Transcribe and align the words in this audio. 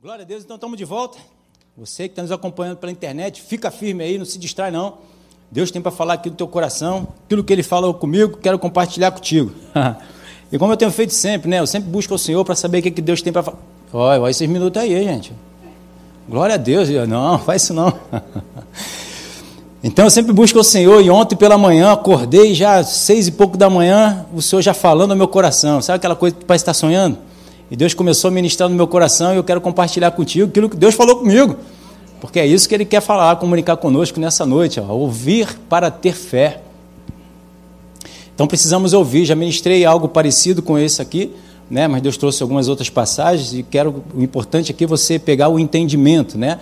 Glória 0.00 0.22
a 0.22 0.24
Deus, 0.24 0.44
então 0.44 0.54
estamos 0.54 0.78
de 0.78 0.84
volta. 0.84 1.18
Você 1.76 2.04
que 2.04 2.12
está 2.12 2.22
nos 2.22 2.30
acompanhando 2.30 2.76
pela 2.76 2.92
internet, 2.92 3.42
fica 3.42 3.68
firme 3.68 4.04
aí, 4.04 4.16
não 4.16 4.24
se 4.24 4.38
distrai 4.38 4.70
não. 4.70 4.98
Deus 5.50 5.72
tem 5.72 5.82
para 5.82 5.90
falar 5.90 6.14
aqui 6.14 6.30
no 6.30 6.36
teu 6.36 6.46
coração, 6.46 7.08
aquilo 7.24 7.42
que 7.42 7.52
Ele 7.52 7.64
falou 7.64 7.92
comigo, 7.92 8.36
quero 8.36 8.60
compartilhar 8.60 9.10
contigo. 9.10 9.50
e 10.52 10.56
como 10.56 10.72
eu 10.72 10.76
tenho 10.76 10.92
feito 10.92 11.12
sempre, 11.12 11.50
né? 11.50 11.58
Eu 11.58 11.66
sempre 11.66 11.90
busco 11.90 12.14
o 12.14 12.18
Senhor 12.18 12.44
para 12.44 12.54
saber 12.54 12.78
o 12.78 12.82
que, 12.82 12.92
que 12.92 13.02
Deus 13.02 13.20
tem 13.22 13.32
para 13.32 13.42
falar. 13.42 13.58
Olha, 13.92 14.20
olha 14.20 14.30
esses 14.30 14.48
minutos 14.48 14.80
aí, 14.80 15.02
gente. 15.02 15.32
Glória 16.28 16.54
a 16.54 16.58
Deus. 16.58 16.88
Não, 17.08 17.36
faz 17.42 17.64
isso 17.64 17.74
não. 17.74 17.92
Então 19.82 20.04
eu 20.04 20.10
sempre 20.10 20.32
busco 20.32 20.60
o 20.60 20.64
Senhor 20.64 21.02
e 21.02 21.10
ontem 21.10 21.34
pela 21.34 21.58
manhã 21.58 21.90
acordei 21.90 22.54
já 22.54 22.84
seis 22.84 23.26
e 23.26 23.32
pouco 23.32 23.56
da 23.56 23.68
manhã, 23.68 24.26
o 24.32 24.40
Senhor 24.40 24.62
já 24.62 24.74
falando 24.74 25.10
no 25.10 25.16
meu 25.16 25.26
coração. 25.26 25.82
Sabe 25.82 25.96
aquela 25.96 26.14
coisa 26.14 26.36
que 26.36 26.44
parece 26.44 26.62
estar 26.62 26.74
sonhando? 26.74 27.18
E 27.70 27.76
Deus 27.76 27.92
começou 27.92 28.28
a 28.28 28.30
ministrar 28.30 28.68
no 28.68 28.74
meu 28.74 28.86
coração 28.86 29.32
e 29.34 29.36
eu 29.36 29.44
quero 29.44 29.60
compartilhar 29.60 30.10
contigo 30.12 30.48
aquilo 30.48 30.70
que 30.70 30.76
Deus 30.76 30.94
falou 30.94 31.16
comigo. 31.16 31.56
Porque 32.20 32.40
é 32.40 32.46
isso 32.46 32.68
que 32.68 32.74
Ele 32.74 32.84
quer 32.84 33.00
falar, 33.00 33.36
comunicar 33.36 33.76
conosco 33.76 34.18
nessa 34.18 34.46
noite. 34.46 34.80
Ó, 34.80 34.92
ouvir 34.92 35.58
para 35.68 35.90
ter 35.90 36.14
fé. 36.14 36.62
Então 38.34 38.46
precisamos 38.46 38.92
ouvir. 38.92 39.24
Já 39.24 39.34
ministrei 39.34 39.84
algo 39.84 40.08
parecido 40.08 40.62
com 40.62 40.78
esse 40.78 41.02
aqui, 41.02 41.30
né? 41.70 41.86
mas 41.86 42.00
Deus 42.00 42.16
trouxe 42.16 42.42
algumas 42.42 42.68
outras 42.68 42.88
passagens 42.88 43.52
e 43.52 43.62
quero. 43.62 44.02
O 44.14 44.22
importante 44.22 44.72
aqui 44.72 44.84
é 44.84 44.86
você 44.86 45.18
pegar 45.18 45.48
o 45.48 45.58
entendimento. 45.58 46.38
Né? 46.38 46.58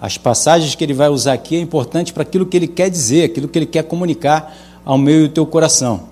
As 0.00 0.18
passagens 0.18 0.74
que 0.74 0.84
ele 0.84 0.94
vai 0.94 1.08
usar 1.08 1.32
aqui 1.32 1.56
é 1.56 1.60
importante 1.60 2.12
para 2.12 2.22
aquilo 2.22 2.44
que 2.44 2.56
ele 2.56 2.68
quer 2.68 2.90
dizer, 2.90 3.24
aquilo 3.24 3.48
que 3.48 3.58
ele 3.58 3.66
quer 3.66 3.84
comunicar 3.84 4.54
ao 4.84 4.98
meio 4.98 5.28
do 5.28 5.32
teu 5.32 5.46
coração. 5.46 6.02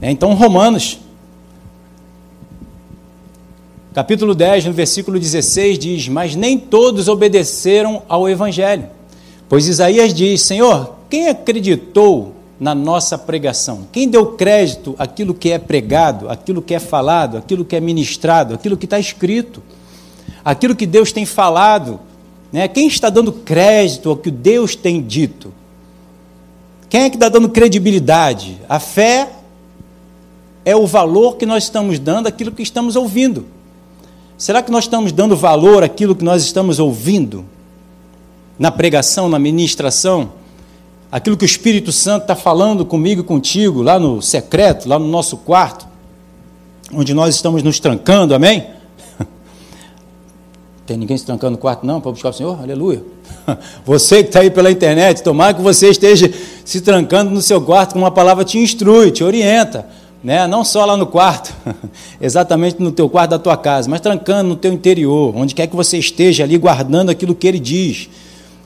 É, 0.00 0.10
então, 0.10 0.34
Romanos 0.34 0.98
Capítulo 3.96 4.34
10, 4.34 4.66
no 4.66 4.74
versículo 4.74 5.18
16, 5.18 5.78
diz: 5.78 6.06
Mas 6.06 6.36
nem 6.36 6.58
todos 6.58 7.08
obedeceram 7.08 8.02
ao 8.06 8.28
Evangelho. 8.28 8.90
Pois 9.48 9.66
Isaías 9.66 10.12
diz: 10.12 10.42
Senhor, 10.42 10.96
quem 11.08 11.28
acreditou 11.28 12.34
na 12.60 12.74
nossa 12.74 13.16
pregação? 13.16 13.88
Quem 13.90 14.06
deu 14.06 14.32
crédito 14.32 14.94
àquilo 14.98 15.32
que 15.32 15.50
é 15.50 15.58
pregado, 15.58 16.28
aquilo 16.28 16.60
que 16.60 16.74
é 16.74 16.78
falado, 16.78 17.38
aquilo 17.38 17.64
que 17.64 17.74
é 17.74 17.80
ministrado, 17.80 18.52
aquilo 18.52 18.76
que 18.76 18.84
está 18.84 19.00
escrito, 19.00 19.62
aquilo 20.44 20.76
que 20.76 20.84
Deus 20.84 21.10
tem 21.10 21.24
falado? 21.24 21.98
Né? 22.52 22.68
Quem 22.68 22.88
está 22.88 23.08
dando 23.08 23.32
crédito 23.32 24.10
ao 24.10 24.16
que 24.18 24.30
Deus 24.30 24.76
tem 24.76 25.00
dito? 25.00 25.54
Quem 26.90 27.04
é 27.04 27.08
que 27.08 27.16
está 27.16 27.30
dando 27.30 27.48
credibilidade? 27.48 28.58
A 28.68 28.78
fé 28.78 29.30
é 30.66 30.76
o 30.76 30.86
valor 30.86 31.38
que 31.38 31.46
nós 31.46 31.64
estamos 31.64 31.98
dando 31.98 32.26
àquilo 32.26 32.52
que 32.52 32.62
estamos 32.62 32.94
ouvindo. 32.94 33.55
Será 34.38 34.62
que 34.62 34.70
nós 34.70 34.84
estamos 34.84 35.12
dando 35.12 35.34
valor 35.34 35.82
àquilo 35.82 36.14
que 36.14 36.24
nós 36.24 36.42
estamos 36.42 36.78
ouvindo? 36.78 37.44
Na 38.58 38.70
pregação, 38.70 39.28
na 39.28 39.38
ministração? 39.38 40.32
Aquilo 41.10 41.36
que 41.36 41.44
o 41.44 41.46
Espírito 41.46 41.90
Santo 41.90 42.22
está 42.22 42.36
falando 42.36 42.84
comigo 42.84 43.22
e 43.22 43.24
contigo, 43.24 43.80
lá 43.80 43.98
no 43.98 44.20
secreto, 44.20 44.88
lá 44.88 44.98
no 44.98 45.08
nosso 45.08 45.38
quarto, 45.38 45.86
onde 46.92 47.14
nós 47.14 47.34
estamos 47.34 47.62
nos 47.62 47.80
trancando, 47.80 48.34
amém? 48.34 48.66
Tem 50.84 50.98
ninguém 50.98 51.16
se 51.16 51.24
trancando 51.24 51.52
no 51.52 51.58
quarto, 51.58 51.86
não, 51.86 51.98
para 51.98 52.10
buscar 52.10 52.28
o 52.28 52.32
Senhor? 52.34 52.60
Aleluia. 52.60 53.02
Você 53.86 54.22
que 54.22 54.28
está 54.28 54.40
aí 54.40 54.50
pela 54.50 54.70
internet, 54.70 55.22
tomara 55.22 55.54
que 55.54 55.62
você 55.62 55.88
esteja 55.88 56.30
se 56.64 56.80
trancando 56.80 57.30
no 57.30 57.40
seu 57.40 57.60
quarto, 57.62 57.94
com 57.94 58.00
uma 58.00 58.10
palavra 58.10 58.44
te 58.44 58.58
instrui, 58.58 59.10
te 59.10 59.24
orienta 59.24 59.86
né? 60.22 60.46
não 60.46 60.64
só 60.64 60.84
lá 60.84 60.96
no 60.96 61.06
quarto, 61.06 61.54
exatamente 62.20 62.80
no 62.80 62.90
teu 62.90 63.08
quarto 63.08 63.30
da 63.30 63.38
tua 63.38 63.56
casa, 63.56 63.88
mas 63.88 64.00
trancando 64.00 64.50
no 64.50 64.56
teu 64.56 64.72
interior, 64.72 65.32
onde 65.36 65.54
quer 65.54 65.66
que 65.66 65.76
você 65.76 65.98
esteja 65.98 66.44
ali 66.44 66.56
guardando 66.58 67.10
aquilo 67.10 67.34
que 67.34 67.46
ele 67.46 67.58
diz, 67.58 68.08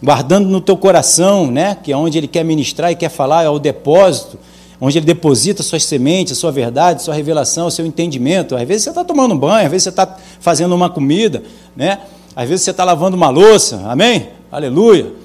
guardando 0.02 0.48
no 0.48 0.60
teu 0.60 0.76
coração, 0.76 1.50
né? 1.50 1.76
que 1.82 1.92
é 1.92 1.96
onde 1.96 2.16
ele 2.16 2.28
quer 2.28 2.44
ministrar 2.44 2.90
e 2.90 2.96
quer 2.96 3.10
falar, 3.10 3.44
é 3.44 3.48
o 3.48 3.58
depósito, 3.58 4.38
onde 4.80 4.98
ele 4.98 5.06
deposita 5.06 5.62
suas 5.62 5.84
sementes, 5.84 6.32
a 6.32 6.36
sua 6.36 6.50
verdade, 6.50 7.00
a 7.00 7.04
sua 7.04 7.14
revelação, 7.14 7.66
o 7.66 7.70
seu 7.70 7.84
entendimento. 7.84 8.56
Às 8.56 8.66
vezes 8.66 8.84
você 8.84 8.90
está 8.90 9.04
tomando 9.04 9.34
um 9.34 9.38
banho, 9.38 9.66
às 9.66 9.70
vezes 9.70 9.84
você 9.84 9.90
está 9.90 10.16
fazendo 10.40 10.74
uma 10.74 10.88
comida, 10.88 11.42
né? 11.76 11.98
às 12.34 12.48
vezes 12.48 12.64
você 12.64 12.70
está 12.70 12.84
lavando 12.84 13.16
uma 13.16 13.28
louça, 13.28 13.82
amém? 13.86 14.28
Aleluia. 14.50 15.19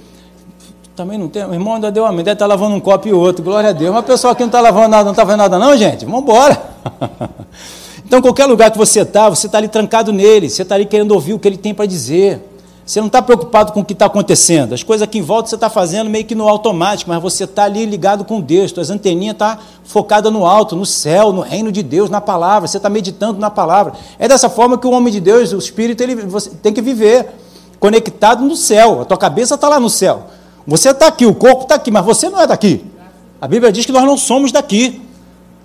Também 0.95 1.17
não 1.17 1.27
tem. 1.27 1.43
O 1.45 1.53
irmão 1.53 1.75
ainda 1.75 1.91
deu 1.91 2.03
uma 2.05 2.13
deve 2.13 2.31
estar 2.31 2.45
lavando 2.45 2.75
um 2.75 2.79
copo 2.79 3.07
e 3.07 3.13
outro, 3.13 3.43
glória 3.43 3.69
a 3.69 3.73
Deus. 3.73 3.91
Uma 3.91 4.03
pessoa 4.03 4.33
que 4.33 4.41
não 4.41 4.47
está 4.47 4.61
lavando 4.61 4.87
nada, 4.87 5.03
não 5.03 5.11
está 5.11 5.25
fazendo 5.25 5.39
nada, 5.39 5.59
não, 5.59 5.75
gente? 5.75 6.05
Vamos 6.05 6.21
embora. 6.21 6.61
Então, 8.07 8.21
qualquer 8.21 8.45
lugar 8.45 8.69
que 8.69 8.77
você 8.77 9.01
está, 9.01 9.27
você 9.29 9.47
está 9.47 9.57
ali 9.57 9.67
trancado 9.67 10.13
nele, 10.13 10.47
você 10.47 10.61
está 10.61 10.75
ali 10.75 10.85
querendo 10.85 11.11
ouvir 11.11 11.33
o 11.33 11.39
que 11.39 11.47
ele 11.47 11.57
tem 11.57 11.73
para 11.73 11.87
dizer. 11.87 12.39
Você 12.85 12.99
não 12.99 13.07
está 13.07 13.19
preocupado 13.19 13.73
com 13.73 13.79
o 13.79 13.83
que 13.83 13.93
está 13.93 14.05
acontecendo. 14.05 14.73
As 14.73 14.83
coisas 14.83 15.01
aqui 15.01 15.17
em 15.17 15.23
volta 15.23 15.49
você 15.49 15.55
está 15.55 15.71
fazendo 15.71 16.07
meio 16.07 16.23
que 16.23 16.35
no 16.35 16.47
automático, 16.47 17.09
mas 17.09 17.19
você 17.19 17.45
está 17.45 17.63
ali 17.63 17.83
ligado 17.83 18.23
com 18.23 18.39
Deus. 18.39 18.69
Suas 18.69 18.91
anteninhas 18.91 19.33
estão 19.33 19.55
tá 19.55 19.59
focadas 19.83 20.31
no 20.31 20.45
alto, 20.45 20.75
no 20.75 20.85
céu, 20.85 21.33
no 21.33 21.41
reino 21.41 21.71
de 21.71 21.81
Deus, 21.81 22.11
na 22.11 22.21
palavra. 22.21 22.67
Você 22.67 22.77
está 22.77 22.91
meditando 22.91 23.39
na 23.39 23.49
palavra. 23.49 23.93
É 24.19 24.27
dessa 24.27 24.49
forma 24.49 24.77
que 24.77 24.85
o 24.85 24.91
homem 24.91 25.11
de 25.11 25.19
Deus, 25.19 25.51
o 25.51 25.57
Espírito, 25.57 26.03
ele, 26.03 26.15
tem 26.61 26.71
que 26.71 26.81
viver 26.81 27.29
conectado 27.79 28.45
no 28.45 28.55
céu. 28.55 29.01
A 29.01 29.05
tua 29.05 29.17
cabeça 29.17 29.55
está 29.55 29.67
lá 29.67 29.79
no 29.79 29.89
céu. 29.89 30.27
Você 30.67 30.89
está 30.89 31.07
aqui, 31.07 31.25
o 31.25 31.35
corpo 31.35 31.63
está 31.63 31.75
aqui, 31.75 31.91
mas 31.91 32.03
você 32.03 32.29
não 32.29 32.41
é 32.41 32.47
daqui. 32.47 32.83
A 33.39 33.47
Bíblia 33.47 33.71
diz 33.71 33.85
que 33.85 33.91
nós 33.91 34.03
não 34.03 34.17
somos 34.17 34.51
daqui. 34.51 35.01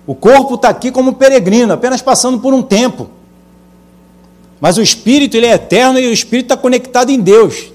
O 0.05 0.13
corpo 0.13 0.55
está 0.55 0.69
aqui 0.69 0.91
como 0.91 1.13
peregrino, 1.13 1.73
apenas 1.73 2.01
passando 2.01 2.39
por 2.39 2.53
um 2.53 2.61
tempo. 2.61 3.09
Mas 4.59 4.77
o 4.77 4.81
espírito 4.81 5.35
ele 5.35 5.47
é 5.47 5.53
eterno 5.53 5.99
e 5.99 6.07
o 6.07 6.13
espírito 6.13 6.45
está 6.45 6.57
conectado 6.57 7.09
em 7.09 7.19
Deus. 7.19 7.71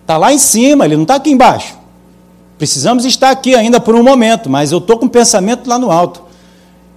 Está 0.00 0.16
lá 0.16 0.32
em 0.32 0.38
cima, 0.38 0.84
ele 0.84 0.96
não 0.96 1.04
está 1.04 1.14
aqui 1.14 1.30
embaixo. 1.30 1.78
Precisamos 2.58 3.04
estar 3.04 3.30
aqui 3.30 3.54
ainda 3.54 3.78
por 3.78 3.94
um 3.94 4.02
momento, 4.02 4.50
mas 4.50 4.72
eu 4.72 4.78
estou 4.78 4.98
com 4.98 5.06
o 5.06 5.10
pensamento 5.10 5.68
lá 5.68 5.78
no 5.78 5.92
alto. 5.92 6.22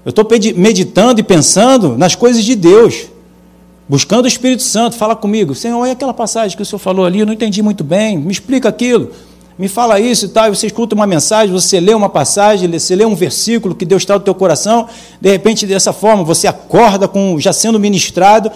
Eu 0.04 0.10
estou 0.10 0.26
meditando 0.56 1.20
e 1.20 1.24
pensando 1.24 1.98
nas 1.98 2.16
coisas 2.16 2.44
de 2.44 2.56
Deus, 2.56 3.08
buscando 3.88 4.26
o 4.26 4.28
Espírito 4.28 4.64
Santo. 4.64 4.96
Fala 4.96 5.16
comigo, 5.16 5.54
Senhor, 5.54 5.78
olha 5.78 5.92
aquela 5.92 6.14
passagem 6.14 6.56
que 6.56 6.64
o 6.64 6.66
Senhor 6.66 6.80
falou 6.80 7.06
ali, 7.06 7.20
eu 7.20 7.26
não 7.26 7.34
entendi 7.34 7.62
muito 7.62 7.84
bem, 7.84 8.18
me 8.18 8.32
explica 8.32 8.70
aquilo 8.70 9.12
me 9.58 9.68
fala 9.68 10.00
isso 10.00 10.26
e 10.26 10.30
tal, 10.30 10.54
você 10.54 10.68
escuta 10.68 10.94
uma 10.94 11.08
mensagem, 11.08 11.52
você 11.52 11.80
lê 11.80 11.94
uma 11.94 12.10
passagem, 12.10 12.70
você 12.70 12.96
lê 12.96 13.04
um 13.06 13.16
versículo 13.16 13.74
que 13.74 13.86
Deus 13.86 14.04
está 14.04 14.14
no 14.14 14.20
teu 14.20 14.36
coração, 14.36 14.88
de 15.20 15.30
repente, 15.30 15.66
dessa 15.66 15.92
forma, 15.92 16.24
você 16.24 16.48
acorda 16.48 17.08
com 17.08 17.40
já 17.40 17.52
sendo 17.52 17.80
ministrado, 17.80 18.52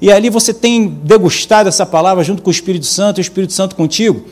e 0.00 0.10
ali 0.10 0.30
você 0.30 0.54
tem 0.54 0.88
degustado 0.88 1.68
essa 1.68 1.84
palavra 1.84 2.24
junto 2.24 2.40
com 2.40 2.48
o 2.48 2.52
Espírito 2.52 2.86
Santo, 2.86 3.18
e 3.18 3.20
o 3.20 3.22
Espírito 3.22 3.52
Santo 3.52 3.76
contigo, 3.76 4.24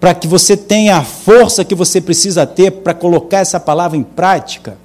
para 0.00 0.14
que 0.14 0.26
você 0.26 0.56
tenha 0.56 0.96
a 0.96 1.04
força 1.04 1.64
que 1.64 1.74
você 1.74 2.00
precisa 2.00 2.46
ter 2.46 2.70
para 2.70 2.94
colocar 2.94 3.38
essa 3.38 3.60
palavra 3.60 3.98
em 3.98 4.02
prática. 4.02 4.78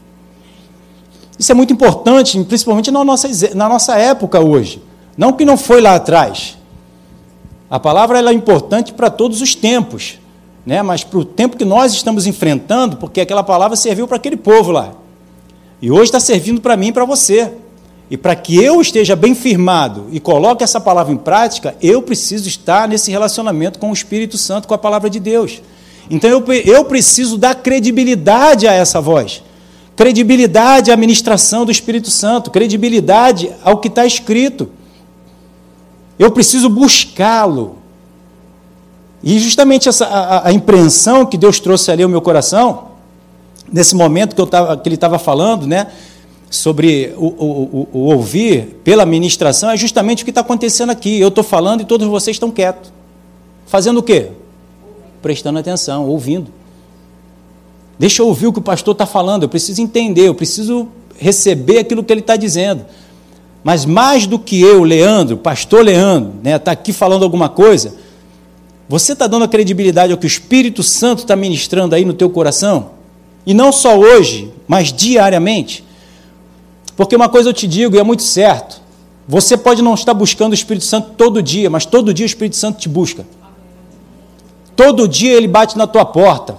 Isso 1.40 1.52
é 1.52 1.56
muito 1.56 1.72
importante, 1.72 2.42
principalmente 2.44 2.92
na 2.92 3.04
nossa, 3.06 3.30
na 3.56 3.70
nossa 3.70 3.98
época 3.98 4.40
hoje. 4.40 4.82
Não 5.18 5.32
que 5.34 5.46
não 5.46 5.56
foi 5.56 5.82
lá 5.82 5.96
atrás. 5.96 6.58
A 7.70 7.80
palavra 7.80 8.20
é 8.20 8.34
importante 8.34 8.92
para 8.92 9.10
todos 9.10 9.42
os 9.42 9.56
tempos 9.56 10.20
né? 10.66 10.82
mas 10.82 11.04
para 11.04 11.20
o 11.20 11.26
tempo 11.26 11.58
que 11.58 11.66
nós 11.66 11.94
estamos 11.94 12.26
enfrentando, 12.26 12.98
porque 12.98 13.22
aquela 13.22 13.44
palavra 13.44 13.76
serviu 13.76 14.08
para 14.08 14.18
aquele 14.18 14.38
povo 14.38 14.72
lá. 14.72 14.94
E 15.82 15.92
hoje 15.92 16.04
está 16.04 16.20
servindo 16.20 16.62
para 16.62 16.78
mim 16.78 16.88
e 16.88 16.92
para 16.94 17.06
você. 17.06 17.52
E 18.10 18.18
para 18.18 18.36
que 18.36 18.62
eu 18.62 18.80
esteja 18.80 19.16
bem 19.16 19.34
firmado 19.34 20.08
e 20.12 20.20
coloque 20.20 20.64
essa 20.64 20.80
palavra 20.80 21.12
em 21.12 21.18
prática, 21.18 21.76
eu 21.82 22.02
preciso 22.02 22.48
estar 22.48 22.88
nesse 22.88 23.10
relacionamento 23.10 23.80
com 23.80 23.90
o 23.90 23.94
Espírito 23.94 24.38
Santo, 24.38 24.68
com 24.68 24.74
a 24.74 24.78
palavra 24.78 25.10
de 25.10 25.20
Deus. 25.20 25.62
Então 26.10 26.30
eu, 26.30 26.44
eu 26.66 26.86
preciso 26.86 27.38
dar 27.38 27.56
credibilidade 27.56 28.68
a 28.68 28.74
essa 28.74 29.02
voz, 29.02 29.42
credibilidade 29.96 30.92
à 30.92 30.98
ministração 30.98 31.66
do 31.66 31.72
Espírito 31.72 32.10
Santo, 32.10 32.52
credibilidade 32.52 33.52
ao 33.64 33.78
que 33.80 33.88
está 33.88 34.06
escrito. 34.06 34.70
Eu 36.20 36.32
preciso 36.32 36.70
buscá-lo. 36.70 37.78
E 39.24 39.40
justamente 39.40 39.88
essa, 39.88 40.06
a, 40.06 40.50
a, 40.50 40.52
impreensão 40.52 41.26
que 41.26 41.38
Deus 41.38 41.60
trouxe 41.60 41.90
ali 41.90 42.04
ao 42.04 42.10
meu 42.10 42.22
coração, 42.22 42.90
nesse 43.72 43.96
momento 43.96 44.36
que, 44.36 44.42
eu 44.42 44.46
tava, 44.46 44.76
que 44.76 44.88
ele 44.90 44.96
estava 44.96 45.18
falando, 45.18 45.66
né, 45.66 45.88
sobre 46.50 47.14
o, 47.18 47.28
o, 47.28 47.30
o, 47.48 47.88
o, 47.94 48.00
ouvir 48.14 48.82
pela 48.84 49.06
ministração, 49.06 49.72
é 49.72 49.78
justamente 49.78 50.24
o 50.24 50.26
que 50.26 50.32
está 50.32 50.42
acontecendo 50.42 50.90
aqui. 50.90 51.20
Eu 51.20 51.30
estou 51.30 51.44
falando 51.44 51.82
e 51.82 51.86
todos 51.86 52.06
vocês 52.08 52.36
estão 52.36 52.52
quietos. 52.52 52.92
Fazendo 53.66 54.00
o 54.00 54.04
quê? 54.04 54.32
Prestando 55.22 55.58
atenção, 55.58 56.06
ouvindo. 56.06 56.52
Deixa 57.98 58.22
eu 58.22 58.28
ouvir 58.28 58.48
o 58.48 58.54
que 58.54 58.60
o 58.60 58.62
pastor 58.62 58.92
está 58.92 59.06
falando, 59.06 59.44
eu 59.44 59.50
preciso 59.50 59.82
entender, 59.82 60.28
eu 60.28 60.36
preciso 60.36 60.90
receber 61.18 61.80
aquilo 61.80 62.04
que 62.04 62.12
ele 62.12 62.20
está 62.20 62.36
dizendo. 62.36 62.86
Mas 63.64 63.86
mais 63.86 64.28
do 64.28 64.38
que 64.38 64.62
eu, 64.62 64.84
Leandro, 64.84 65.38
pastor 65.38 65.86
Leandro, 65.86 66.34
está 66.38 66.50
né, 66.50 66.60
tá 66.60 66.72
aqui 66.72 66.92
falando 66.92 67.24
alguma 67.24 67.48
coisa, 67.48 67.96
você 68.88 69.14
está 69.14 69.28
dando 69.28 69.46
a 69.46 69.48
credibilidade 69.48 70.12
ao 70.12 70.18
que 70.18 70.26
o 70.26 70.28
Espírito 70.28 70.84
Santo 70.84 71.20
está 71.20 71.36
ministrando 71.36 71.96
aí 71.96 72.04
no 72.04 72.14
teu 72.14 72.30
coração? 72.30 72.92
E 73.46 73.54
não 73.54 73.72
só 73.72 73.98
hoje, 73.98 74.54
mas 74.68 74.92
diariamente? 74.92 75.84
Porque 76.96 77.16
uma 77.16 77.30
coisa 77.30 77.50
eu 77.50 77.54
te 77.54 77.68
digo, 77.68 77.96
e 77.96 78.00
é 78.00 78.04
muito 78.04 78.24
certo: 78.24 78.82
Você 79.28 79.58
pode 79.58 79.82
não 79.82 79.94
estar 79.94 80.14
buscando 80.14 80.52
o 80.52 80.56
Espírito 80.56 80.86
Santo 80.86 81.12
todo 81.18 81.42
dia, 81.42 81.70
mas 81.70 81.86
todo 81.86 82.14
dia 82.14 82.26
o 82.26 82.28
Espírito 82.28 82.56
Santo 82.56 82.80
te 82.80 82.90
busca. 82.90 83.26
Todo 84.76 85.08
dia 85.08 85.34
ele 85.34 85.48
bate 85.48 85.78
na 85.78 85.88
tua 85.88 86.06
porta. 86.06 86.58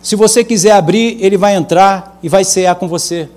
Se 0.00 0.14
você 0.14 0.44
quiser 0.44 0.70
abrir, 0.70 1.18
ele 1.20 1.36
vai 1.36 1.56
entrar 1.56 2.18
e 2.22 2.28
vai 2.28 2.44
cear 2.44 2.76
com 2.76 2.86
você. 2.86 3.28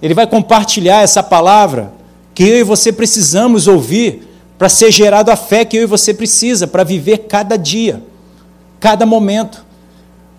Ele 0.00 0.14
vai 0.14 0.26
compartilhar 0.28 1.02
essa 1.02 1.22
palavra 1.24 1.92
que 2.38 2.44
eu 2.44 2.60
e 2.60 2.62
você 2.62 2.92
precisamos 2.92 3.66
ouvir 3.66 4.22
para 4.56 4.68
ser 4.68 4.92
gerado 4.92 5.28
a 5.28 5.34
fé 5.34 5.64
que 5.64 5.76
eu 5.76 5.82
e 5.82 5.86
você 5.86 6.14
precisa 6.14 6.68
para 6.68 6.84
viver 6.84 7.26
cada 7.26 7.56
dia, 7.56 8.00
cada 8.78 9.04
momento. 9.04 9.66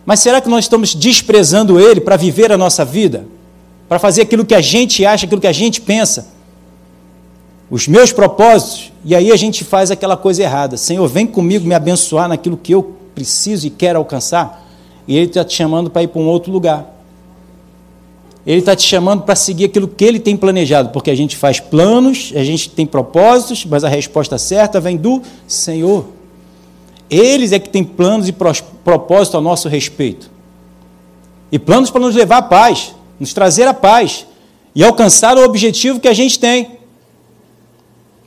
Mas 0.06 0.22
será 0.22 0.40
que 0.40 0.48
nós 0.48 0.63
estamos 0.63 0.96
desprezando 0.96 1.78
ele 1.78 2.00
para 2.00 2.16
viver 2.16 2.54
a 2.54 2.57
nossa 2.57 2.86
vida? 2.86 3.25
Para 3.90 4.00
fazer 4.00 4.22
aquilo 4.22 4.46
que 4.46 4.56
a 4.56 4.62
gente 4.62 5.06
acha, 5.06 5.25
aquilo 5.25 5.42
que 5.42 5.48
a 5.48 5.51
gente 5.51 5.81
pensa? 5.81 6.30
Os 7.69 7.86
meus 7.86 8.13
propósitos, 8.13 8.94
e 9.04 9.13
aí 9.13 9.30
a 9.30 9.36
gente 9.36 9.66
faz 9.66 9.92
aquela 9.92 10.16
coisa 10.16 10.42
errada. 10.42 10.78
Senhor, 10.78 11.06
vem 11.06 11.28
comigo 11.28 11.68
me 11.68 11.75
abençoar 11.75 12.30
naquilo 12.30 12.56
que 12.56 12.74
eu 12.74 12.95
preciso 13.13 13.68
e 13.68 13.69
quero 13.69 14.00
alcançar. 14.00 14.66
E 15.06 15.18
ele 15.18 15.25
está 15.25 15.44
te 15.44 15.54
chamando 15.54 15.90
para 15.90 16.04
ir 16.04 16.07
para 16.07 16.22
um 16.22 16.28
outro 16.28 16.50
lugar. 16.50 16.99
Ele 18.50 18.62
está 18.62 18.75
te 18.75 18.81
chamando 18.81 19.22
para 19.22 19.36
seguir 19.36 19.66
aquilo 19.66 19.88
que 19.88 20.04
ele 20.04 20.19
tem 20.19 20.36
planejado, 20.36 20.90
porque 20.90 21.12
a 21.12 21.16
gente 21.16 21.38
faz 21.38 21.60
planos, 21.60 22.34
a 22.36 22.44
gente 22.44 22.72
tem 22.72 22.84
propósitos, 22.84 23.63
mas 23.63 23.84
a 23.84 23.88
resposta 23.88 24.40
certa 24.40 24.81
vem 24.81 24.98
do 24.98 25.22
Senhor. 25.48 26.06
Eles 27.12 27.51
é 27.51 27.60
que 27.60 27.69
têm 27.69 27.84
planos 27.84 28.28
e 28.28 28.31
propósitos 28.31 29.36
a 29.36 29.40
nosso 29.40 29.69
respeito. 29.69 30.31
E 31.51 31.60
planos 31.60 31.92
para 31.92 32.01
nos 32.01 32.16
levar 32.16 32.38
à 32.38 32.42
paz, 32.42 32.96
nos 33.19 33.34
trazer 33.34 33.68
a 33.68 33.74
paz 33.74 34.25
e 34.74 34.84
alcançar 34.84 35.38
o 35.38 35.44
objetivo 35.44 36.00
que 36.00 36.07
a 36.07 36.13
gente 36.16 36.40
tem. 36.40 36.72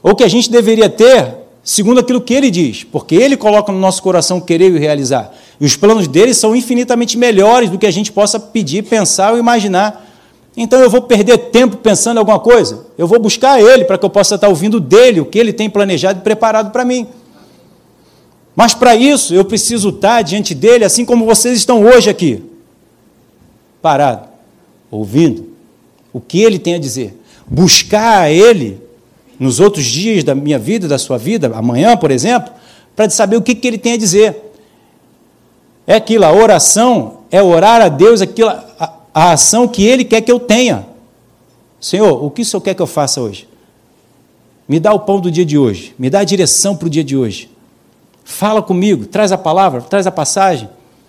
Ou 0.04 0.14
que 0.14 0.22
a 0.22 0.28
gente 0.28 0.48
deveria 0.48 0.88
ter, 0.88 1.34
segundo 1.64 1.98
aquilo 1.98 2.20
que 2.20 2.32
ele 2.32 2.48
diz, 2.48 2.84
porque 2.84 3.16
ele 3.16 3.36
coloca 3.36 3.72
no 3.72 3.78
nosso 3.80 4.00
coração 4.00 4.40
querer 4.40 4.72
e 4.72 4.78
realizar. 4.78 5.34
E 5.60 5.66
os 5.66 5.74
planos 5.74 6.06
dele 6.06 6.32
são 6.32 6.54
infinitamente 6.54 7.18
melhores 7.18 7.68
do 7.68 7.76
que 7.76 7.86
a 7.86 7.90
gente 7.90 8.12
possa 8.12 8.38
pedir, 8.38 8.84
pensar 8.84 9.32
ou 9.32 9.38
imaginar. 9.40 10.10
Então 10.56 10.80
eu 10.80 10.90
vou 10.90 11.02
perder 11.02 11.38
tempo 11.50 11.78
pensando 11.78 12.16
em 12.16 12.20
alguma 12.20 12.38
coisa? 12.38 12.86
Eu 12.98 13.06
vou 13.06 13.18
buscar 13.18 13.60
ele 13.60 13.84
para 13.84 13.96
que 13.96 14.04
eu 14.04 14.10
possa 14.10 14.34
estar 14.34 14.48
ouvindo 14.48 14.78
dele 14.78 15.20
o 15.20 15.24
que 15.24 15.38
ele 15.38 15.52
tem 15.52 15.70
planejado 15.70 16.20
e 16.20 16.22
preparado 16.22 16.70
para 16.70 16.84
mim. 16.84 17.06
Mas 18.54 18.74
para 18.74 18.94
isso 18.94 19.34
eu 19.34 19.44
preciso 19.44 19.88
estar 19.88 20.20
diante 20.22 20.54
dele, 20.54 20.84
assim 20.84 21.04
como 21.04 21.24
vocês 21.24 21.56
estão 21.56 21.82
hoje 21.84 22.10
aqui, 22.10 22.42
parado, 23.80 24.28
ouvindo 24.90 25.48
o 26.12 26.20
que 26.20 26.42
ele 26.42 26.58
tem 26.58 26.74
a 26.74 26.78
dizer. 26.78 27.18
Buscar 27.46 28.22
a 28.22 28.30
ele 28.30 28.78
nos 29.38 29.58
outros 29.58 29.86
dias 29.86 30.22
da 30.22 30.34
minha 30.34 30.58
vida, 30.58 30.86
da 30.86 30.98
sua 30.98 31.16
vida, 31.16 31.50
amanhã, 31.54 31.96
por 31.96 32.10
exemplo, 32.10 32.52
para 32.94 33.08
saber 33.08 33.36
o 33.36 33.42
que, 33.42 33.54
que 33.54 33.66
ele 33.66 33.78
tem 33.78 33.94
a 33.94 33.96
dizer. 33.96 34.52
É 35.86 35.94
aquilo, 35.94 36.24
a 36.24 36.32
oração 36.32 37.20
é 37.30 37.42
orar 37.42 37.80
a 37.80 37.88
Deus 37.88 38.20
aquilo, 38.20 38.52
a 39.14 39.32
ação 39.32 39.68
que 39.68 39.84
Ele 39.84 40.04
quer 40.04 40.20
que 40.20 40.32
eu 40.32 40.40
tenha. 40.40 40.86
Senhor, 41.80 42.24
o 42.24 42.30
que 42.30 42.42
o 42.42 42.44
Senhor 42.44 42.60
quer 42.60 42.74
que 42.74 42.82
eu 42.82 42.86
faça 42.86 43.20
hoje? 43.20 43.48
Me 44.68 44.78
dá 44.78 44.92
o 44.92 45.00
pão 45.00 45.20
do 45.20 45.30
dia 45.30 45.44
de 45.44 45.58
hoje, 45.58 45.94
me 45.98 46.08
dá 46.08 46.20
a 46.20 46.24
direção 46.24 46.76
para 46.76 46.86
o 46.86 46.90
dia 46.90 47.04
de 47.04 47.16
hoje. 47.16 47.50
Fala 48.24 48.62
comigo, 48.62 49.06
traz 49.06 49.32
a 49.32 49.38
palavra, 49.38 49.82
traz 49.82 50.06
a 50.06 50.10
passagem, 50.10 50.68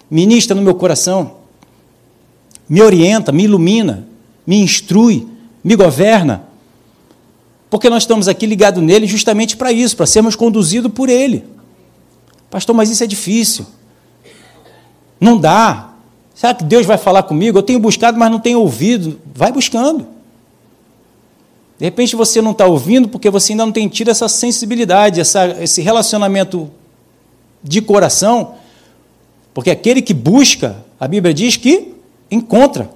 ministra 0.10 0.56
no 0.56 0.62
meu 0.62 0.76
coração, 0.76 1.36
me 2.68 2.82
orienta, 2.82 3.32
me 3.32 3.44
ilumina, 3.44 4.08
me 4.46 4.58
instrui, 4.58 5.28
me 5.64 5.76
governa. 5.76 6.44
Porque 7.70 7.90
nós 7.90 8.04
estamos 8.04 8.28
aqui 8.28 8.46
ligados 8.46 8.84
nele 8.84 9.08
justamente 9.08 9.56
para 9.56 9.72
isso, 9.72 9.96
para 9.96 10.06
sermos 10.06 10.36
conduzidos 10.36 10.92
por 10.92 11.10
ele. 11.10 11.46
Pastor, 12.50 12.76
mas 12.76 12.90
isso 12.90 13.04
é 13.04 13.08
difícil. 13.08 13.66
Não 15.20 15.38
dá. 15.38 15.93
Será 16.34 16.54
que 16.54 16.64
Deus 16.64 16.86
vai 16.86 16.98
falar 16.98 17.24
comigo? 17.24 17.58
Eu 17.58 17.64
tenho 17.64 17.80
buscado, 17.80 18.18
mas 18.18 18.32
não 18.32 18.40
tenho 18.40 18.60
ouvido. 18.60 19.20
Vai 19.34 19.52
buscando. 19.52 20.08
De 21.78 21.86
repente 21.86 22.16
você 22.16 22.42
não 22.42 22.52
está 22.52 22.66
ouvindo 22.66 23.08
porque 23.08 23.30
você 23.30 23.54
ainda 23.54 23.66
não 23.66 23.72
tem 23.72 23.88
tido 23.88 24.10
essa 24.10 24.28
sensibilidade, 24.28 25.20
essa, 25.20 25.48
esse 25.62 25.82
relacionamento 25.82 26.70
de 27.62 27.82
coração. 27.82 28.56
Porque 29.54 29.70
aquele 29.70 30.02
que 30.02 30.14
busca, 30.14 30.78
a 31.00 31.08
Bíblia 31.08 31.34
diz 31.34 31.58
que 31.58 31.94
encontra. 32.32 32.90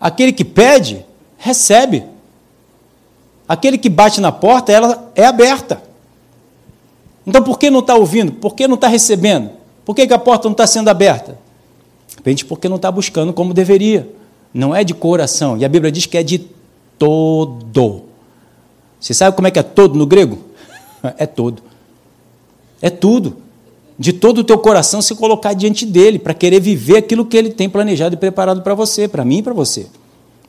Aquele 0.00 0.32
que 0.32 0.44
pede, 0.44 1.04
recebe. 1.36 2.04
Aquele 3.46 3.76
que 3.76 3.88
bate 3.88 4.20
na 4.20 4.32
porta, 4.32 4.72
ela 4.72 5.10
é 5.14 5.26
aberta. 5.26 5.82
Então 7.26 7.42
por 7.42 7.58
que 7.58 7.68
não 7.68 7.80
está 7.80 7.94
ouvindo? 7.94 8.32
Por 8.32 8.54
que 8.54 8.66
não 8.66 8.76
está 8.76 8.88
recebendo? 8.88 9.50
Por 9.84 9.94
que, 9.94 10.06
que 10.06 10.14
a 10.14 10.18
porta 10.18 10.48
não 10.48 10.52
está 10.52 10.66
sendo 10.66 10.88
aberta? 10.88 11.36
Repente, 12.20 12.44
porque 12.44 12.68
não 12.68 12.76
está 12.76 12.90
buscando 12.90 13.32
como 13.32 13.52
deveria. 13.52 14.08
Não 14.52 14.74
é 14.74 14.84
de 14.84 14.94
coração. 14.94 15.56
E 15.56 15.64
a 15.64 15.68
Bíblia 15.68 15.90
diz 15.90 16.06
que 16.06 16.16
é 16.16 16.22
de 16.22 16.46
todo. 16.98 18.02
Você 19.00 19.14
sabe 19.14 19.34
como 19.34 19.48
é 19.48 19.50
que 19.50 19.58
é 19.58 19.62
todo 19.62 19.98
no 19.98 20.06
grego? 20.06 20.38
É 21.16 21.24
todo. 21.24 21.62
É 22.82 22.90
tudo. 22.90 23.38
De 23.98 24.12
todo 24.12 24.38
o 24.38 24.44
teu 24.44 24.58
coração 24.58 25.00
se 25.00 25.14
colocar 25.14 25.54
diante 25.54 25.86
dele, 25.86 26.18
para 26.18 26.34
querer 26.34 26.60
viver 26.60 26.98
aquilo 26.98 27.24
que 27.24 27.38
ele 27.38 27.50
tem 27.50 27.70
planejado 27.70 28.14
e 28.14 28.18
preparado 28.18 28.60
para 28.60 28.74
você, 28.74 29.08
para 29.08 29.24
mim 29.24 29.38
e 29.38 29.42
para 29.42 29.54
você. 29.54 29.86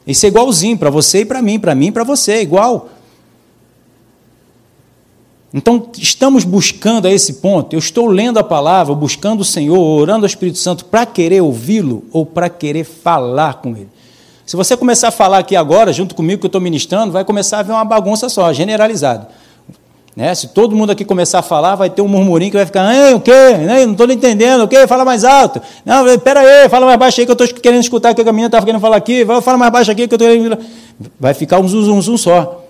Isso 0.06 0.26
é 0.26 0.30
igualzinho 0.30 0.78
para 0.78 0.90
você 0.90 1.20
e 1.20 1.26
para 1.26 1.42
mim, 1.42 1.58
para 1.58 1.74
mim 1.74 1.88
e 1.88 1.92
para 1.92 2.04
você, 2.04 2.34
é 2.34 2.42
igual. 2.42 2.90
Então, 5.54 5.88
estamos 5.98 6.46
buscando 6.46 7.08
a 7.08 7.12
esse 7.12 7.34
ponto. 7.34 7.74
Eu 7.74 7.80
estou 7.80 8.08
lendo 8.08 8.38
a 8.38 8.44
palavra, 8.44 8.96
buscando 8.96 9.42
o 9.42 9.46
Senhor, 9.46 9.78
orando 9.78 10.26
ao 10.26 10.28
Espírito 10.28 10.58
Santo 10.58 10.86
para 10.86 11.06
querer 11.06 11.42
ouvi-lo 11.42 12.06
ou 12.12 12.26
para 12.26 12.50
querer 12.50 12.86
falar 12.86 13.56
com 13.56 13.70
ele. 13.76 13.90
Se 14.46 14.56
você 14.56 14.78
começar 14.78 15.10
a 15.10 15.12
falar 15.12 15.40
aqui 15.40 15.56
agora, 15.56 15.92
junto 15.92 16.16
comigo 16.16 16.40
que 16.40 16.46
eu 16.46 16.50
estou 16.50 16.62
ministrando, 16.62 17.12
vai 17.12 17.26
começar 17.26 17.60
a 17.60 17.64
ver 17.64 17.74
uma 17.74 17.84
bagunça 17.86 18.30
só, 18.30 18.52
generalizada. 18.54 19.28
Né? 20.16 20.34
Se 20.36 20.50
todo 20.50 20.76
mundo 20.76 20.92
aqui 20.92 21.06
começar 21.06 21.40
a 21.40 21.42
falar, 21.42 21.76
vai 21.76 21.90
ter 21.90 22.02
um 22.02 22.08
murmurinho 22.08 22.52
que 22.52 22.58
vai 22.58 22.66
ficar, 22.66 22.86
o 23.14 23.20
quê? 23.22 23.32
Não 23.86 23.92
estou 23.92 24.12
entendendo, 24.12 24.64
o 24.64 24.68
quê? 24.68 24.86
Fala 24.88 25.06
mais 25.06 25.24
alto. 25.24 25.62
Não, 25.86 26.08
espera 26.08 26.42
aí, 26.42 26.70
fala 26.70 26.86
mais 26.86 27.00
baixo 27.00 27.22
aí 27.22 27.26
que 27.26 27.32
eu 27.32 27.46
estou 27.46 27.48
querendo 27.62 27.82
escutar 27.82 28.12
o 28.12 28.16
que 28.16 28.22
a 28.22 28.26
menina 28.26 28.48
estava 28.48 28.66
querendo 28.66 28.82
falar 28.82 28.98
aqui. 28.98 29.26
Fala 29.26 29.58
mais 29.58 29.72
baixo 29.72 29.92
aqui 29.92 30.08
que 30.08 30.14
eu 30.14 30.18
estou 30.18 30.28
querendo... 30.28 30.58
Vai 31.20 31.34
ficar 31.34 31.60
um 31.60 31.68
zum, 31.68 31.84
zum, 31.84 32.02
zum 32.02 32.18
só. 32.18 32.61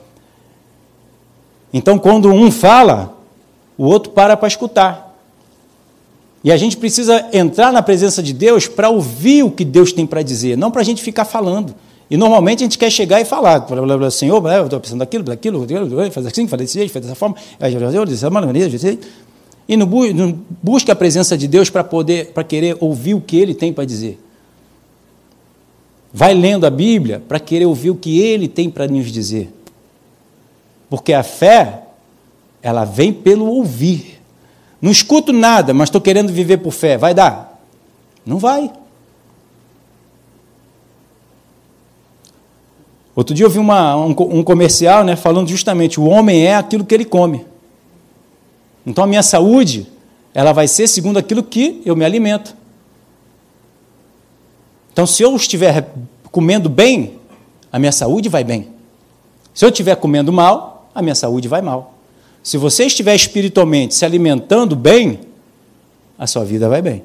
Então, 1.74 1.98
quando 1.98 2.30
um 2.30 2.52
fala, 2.52 3.18
o 3.78 3.86
outro 3.86 4.12
para 4.12 4.36
para 4.36 4.48
escutar. 4.48 5.12
E 6.44 6.52
a 6.52 6.58
gente 6.58 6.76
precisa 6.78 7.28
entrar 7.32 7.72
na 7.72 7.82
presença 7.82 8.22
de 8.22 8.34
Deus 8.34 8.68
para 8.68 8.90
ouvir 8.90 9.44
o 9.44 9.52
que 9.52 9.64
Deus 9.64 9.94
tem 9.94 10.06
para 10.06 10.22
dizer, 10.24 10.58
não 10.58 10.72
para 10.72 10.82
a 10.82 10.84
gente 10.84 11.02
ficar 11.02 11.26
falando. 11.26 11.76
E 12.10 12.18
normalmente 12.18 12.60
a 12.60 12.66
gente 12.66 12.78
quer 12.78 12.90
chegar 12.90 13.22
e 13.22 13.26
falar, 13.26 13.66
Senhor, 14.12 14.46
eu 14.46 14.64
estou 14.66 14.80
pensando 14.80 15.00
daquilo, 15.00 15.24
daquilo, 15.24 15.66
faz 16.12 16.26
assim, 16.26 16.48
faz 16.48 16.62
desse 16.62 16.74
jeito, 16.78 16.92
faz 16.92 17.06
dessa 17.06 17.16
forma, 17.16 17.38
e 19.68 19.78
não, 19.78 20.40
busca 20.62 20.92
a 20.92 20.96
presença 20.96 21.38
de 21.38 21.48
Deus 21.48 21.70
para 21.70 21.84
poder, 21.84 22.34
para 22.34 22.44
querer 22.44 22.76
ouvir 22.82 23.14
o 23.14 23.22
que 23.22 23.38
Ele 23.38 23.54
tem 23.54 23.72
para 23.72 23.86
dizer. 23.86 24.20
Vai 26.14 26.34
lendo 26.34 26.66
a 26.66 26.70
Bíblia 26.70 27.24
para 27.26 27.40
querer 27.40 27.66
ouvir 27.66 27.92
o 27.92 27.96
que 27.96 28.20
Ele 28.20 28.50
tem 28.50 28.70
para 28.70 28.86
nos 28.88 29.10
dizer. 29.10 29.50
Porque 30.92 31.14
a 31.14 31.24
fé, 31.24 31.84
ela 32.62 32.84
vem 32.84 33.14
pelo 33.14 33.46
ouvir. 33.46 34.22
Não 34.82 34.92
escuto 34.92 35.32
nada, 35.32 35.74
mas 35.74 35.88
estou 35.88 36.02
querendo 36.02 36.34
viver 36.34 36.58
por 36.58 36.74
fé. 36.74 36.98
Vai 36.98 37.14
dar? 37.14 37.64
Não 38.26 38.38
vai. 38.38 38.70
Outro 43.16 43.34
dia 43.34 43.46
eu 43.46 43.50
vi 43.50 43.58
uma, 43.58 43.96
um, 43.96 44.10
um 44.10 44.44
comercial 44.44 45.06
né, 45.06 45.16
falando 45.16 45.48
justamente 45.48 45.98
o 45.98 46.04
homem 46.04 46.46
é 46.46 46.58
aquilo 46.58 46.84
que 46.84 46.94
ele 46.94 47.06
come. 47.06 47.46
Então 48.86 49.06
a 49.06 49.08
minha 49.08 49.24
saúde, 49.24 49.88
ela 50.34 50.52
vai 50.52 50.68
ser 50.68 50.90
segundo 50.90 51.18
aquilo 51.18 51.42
que 51.42 51.82
eu 51.86 51.96
me 51.96 52.04
alimento. 52.04 52.54
Então 54.92 55.08
se 55.08 55.24
eu 55.24 55.34
estiver 55.38 55.90
comendo 56.34 56.68
bem, 56.68 57.18
a 57.72 57.80
minha 57.80 57.94
saúde 57.94 58.28
vai 58.28 58.44
bem. 58.44 58.68
Se 59.54 59.64
eu 59.64 59.70
estiver 59.70 59.96
comendo 59.96 60.34
mal, 60.34 60.71
a 60.94 61.02
minha 61.02 61.16
saúde 61.16 61.48
vai 61.48 61.62
mal. 61.62 61.96
Se 62.44 62.58
você 62.58 62.86
estiver 62.86 63.16
espiritualmente 63.16 63.94
se 63.94 64.04
alimentando 64.04 64.76
bem, 64.76 65.20
a 66.18 66.26
sua 66.28 66.44
vida 66.44 66.68
vai 66.68 66.82
bem. 66.82 67.04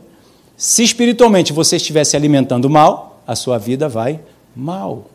Se 0.56 0.82
espiritualmente 0.82 1.52
você 1.52 1.76
estiver 1.76 2.04
se 2.04 2.16
alimentando 2.16 2.68
mal, 2.70 3.22
a 3.26 3.36
sua 3.36 3.58
vida 3.58 3.88
vai 3.88 4.20
mal. 4.54 5.06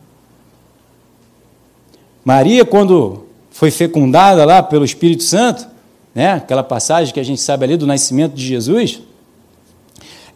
Maria, 2.24 2.64
quando 2.64 3.26
foi 3.50 3.70
fecundada 3.70 4.44
lá 4.44 4.62
pelo 4.62 4.84
Espírito 4.84 5.24
Santo, 5.24 5.66
né, 6.14 6.34
aquela 6.34 6.62
passagem 6.62 7.12
que 7.12 7.18
a 7.18 7.24
gente 7.24 7.40
sabe 7.40 7.64
ali 7.64 7.76
do 7.76 7.86
nascimento 7.86 8.34
de 8.34 8.46
Jesus, 8.46 9.00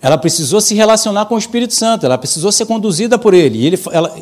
ela 0.03 0.19
precisou 0.19 0.61
se 0.61 0.75
relacionar 0.75 1.27
com 1.27 1.37
o 1.37 1.39
Espírito 1.39 1.75
Santo, 1.75 2.05
ela 2.07 2.19
precisou 2.19 2.51
ser 2.51 2.67
conduzida 2.67 3.19
por 3.19 3.35
ele. 3.35 3.59
E 3.59 3.67
ele 3.67 3.79
ela, 3.93 4.17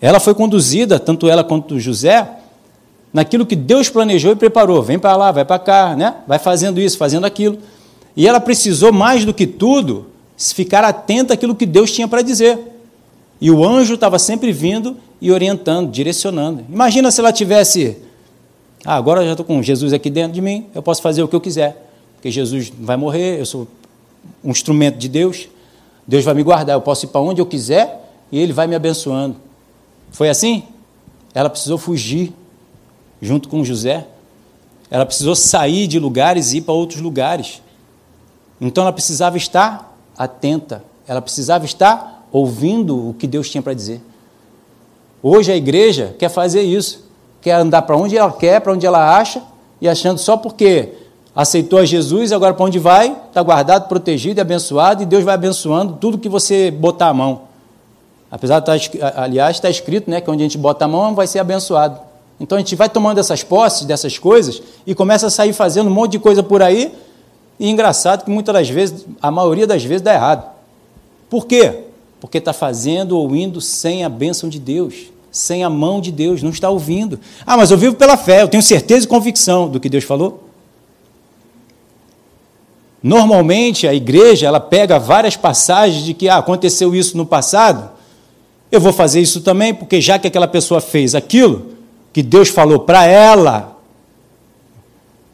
ela 0.00 0.20
foi 0.20 0.34
conduzida, 0.34 0.98
tanto 0.98 1.28
ela 1.28 1.44
quanto 1.44 1.78
José, 1.78 2.28
naquilo 3.14 3.46
que 3.46 3.54
Deus 3.54 3.88
planejou 3.88 4.32
e 4.32 4.36
preparou. 4.36 4.82
Vem 4.82 4.98
para 4.98 5.16
lá, 5.16 5.30
vai 5.30 5.44
para 5.44 5.60
cá, 5.60 5.94
né? 5.94 6.16
vai 6.26 6.40
fazendo 6.40 6.80
isso, 6.80 6.98
fazendo 6.98 7.24
aquilo. 7.24 7.58
E 8.16 8.26
ela 8.26 8.40
precisou, 8.40 8.92
mais 8.92 9.24
do 9.24 9.32
que 9.32 9.46
tudo, 9.46 10.06
ficar 10.36 10.82
atenta 10.82 11.34
àquilo 11.34 11.54
que 11.54 11.64
Deus 11.64 11.92
tinha 11.92 12.08
para 12.08 12.22
dizer. 12.22 12.58
E 13.40 13.52
o 13.52 13.64
anjo 13.64 13.94
estava 13.94 14.18
sempre 14.18 14.52
vindo 14.52 14.96
e 15.20 15.30
orientando, 15.30 15.90
direcionando. 15.90 16.64
Imagina 16.68 17.10
se 17.12 17.20
ela 17.20 17.32
tivesse, 17.32 17.98
ah, 18.84 18.96
agora 18.96 19.20
eu 19.20 19.26
já 19.26 19.32
estou 19.32 19.46
com 19.46 19.62
Jesus 19.62 19.92
aqui 19.92 20.10
dentro 20.10 20.32
de 20.32 20.40
mim, 20.40 20.66
eu 20.74 20.82
posso 20.82 21.00
fazer 21.00 21.22
o 21.22 21.28
que 21.28 21.36
eu 21.36 21.40
quiser, 21.40 21.88
porque 22.16 22.30
Jesus 22.30 22.72
vai 22.80 22.96
morrer, 22.96 23.38
eu 23.38 23.46
sou 23.46 23.68
um 24.42 24.50
instrumento 24.50 24.96
de 24.96 25.08
Deus, 25.08 25.48
Deus 26.06 26.24
vai 26.24 26.34
me 26.34 26.42
guardar, 26.42 26.74
eu 26.74 26.80
posso 26.80 27.06
ir 27.06 27.08
para 27.08 27.20
onde 27.20 27.40
eu 27.40 27.46
quiser 27.46 28.10
e 28.30 28.38
Ele 28.38 28.52
vai 28.52 28.66
me 28.66 28.74
abençoando. 28.74 29.36
Foi 30.10 30.28
assim? 30.28 30.64
Ela 31.34 31.50
precisou 31.50 31.78
fugir 31.78 32.32
junto 33.20 33.48
com 33.48 33.64
José. 33.64 34.06
Ela 34.90 35.06
precisou 35.06 35.34
sair 35.34 35.86
de 35.86 35.98
lugares 35.98 36.52
e 36.52 36.58
ir 36.58 36.60
para 36.62 36.74
outros 36.74 37.00
lugares. 37.00 37.62
Então 38.60 38.82
ela 38.82 38.92
precisava 38.92 39.36
estar 39.36 39.96
atenta, 40.16 40.84
ela 41.06 41.20
precisava 41.20 41.64
estar 41.64 42.26
ouvindo 42.30 43.10
o 43.10 43.14
que 43.14 43.26
Deus 43.26 43.50
tinha 43.50 43.62
para 43.62 43.74
dizer. 43.74 44.00
Hoje 45.22 45.50
a 45.50 45.56
igreja 45.56 46.14
quer 46.18 46.28
fazer 46.28 46.62
isso, 46.62 47.04
quer 47.40 47.54
andar 47.54 47.82
para 47.82 47.96
onde 47.96 48.16
ela 48.16 48.32
quer, 48.32 48.60
para 48.60 48.72
onde 48.72 48.86
ela 48.86 49.16
acha, 49.16 49.42
e 49.80 49.88
achando 49.88 50.18
só 50.18 50.36
porque 50.36 50.92
aceitou 51.34 51.78
a 51.78 51.84
Jesus, 51.84 52.30
agora 52.30 52.54
para 52.54 52.64
onde 52.64 52.78
vai, 52.78 53.16
está 53.28 53.42
guardado, 53.42 53.88
protegido 53.88 54.38
e 54.38 54.42
abençoado, 54.42 55.02
e 55.02 55.06
Deus 55.06 55.24
vai 55.24 55.34
abençoando 55.34 55.94
tudo 55.94 56.18
que 56.18 56.28
você 56.28 56.70
botar 56.70 57.08
a 57.08 57.14
mão. 57.14 57.42
Apesar 58.30 58.60
de 58.60 58.70
estar, 58.70 59.12
tá 59.12 59.22
aliás, 59.22 59.56
está 59.56 59.70
escrito 59.70 60.10
né, 60.10 60.20
que 60.20 60.30
onde 60.30 60.42
a 60.42 60.46
gente 60.46 60.58
bota 60.58 60.84
a 60.84 60.88
mão 60.88 61.14
vai 61.14 61.26
ser 61.26 61.38
abençoado. 61.38 62.00
Então 62.38 62.56
a 62.56 62.60
gente 62.60 62.74
vai 62.74 62.88
tomando 62.88 63.18
essas 63.18 63.42
posses, 63.42 63.84
dessas 63.84 64.18
coisas, 64.18 64.62
e 64.86 64.94
começa 64.94 65.26
a 65.26 65.30
sair 65.30 65.52
fazendo 65.52 65.88
um 65.88 65.94
monte 65.94 66.12
de 66.12 66.18
coisa 66.18 66.42
por 66.42 66.62
aí, 66.62 66.92
e 67.58 67.70
engraçado 67.70 68.24
que 68.24 68.30
muitas 68.30 68.52
das 68.52 68.68
vezes, 68.68 69.06
a 69.22 69.30
maioria 69.30 69.66
das 69.66 69.84
vezes 69.84 70.02
dá 70.02 70.12
errado. 70.12 70.50
Por 71.30 71.46
quê? 71.46 71.84
Porque 72.20 72.38
está 72.38 72.52
fazendo 72.52 73.16
ou 73.16 73.34
indo 73.34 73.60
sem 73.60 74.04
a 74.04 74.08
bênção 74.08 74.48
de 74.48 74.58
Deus, 74.58 75.12
sem 75.30 75.62
a 75.62 75.70
mão 75.70 76.00
de 76.00 76.10
Deus, 76.10 76.42
não 76.42 76.50
está 76.50 76.68
ouvindo. 76.68 77.20
Ah, 77.46 77.56
mas 77.56 77.70
eu 77.70 77.78
vivo 77.78 77.94
pela 77.94 78.16
fé, 78.16 78.42
eu 78.42 78.48
tenho 78.48 78.62
certeza 78.62 79.04
e 79.04 79.08
convicção 79.08 79.68
do 79.68 79.78
que 79.78 79.88
Deus 79.88 80.04
falou. 80.04 80.44
Normalmente 83.02 83.86
a 83.86 83.94
igreja 83.94 84.46
ela 84.46 84.58
pega 84.58 84.98
várias 84.98 85.36
passagens 85.36 86.04
de 86.04 86.14
que 86.14 86.28
ah, 86.28 86.38
aconteceu 86.38 86.94
isso 86.94 87.16
no 87.16 87.26
passado, 87.26 87.90
eu 88.72 88.80
vou 88.80 88.92
fazer 88.92 89.20
isso 89.20 89.40
também, 89.40 89.72
porque 89.72 90.00
já 90.00 90.18
que 90.18 90.26
aquela 90.26 90.48
pessoa 90.48 90.80
fez 90.80 91.14
aquilo 91.14 91.73
que 92.14 92.22
Deus 92.22 92.48
falou 92.48 92.78
para 92.78 93.04
ela, 93.04 93.76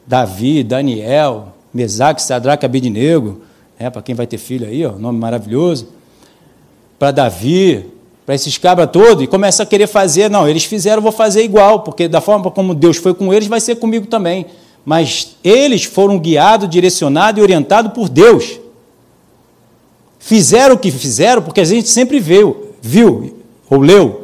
Davi, 0.07 0.65
Daniel, 0.65 1.49
Mesaque, 1.75 2.23
Sadraque, 2.23 2.65
Abednego, 2.65 3.43
é, 3.79 3.91
para 3.91 4.01
quem 4.01 4.15
vai 4.15 4.27
ter 4.27 4.39
filho 4.39 4.67
aí, 4.67 4.85
ó, 4.87 4.93
nome 4.93 5.19
maravilhoso, 5.19 5.89
para 6.99 7.11
Davi, 7.11 7.85
para 8.25 8.35
esses 8.35 8.57
cabras 8.57 8.91
todos, 8.91 9.23
e 9.23 9.27
começa 9.27 9.63
a 9.63 9.67
querer 9.67 9.87
fazer, 9.87 10.31
não, 10.31 10.49
eles 10.49 10.65
fizeram, 10.65 11.03
vou 11.03 11.13
fazer 11.13 11.45
igual, 11.45 11.81
porque 11.81 12.09
da 12.09 12.21
forma 12.21 12.51
como 12.51 12.75
Deus 12.75 12.97
foi 12.97 13.13
com 13.13 13.33
eles, 13.33 13.47
vai 13.47 13.61
ser 13.61 13.77
comigo 13.77 14.07
também. 14.07 14.47
Mas 14.83 15.37
eles 15.45 15.85
foram 15.85 16.19
guiados, 16.19 16.69
direcionados 16.69 17.39
e 17.39 17.43
orientados 17.43 17.93
por 17.93 18.09
Deus. 18.09 18.59
Fizeram 20.19 20.77
o 20.77 20.79
que 20.79 20.91
fizeram, 20.91 21.43
porque 21.43 21.61
a 21.61 21.65
gente 21.65 21.91
sempre 21.91 22.19
viu, 22.19 22.75
viu 22.81 23.37
ou 23.69 23.81
leu, 23.81 24.20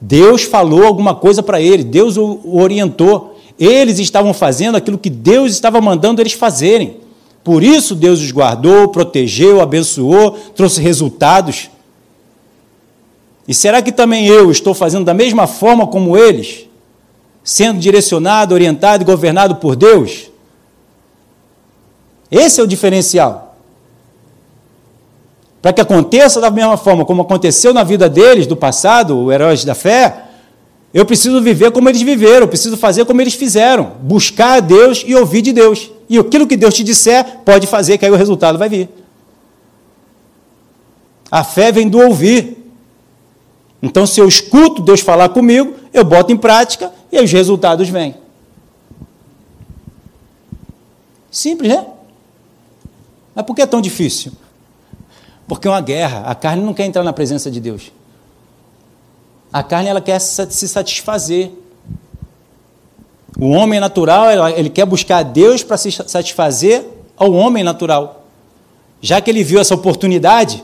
Deus 0.00 0.44
falou 0.44 0.86
alguma 0.86 1.14
coisa 1.14 1.42
para 1.42 1.60
ele, 1.60 1.84
Deus 1.84 2.16
o 2.16 2.40
orientou. 2.56 3.36
Eles 3.58 3.98
estavam 3.98 4.32
fazendo 4.32 4.76
aquilo 4.76 4.96
que 4.96 5.10
Deus 5.10 5.52
estava 5.52 5.80
mandando 5.80 6.22
eles 6.22 6.32
fazerem. 6.32 6.96
Por 7.44 7.62
isso 7.62 7.94
Deus 7.94 8.20
os 8.20 8.30
guardou, 8.30 8.88
protegeu, 8.88 9.60
abençoou, 9.60 10.32
trouxe 10.54 10.80
resultados. 10.80 11.70
E 13.46 13.52
será 13.52 13.82
que 13.82 13.92
também 13.92 14.26
eu 14.26 14.50
estou 14.50 14.72
fazendo 14.72 15.04
da 15.04 15.12
mesma 15.12 15.46
forma 15.46 15.86
como 15.86 16.16
eles? 16.16 16.66
Sendo 17.44 17.78
direcionado, 17.78 18.54
orientado 18.54 19.02
e 19.02 19.06
governado 19.06 19.56
por 19.56 19.76
Deus? 19.76 20.30
Esse 22.30 22.60
é 22.60 22.64
o 22.64 22.66
diferencial 22.66 23.49
para 25.60 25.72
que 25.72 25.80
aconteça 25.80 26.40
da 26.40 26.50
mesma 26.50 26.76
forma 26.76 27.04
como 27.04 27.22
aconteceu 27.22 27.74
na 27.74 27.84
vida 27.84 28.08
deles 28.08 28.46
do 28.46 28.56
passado, 28.56 29.16
o 29.16 29.32
heróis 29.32 29.64
da 29.64 29.74
fé, 29.74 30.24
eu 30.92 31.04
preciso 31.04 31.40
viver 31.40 31.70
como 31.70 31.88
eles 31.88 32.02
viveram, 32.02 32.42
eu 32.42 32.48
preciso 32.48 32.76
fazer 32.76 33.04
como 33.04 33.20
eles 33.20 33.34
fizeram, 33.34 33.92
buscar 34.02 34.56
a 34.56 34.60
Deus 34.60 35.04
e 35.06 35.14
ouvir 35.14 35.42
de 35.42 35.52
Deus. 35.52 35.90
E 36.08 36.18
aquilo 36.18 36.46
que 36.46 36.56
Deus 36.56 36.74
te 36.74 36.82
disser, 36.82 37.38
pode 37.44 37.66
fazer, 37.66 37.96
que 37.96 38.04
aí 38.04 38.10
o 38.10 38.16
resultado 38.16 38.58
vai 38.58 38.68
vir. 38.68 38.88
A 41.30 41.44
fé 41.44 41.70
vem 41.70 41.88
do 41.88 42.00
ouvir. 42.00 42.56
Então, 43.80 44.04
se 44.04 44.20
eu 44.20 44.26
escuto 44.26 44.82
Deus 44.82 45.00
falar 45.00 45.28
comigo, 45.28 45.74
eu 45.92 46.04
boto 46.04 46.32
em 46.32 46.36
prática 46.36 46.92
e 47.12 47.20
os 47.20 47.30
resultados 47.30 47.88
vêm. 47.88 48.16
Simples, 51.30 51.70
né? 51.70 51.86
Mas 53.32 53.46
por 53.46 53.54
que 53.54 53.62
é 53.62 53.66
tão 53.66 53.80
difícil? 53.80 54.32
Porque 55.50 55.66
é 55.66 55.70
uma 55.72 55.80
guerra. 55.80 56.22
A 56.26 56.34
carne 56.36 56.62
não 56.62 56.72
quer 56.72 56.84
entrar 56.84 57.02
na 57.02 57.12
presença 57.12 57.50
de 57.50 57.60
Deus. 57.60 57.90
A 59.52 59.64
carne 59.64 59.88
ela 59.88 60.00
quer 60.00 60.20
se 60.20 60.68
satisfazer. 60.68 61.50
O 63.36 63.48
homem 63.48 63.80
natural, 63.80 64.30
ele 64.50 64.70
quer 64.70 64.86
buscar 64.86 65.24
Deus 65.24 65.64
para 65.64 65.76
se 65.76 65.90
satisfazer 65.90 66.86
ao 67.16 67.32
homem 67.32 67.64
natural. 67.64 68.26
Já 69.00 69.20
que 69.20 69.28
ele 69.28 69.42
viu 69.42 69.58
essa 69.58 69.74
oportunidade 69.74 70.62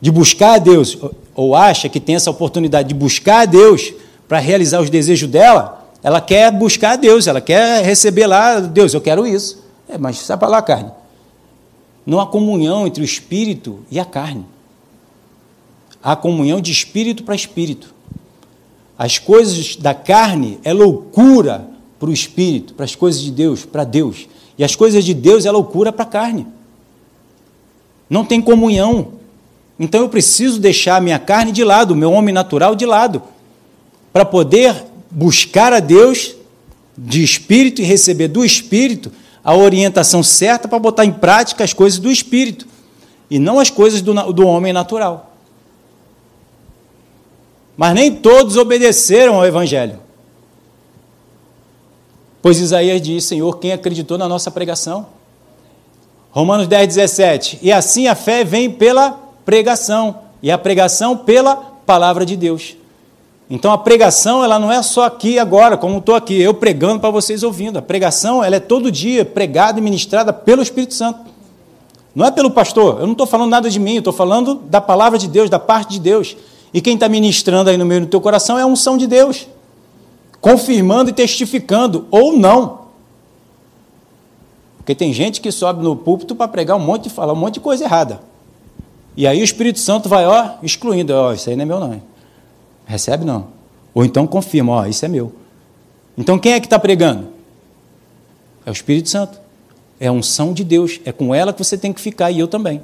de 0.00 0.12
buscar 0.12 0.54
a 0.54 0.58
Deus, 0.58 0.96
ou 1.34 1.56
acha 1.56 1.88
que 1.88 1.98
tem 1.98 2.14
essa 2.14 2.30
oportunidade 2.30 2.86
de 2.86 2.94
buscar 2.94 3.40
a 3.40 3.46
Deus 3.46 3.92
para 4.28 4.38
realizar 4.38 4.80
os 4.80 4.90
desejos 4.90 5.28
dela, 5.28 5.88
ela 6.04 6.20
quer 6.20 6.52
buscar 6.52 6.92
a 6.92 6.96
Deus, 6.96 7.26
ela 7.26 7.40
quer 7.40 7.84
receber 7.84 8.28
lá, 8.28 8.60
Deus, 8.60 8.94
eu 8.94 9.00
quero 9.00 9.26
isso. 9.26 9.60
É, 9.88 9.98
mas 9.98 10.18
sai 10.20 10.36
para 10.36 10.46
lá, 10.46 10.62
carne. 10.62 11.01
Não 12.04 12.20
há 12.20 12.26
comunhão 12.26 12.86
entre 12.86 13.02
o 13.02 13.04
espírito 13.04 13.80
e 13.90 13.98
a 13.98 14.04
carne. 14.04 14.44
Há 16.02 16.16
comunhão 16.16 16.60
de 16.60 16.72
espírito 16.72 17.22
para 17.22 17.34
espírito. 17.34 17.94
As 18.98 19.18
coisas 19.18 19.76
da 19.76 19.94
carne 19.94 20.58
é 20.64 20.72
loucura 20.72 21.68
para 21.98 22.10
o 22.10 22.12
espírito, 22.12 22.74
para 22.74 22.84
as 22.84 22.94
coisas 22.94 23.20
de 23.20 23.30
Deus, 23.30 23.64
para 23.64 23.84
Deus. 23.84 24.28
E 24.58 24.64
as 24.64 24.74
coisas 24.74 25.04
de 25.04 25.14
Deus 25.14 25.46
é 25.46 25.50
loucura 25.50 25.92
para 25.92 26.04
a 26.04 26.08
carne. 26.08 26.46
Não 28.10 28.24
tem 28.24 28.40
comunhão. 28.42 29.12
Então 29.78 30.00
eu 30.02 30.08
preciso 30.08 30.60
deixar 30.60 30.96
a 30.96 31.00
minha 31.00 31.18
carne 31.18 31.52
de 31.52 31.62
lado, 31.62 31.92
o 31.92 31.96
meu 31.96 32.12
homem 32.12 32.34
natural 32.34 32.74
de 32.74 32.84
lado, 32.84 33.22
para 34.12 34.24
poder 34.24 34.84
buscar 35.10 35.72
a 35.72 35.80
Deus 35.80 36.34
de 36.96 37.22
espírito 37.22 37.80
e 37.80 37.84
receber 37.84 38.28
do 38.28 38.44
espírito 38.44 39.10
a 39.44 39.54
orientação 39.54 40.22
certa 40.22 40.68
para 40.68 40.78
botar 40.78 41.04
em 41.04 41.12
prática 41.12 41.64
as 41.64 41.72
coisas 41.72 41.98
do 41.98 42.10
espírito 42.10 42.66
e 43.30 43.38
não 43.38 43.58
as 43.58 43.70
coisas 43.70 44.00
do, 44.00 44.12
do 44.32 44.46
homem 44.46 44.72
natural. 44.72 45.32
Mas 47.76 47.94
nem 47.94 48.14
todos 48.14 48.56
obedeceram 48.56 49.36
ao 49.36 49.46
Evangelho. 49.46 49.98
Pois 52.40 52.58
Isaías 52.58 53.00
diz: 53.00 53.24
Senhor, 53.24 53.58
quem 53.58 53.72
acreditou 53.72 54.18
na 54.18 54.28
nossa 54.28 54.50
pregação? 54.50 55.06
Romanos 56.30 56.66
10, 56.66 56.88
17. 56.88 57.58
E 57.62 57.72
assim 57.72 58.06
a 58.06 58.14
fé 58.14 58.44
vem 58.44 58.70
pela 58.70 59.18
pregação, 59.44 60.20
e 60.42 60.50
a 60.50 60.58
pregação 60.58 61.16
pela 61.16 61.56
palavra 61.56 62.24
de 62.24 62.36
Deus. 62.36 62.76
Então 63.54 63.70
a 63.70 63.76
pregação 63.76 64.42
ela 64.42 64.58
não 64.58 64.72
é 64.72 64.80
só 64.80 65.04
aqui 65.04 65.38
agora, 65.38 65.76
como 65.76 65.98
estou 65.98 66.14
aqui, 66.14 66.40
eu 66.40 66.54
pregando 66.54 66.98
para 66.98 67.10
vocês 67.10 67.42
ouvindo. 67.42 67.78
A 67.78 67.82
pregação 67.82 68.42
ela 68.42 68.56
é 68.56 68.60
todo 68.60 68.90
dia 68.90 69.26
pregada 69.26 69.78
e 69.78 69.82
ministrada 69.82 70.32
pelo 70.32 70.62
Espírito 70.62 70.94
Santo. 70.94 71.20
Não 72.14 72.24
é 72.24 72.30
pelo 72.30 72.50
pastor. 72.50 73.00
Eu 73.00 73.04
não 73.04 73.12
estou 73.12 73.26
falando 73.26 73.50
nada 73.50 73.68
de 73.68 73.78
mim, 73.78 73.98
estou 73.98 74.10
falando 74.10 74.54
da 74.54 74.80
palavra 74.80 75.18
de 75.18 75.28
Deus, 75.28 75.50
da 75.50 75.58
parte 75.58 75.90
de 75.90 76.00
Deus. 76.00 76.34
E 76.72 76.80
quem 76.80 76.94
está 76.94 77.10
ministrando 77.10 77.68
aí 77.68 77.76
no 77.76 77.84
meio 77.84 78.00
do 78.00 78.06
teu 78.06 78.22
coração 78.22 78.58
é 78.58 78.62
a 78.62 78.66
unção 78.66 78.96
de 78.96 79.06
Deus, 79.06 79.46
confirmando 80.40 81.10
e 81.10 81.12
testificando, 81.12 82.06
ou 82.10 82.34
não. 82.34 82.86
Porque 84.78 84.94
tem 84.94 85.12
gente 85.12 85.42
que 85.42 85.52
sobe 85.52 85.84
no 85.84 85.94
púlpito 85.94 86.34
para 86.34 86.48
pregar 86.48 86.78
um 86.78 86.80
monte 86.80 87.10
falar 87.10 87.34
um 87.34 87.36
monte 87.36 87.54
de 87.54 87.60
coisa 87.60 87.84
errada. 87.84 88.22
E 89.14 89.26
aí 89.26 89.42
o 89.42 89.44
Espírito 89.44 89.78
Santo 89.78 90.08
vai, 90.08 90.26
ó, 90.26 90.52
excluindo, 90.62 91.12
ó, 91.12 91.34
isso 91.34 91.50
aí 91.50 91.54
não 91.56 91.64
é 91.64 91.66
meu 91.66 91.78
não. 91.78 92.11
Recebe 92.86 93.24
não. 93.24 93.48
Ou 93.94 94.04
então 94.04 94.26
confirma, 94.26 94.72
ó, 94.72 94.86
isso 94.86 95.04
é 95.04 95.08
meu. 95.08 95.32
Então 96.16 96.38
quem 96.38 96.52
é 96.52 96.60
que 96.60 96.66
está 96.66 96.78
pregando? 96.78 97.28
É 98.64 98.70
o 98.70 98.72
Espírito 98.72 99.08
Santo. 99.08 99.40
É 99.98 100.08
a 100.08 100.12
unção 100.12 100.52
de 100.52 100.64
Deus. 100.64 101.00
É 101.04 101.12
com 101.12 101.34
ela 101.34 101.52
que 101.52 101.62
você 101.62 101.76
tem 101.78 101.92
que 101.92 102.00
ficar 102.00 102.30
e 102.30 102.38
eu 102.38 102.48
também. 102.48 102.82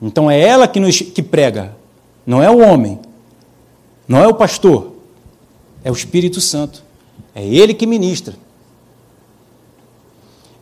Então 0.00 0.30
é 0.30 0.38
ela 0.38 0.68
que, 0.68 0.80
nos, 0.80 1.00
que 1.00 1.22
prega, 1.22 1.74
não 2.26 2.42
é 2.42 2.50
o 2.50 2.58
homem. 2.58 2.98
Não 4.06 4.22
é 4.22 4.28
o 4.28 4.34
pastor, 4.34 4.92
é 5.82 5.90
o 5.90 5.94
Espírito 5.94 6.40
Santo. 6.40 6.82
É 7.34 7.44
ele 7.44 7.72
que 7.72 7.86
ministra. 7.86 8.34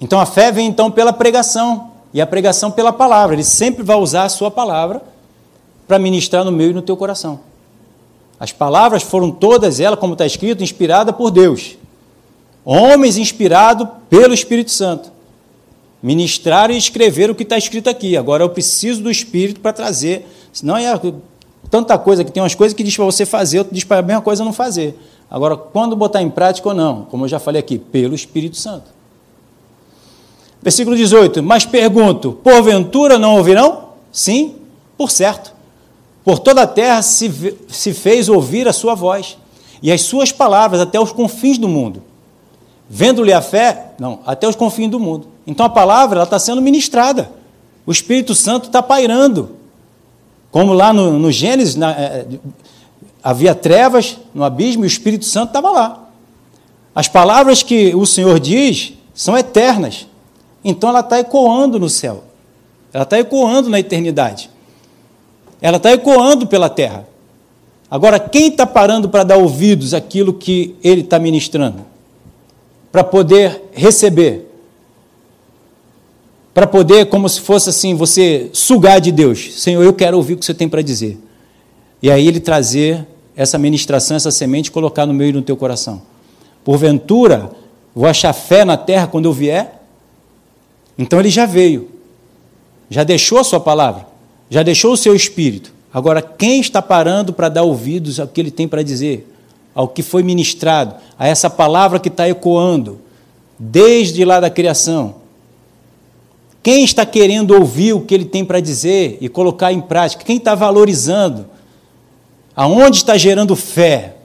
Então 0.00 0.20
a 0.20 0.26
fé 0.26 0.50
vem 0.50 0.66
então 0.66 0.90
pela 0.90 1.12
pregação 1.12 1.92
e 2.14 2.20
a 2.20 2.26
pregação 2.26 2.70
pela 2.70 2.92
palavra. 2.92 3.34
Ele 3.34 3.44
sempre 3.44 3.82
vai 3.82 3.96
usar 3.96 4.24
a 4.24 4.28
sua 4.28 4.50
palavra 4.50 5.02
para 5.86 5.98
ministrar 5.98 6.44
no 6.44 6.52
meu 6.52 6.70
e 6.70 6.74
no 6.74 6.82
teu 6.82 6.96
coração. 6.96 7.40
As 8.42 8.50
palavras 8.50 9.04
foram 9.04 9.30
todas 9.30 9.78
elas, 9.78 10.00
como 10.00 10.14
está 10.14 10.26
escrito, 10.26 10.64
inspiradas 10.64 11.14
por 11.14 11.30
Deus. 11.30 11.76
Homens 12.64 13.16
inspirados 13.16 13.86
pelo 14.10 14.34
Espírito 14.34 14.72
Santo. 14.72 15.12
Ministraram 16.02 16.74
e 16.74 16.76
escreveram 16.76 17.34
o 17.34 17.36
que 17.36 17.44
está 17.44 17.56
escrito 17.56 17.88
aqui. 17.88 18.16
Agora 18.16 18.42
eu 18.42 18.48
preciso 18.48 19.00
do 19.00 19.08
Espírito 19.08 19.60
para 19.60 19.72
trazer. 19.72 20.26
Senão 20.52 20.76
é 20.76 20.92
tanta 21.70 21.96
coisa 21.96 22.24
que 22.24 22.32
tem 22.32 22.42
umas 22.42 22.56
coisas 22.56 22.74
que 22.74 22.82
diz 22.82 22.96
para 22.96 23.04
você 23.04 23.24
fazer, 23.24 23.58
outras 23.58 23.76
diz 23.76 23.84
para 23.84 24.00
a 24.00 24.02
mesma 24.02 24.22
coisa 24.22 24.44
não 24.44 24.52
fazer. 24.52 24.98
Agora, 25.30 25.56
quando 25.56 25.94
botar 25.94 26.20
em 26.20 26.28
prática 26.28 26.68
ou 26.68 26.74
não, 26.74 27.04
como 27.04 27.26
eu 27.26 27.28
já 27.28 27.38
falei 27.38 27.60
aqui, 27.60 27.78
pelo 27.78 28.12
Espírito 28.12 28.56
Santo. 28.56 28.90
Versículo 30.60 30.96
18: 30.96 31.44
Mas 31.44 31.64
pergunto: 31.64 32.32
porventura 32.42 33.20
não 33.20 33.36
ouvirão? 33.36 33.90
Sim, 34.10 34.56
por 34.98 35.12
certo. 35.12 35.61
Por 36.24 36.38
toda 36.38 36.62
a 36.62 36.66
terra 36.66 37.02
se, 37.02 37.56
se 37.68 37.92
fez 37.92 38.28
ouvir 38.28 38.68
a 38.68 38.72
sua 38.72 38.94
voz, 38.94 39.36
e 39.82 39.90
as 39.90 40.02
suas 40.02 40.30
palavras 40.30 40.80
até 40.80 41.00
os 41.00 41.12
confins 41.12 41.58
do 41.58 41.68
mundo. 41.68 42.02
Vendo-lhe 42.88 43.32
a 43.32 43.42
fé, 43.42 43.92
não, 43.98 44.20
até 44.24 44.46
os 44.48 44.54
confins 44.54 44.90
do 44.90 45.00
mundo. 45.00 45.26
Então 45.46 45.66
a 45.66 45.68
palavra 45.68 46.22
está 46.22 46.38
sendo 46.38 46.62
ministrada. 46.62 47.32
O 47.84 47.90
Espírito 47.90 48.34
Santo 48.34 48.66
está 48.66 48.80
pairando. 48.80 49.56
Como 50.52 50.72
lá 50.72 50.92
no, 50.92 51.18
no 51.18 51.32
Gênesis, 51.32 51.74
na, 51.74 51.90
é, 51.92 52.26
havia 53.24 53.54
trevas 53.54 54.18
no 54.32 54.44
abismo 54.44 54.84
e 54.84 54.86
o 54.86 54.88
Espírito 54.88 55.24
Santo 55.24 55.48
estava 55.48 55.70
lá. 55.70 56.08
As 56.94 57.08
palavras 57.08 57.62
que 57.62 57.94
o 57.94 58.06
Senhor 58.06 58.38
diz 58.38 58.92
são 59.14 59.36
eternas. 59.36 60.06
Então 60.62 60.90
ela 60.90 61.00
está 61.00 61.18
ecoando 61.18 61.80
no 61.80 61.88
céu. 61.88 62.24
Ela 62.92 63.04
está 63.04 63.18
ecoando 63.18 63.68
na 63.68 63.80
eternidade. 63.80 64.50
Ela 65.62 65.78
está 65.78 65.92
ecoando 65.92 66.46
pela 66.46 66.68
terra. 66.68 67.06
Agora, 67.90 68.18
quem 68.18 68.48
está 68.48 68.66
parando 68.66 69.08
para 69.08 69.22
dar 69.22 69.36
ouvidos 69.36 69.94
àquilo 69.94 70.34
que 70.34 70.74
ele 70.82 71.02
está 71.02 71.18
ministrando? 71.18 71.86
Para 72.90 73.04
poder 73.04 73.70
receber. 73.72 74.50
Para 76.52 76.66
poder, 76.66 77.06
como 77.06 77.28
se 77.28 77.40
fosse 77.40 77.70
assim, 77.70 77.94
você 77.94 78.50
sugar 78.52 79.00
de 79.00 79.12
Deus. 79.12 79.62
Senhor, 79.62 79.82
eu 79.82 79.92
quero 79.94 80.16
ouvir 80.16 80.34
o 80.34 80.36
que 80.36 80.44
você 80.44 80.52
tem 80.52 80.68
para 80.68 80.82
dizer. 80.82 81.18
E 82.02 82.10
aí 82.10 82.26
ele 82.26 82.40
trazer 82.40 83.06
essa 83.36 83.56
ministração, 83.56 84.16
essa 84.16 84.30
semente, 84.30 84.70
colocar 84.70 85.06
no 85.06 85.14
meio 85.14 85.30
e 85.30 85.34
no 85.34 85.42
teu 85.42 85.56
coração. 85.56 86.02
Porventura, 86.64 87.50
vou 87.94 88.06
achar 88.06 88.32
fé 88.32 88.64
na 88.64 88.76
terra 88.76 89.06
quando 89.06 89.26
eu 89.26 89.32
vier? 89.32 89.80
Então 90.98 91.18
ele 91.18 91.30
já 91.30 91.46
veio, 91.46 91.88
já 92.90 93.02
deixou 93.02 93.38
a 93.38 93.44
sua 93.44 93.60
palavra, 93.60 94.06
já 94.52 94.62
deixou 94.62 94.92
o 94.92 94.96
seu 94.98 95.16
espírito. 95.16 95.72
Agora, 95.90 96.20
quem 96.20 96.60
está 96.60 96.82
parando 96.82 97.32
para 97.32 97.48
dar 97.48 97.62
ouvidos 97.62 98.20
ao 98.20 98.28
que 98.28 98.38
ele 98.38 98.50
tem 98.50 98.68
para 98.68 98.82
dizer, 98.82 99.26
ao 99.74 99.88
que 99.88 100.02
foi 100.02 100.22
ministrado, 100.22 100.94
a 101.18 101.26
essa 101.26 101.48
palavra 101.48 101.98
que 101.98 102.10
está 102.10 102.28
ecoando, 102.28 103.00
desde 103.58 104.22
lá 104.26 104.40
da 104.40 104.50
criação? 104.50 105.14
Quem 106.62 106.84
está 106.84 107.06
querendo 107.06 107.52
ouvir 107.52 107.94
o 107.94 108.02
que 108.02 108.12
ele 108.12 108.26
tem 108.26 108.44
para 108.44 108.60
dizer 108.60 109.16
e 109.22 109.28
colocar 109.30 109.72
em 109.72 109.80
prática? 109.80 110.22
Quem 110.22 110.36
está 110.36 110.54
valorizando? 110.54 111.46
Aonde 112.54 112.98
está 112.98 113.16
gerando 113.16 113.56
fé? 113.56 114.16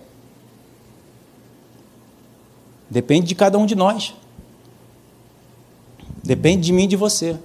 Depende 2.89 3.27
de 3.27 3.35
cada 3.35 3.57
um 3.57 3.65
de 3.65 3.75
nós. 3.75 4.13
Depende 6.21 6.63
de 6.63 6.73
mim 6.73 6.83
e 6.83 6.87
de 6.87 6.97
você. 6.97 7.37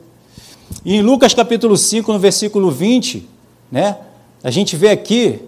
E 0.84 0.96
em 0.96 1.02
Lucas 1.02 1.34
capítulo 1.34 1.76
5, 1.76 2.12
no 2.12 2.18
versículo 2.18 2.70
20, 2.70 3.28
né, 3.70 3.96
a 4.42 4.50
gente 4.50 4.76
vê 4.76 4.90
aqui, 4.90 5.40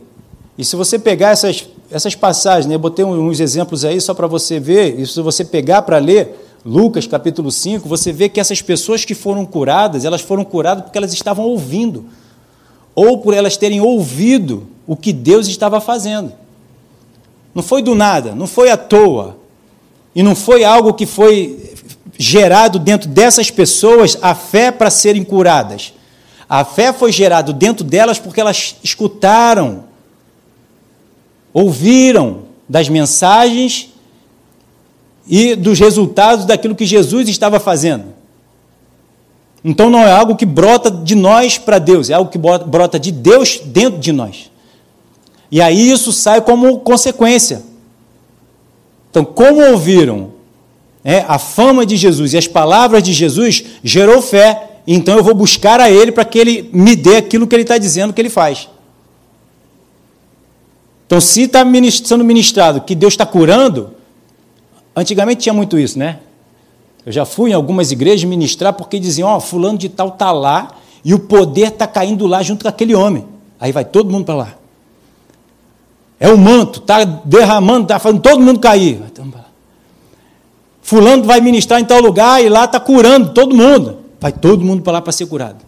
e 0.56 0.64
se 0.64 0.76
você 0.76 0.98
pegar 0.98 1.30
essas, 1.30 1.68
essas 1.90 2.14
passagens, 2.14 2.66
né, 2.66 2.74
eu 2.74 2.78
botei 2.78 3.04
uns 3.04 3.40
exemplos 3.40 3.84
aí 3.84 4.00
só 4.00 4.14
para 4.14 4.26
você 4.26 4.60
ver, 4.60 4.98
e 4.98 5.06
se 5.06 5.20
você 5.20 5.44
pegar 5.44 5.82
para 5.82 5.98
ler 5.98 6.40
Lucas 6.64 7.06
capítulo 7.06 7.50
5, 7.50 7.88
você 7.88 8.12
vê 8.12 8.28
que 8.28 8.40
essas 8.40 8.62
pessoas 8.62 9.04
que 9.04 9.14
foram 9.14 9.44
curadas, 9.44 10.04
elas 10.04 10.20
foram 10.20 10.44
curadas 10.44 10.84
porque 10.84 10.96
elas 10.96 11.12
estavam 11.12 11.44
ouvindo, 11.44 12.06
ou 12.94 13.18
por 13.18 13.34
elas 13.34 13.56
terem 13.56 13.80
ouvido 13.80 14.68
o 14.87 14.96
que 14.96 15.12
Deus 15.12 15.48
estava 15.48 15.80
fazendo. 15.80 16.32
Não 17.54 17.62
foi 17.62 17.82
do 17.82 17.94
nada, 17.94 18.34
não 18.34 18.46
foi 18.46 18.70
à 18.70 18.76
toa, 18.76 19.37
e 20.14 20.22
não 20.22 20.37
foi 20.37 20.62
algo 20.64 20.94
que 20.94 21.06
foi 21.06 21.73
gerado 22.18 22.79
dentro 22.79 23.09
dessas 23.09 23.50
pessoas 23.50 24.16
a 24.22 24.35
fé 24.35 24.70
para 24.70 24.90
serem 24.90 25.24
curadas. 25.24 25.92
A 26.48 26.64
fé 26.64 26.92
foi 26.92 27.11
gerada 27.11 27.53
dentro 27.53 27.85
delas 27.85 28.18
porque 28.18 28.40
elas 28.40 28.77
escutaram, 28.83 29.85
ouviram 31.53 32.42
das 32.68 32.88
mensagens 32.88 33.90
e 35.27 35.55
dos 35.55 35.79
resultados 35.79 36.44
daquilo 36.44 36.74
que 36.74 36.87
Jesus 36.87 37.29
estava 37.29 37.59
fazendo. 37.59 38.14
Então 39.64 39.88
não 39.88 40.00
é 40.00 40.12
algo 40.12 40.37
que 40.37 40.44
brota 40.44 40.90
de 40.90 41.14
nós 41.14 41.57
para 41.57 41.79
Deus, 41.79 42.11
é 42.11 42.14
algo 42.14 42.31
que 42.31 42.38
brota 42.38 42.98
de 42.98 43.11
Deus 43.11 43.61
dentro 43.64 43.98
de 43.98 44.12
nós. 44.12 44.50
E 45.50 45.61
aí 45.61 45.90
isso 45.90 46.12
sai 46.12 46.40
como 46.42 46.81
consequência. 46.81 47.62
Então, 49.11 49.24
como 49.24 49.62
ouviram 49.62 50.33
é, 51.04 51.22
a 51.28 51.38
fama 51.38 51.84
de 51.84 51.96
Jesus 51.96 52.32
e 52.32 52.38
as 52.38 52.46
palavras 52.46 53.02
de 53.02 53.12
Jesus 53.12 53.62
gerou 53.84 54.22
fé, 54.22 54.80
então 54.86 55.16
eu 55.18 55.22
vou 55.22 55.34
buscar 55.34 55.78
a 55.78 55.90
Ele 55.90 56.10
para 56.10 56.24
que 56.24 56.38
Ele 56.38 56.70
me 56.72 56.96
dê 56.96 57.18
aquilo 57.18 57.46
que 57.46 57.54
Ele 57.54 57.62
está 57.62 57.76
dizendo 57.76 58.14
que 58.14 58.20
Ele 58.22 58.30
faz. 58.30 58.70
Então, 61.06 61.20
se 61.20 61.42
está 61.42 61.62
sendo 62.04 62.24
ministrado 62.24 62.80
que 62.80 62.94
Deus 62.94 63.12
está 63.12 63.26
curando, 63.26 63.90
antigamente 64.96 65.42
tinha 65.42 65.52
muito 65.52 65.78
isso, 65.78 65.98
né? 65.98 66.20
Eu 67.04 67.12
já 67.12 67.26
fui 67.26 67.50
em 67.50 67.52
algumas 67.52 67.92
igrejas 67.92 68.24
ministrar 68.24 68.72
porque 68.72 68.98
diziam: 68.98 69.28
Ó, 69.28 69.36
oh, 69.36 69.40
Fulano 69.40 69.76
de 69.76 69.90
Tal 69.90 70.08
está 70.08 70.32
lá 70.32 70.68
e 71.04 71.12
o 71.12 71.18
poder 71.18 71.68
está 71.68 71.86
caindo 71.86 72.26
lá 72.26 72.42
junto 72.42 72.62
com 72.62 72.68
aquele 72.68 72.94
homem. 72.94 73.26
Aí 73.60 73.70
vai 73.70 73.84
todo 73.84 74.10
mundo 74.10 74.24
para 74.24 74.34
lá. 74.34 74.54
É 76.18 76.30
o 76.30 76.38
manto, 76.38 76.80
está 76.80 77.04
derramando, 77.04 77.82
está 77.82 77.98
fazendo 77.98 78.22
todo 78.22 78.40
mundo 78.40 78.58
cair. 78.58 79.02
Fulano 80.84 81.24
vai 81.24 81.40
ministrar 81.40 81.80
em 81.80 81.84
tal 81.84 81.98
lugar 81.98 82.44
e 82.44 82.48
lá 82.50 82.66
está 82.66 82.78
curando 82.78 83.30
todo 83.30 83.56
mundo. 83.56 84.00
Vai 84.20 84.30
todo 84.30 84.62
mundo 84.62 84.82
para 84.82 84.92
lá 84.92 85.00
para 85.00 85.14
ser 85.14 85.24
curado. 85.24 85.64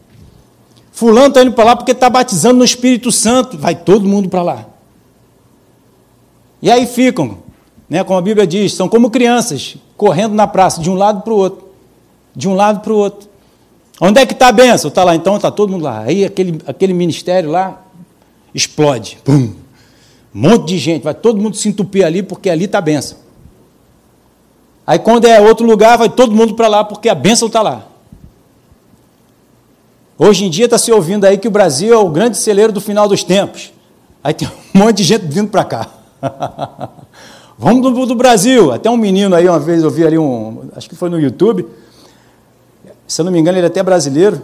Fulano 0.92 1.28
está 1.28 1.42
indo 1.42 1.52
para 1.52 1.64
lá 1.64 1.74
porque 1.74 1.92
está 1.92 2.10
batizando 2.10 2.58
no 2.58 2.64
Espírito 2.64 3.10
Santo. 3.10 3.56
Vai 3.56 3.74
todo 3.74 4.06
mundo 4.06 4.28
para 4.28 4.42
lá. 4.42 4.66
E 6.60 6.70
aí 6.70 6.86
ficam, 6.86 7.38
né, 7.88 8.04
como 8.04 8.18
a 8.18 8.22
Bíblia 8.22 8.46
diz, 8.46 8.74
são 8.74 8.90
como 8.90 9.08
crianças, 9.08 9.78
correndo 9.96 10.34
na 10.34 10.46
praça, 10.46 10.82
de 10.82 10.90
um 10.90 10.94
lado 10.94 11.22
para 11.22 11.32
o 11.32 11.36
outro. 11.36 11.66
De 12.34 12.46
um 12.46 12.52
lado 12.52 12.80
para 12.80 12.92
o 12.92 12.96
outro. 12.96 13.26
Onde 13.98 14.20
é 14.20 14.26
que 14.26 14.34
está 14.34 14.48
a 14.48 14.52
benção? 14.52 14.90
Está 14.90 15.02
lá, 15.02 15.16
então 15.16 15.36
está 15.36 15.50
todo 15.50 15.70
mundo 15.70 15.84
lá. 15.84 16.00
Aí 16.00 16.26
aquele, 16.26 16.60
aquele 16.66 16.92
ministério 16.92 17.50
lá 17.50 17.82
explode. 18.54 19.16
Pum. 19.24 19.54
Um 20.34 20.40
monte 20.40 20.68
de 20.68 20.78
gente, 20.78 21.02
vai 21.02 21.14
todo 21.14 21.40
mundo 21.40 21.56
se 21.56 21.70
entupir 21.70 22.04
ali, 22.04 22.22
porque 22.22 22.50
ali 22.50 22.66
está 22.66 22.76
a 22.76 22.82
benção. 22.82 23.24
Aí 24.86 24.98
quando 24.98 25.24
é 25.24 25.40
outro 25.40 25.66
lugar, 25.66 25.98
vai 25.98 26.08
todo 26.08 26.32
mundo 26.32 26.54
para 26.54 26.68
lá, 26.68 26.84
porque 26.84 27.08
a 27.08 27.14
bênção 27.14 27.48
está 27.48 27.60
lá. 27.60 27.86
Hoje 30.18 30.44
em 30.44 30.50
dia 30.50 30.66
está 30.66 30.78
se 30.78 30.90
ouvindo 30.92 31.24
aí 31.24 31.36
que 31.36 31.48
o 31.48 31.50
Brasil 31.50 31.92
é 31.92 31.96
o 31.96 32.08
grande 32.08 32.38
celeiro 32.38 32.72
do 32.72 32.80
final 32.80 33.08
dos 33.08 33.22
tempos. 33.24 33.72
Aí 34.22 34.32
tem 34.32 34.48
um 34.48 34.78
monte 34.78 34.98
de 34.98 35.04
gente 35.04 35.26
vindo 35.26 35.48
para 35.48 35.64
cá. 35.64 35.88
Vamos 37.58 37.82
do, 37.82 38.06
do, 38.06 38.14
Brasil. 38.14 38.72
Até 38.72 38.90
um 38.90 38.96
menino 38.96 39.34
aí, 39.34 39.48
uma 39.48 39.58
vez 39.58 39.82
eu 39.82 39.90
vi 39.90 40.06
ali 40.06 40.18
um. 40.18 40.68
Acho 40.74 40.88
que 40.88 40.94
foi 40.94 41.08
no 41.08 41.18
YouTube. 41.18 41.66
Se 43.06 43.20
eu 43.20 43.24
não 43.24 43.32
me 43.32 43.38
engano, 43.38 43.58
ele 43.58 43.66
é 43.66 43.68
até 43.68 43.82
brasileiro. 43.82 44.36
Não 44.36 44.42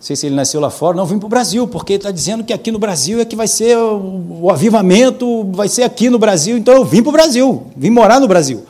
sei 0.00 0.16
se 0.16 0.26
ele 0.26 0.34
nasceu 0.34 0.60
lá 0.60 0.70
fora. 0.70 0.96
Não, 0.96 1.06
vim 1.06 1.18
para 1.18 1.26
o 1.26 1.28
Brasil, 1.28 1.66
porque 1.68 1.94
está 1.94 2.10
dizendo 2.10 2.42
que 2.42 2.52
aqui 2.52 2.70
no 2.70 2.78
Brasil 2.78 3.20
é 3.20 3.24
que 3.24 3.36
vai 3.36 3.48
ser 3.48 3.76
o, 3.76 4.42
o 4.42 4.50
avivamento, 4.50 5.44
vai 5.52 5.68
ser 5.68 5.82
aqui 5.82 6.08
no 6.10 6.18
Brasil. 6.18 6.56
Então 6.56 6.74
eu 6.74 6.84
vim 6.84 7.02
para 7.02 7.10
o 7.10 7.12
Brasil, 7.12 7.66
vim 7.76 7.90
morar 7.90 8.20
no 8.20 8.28
Brasil. 8.28 8.64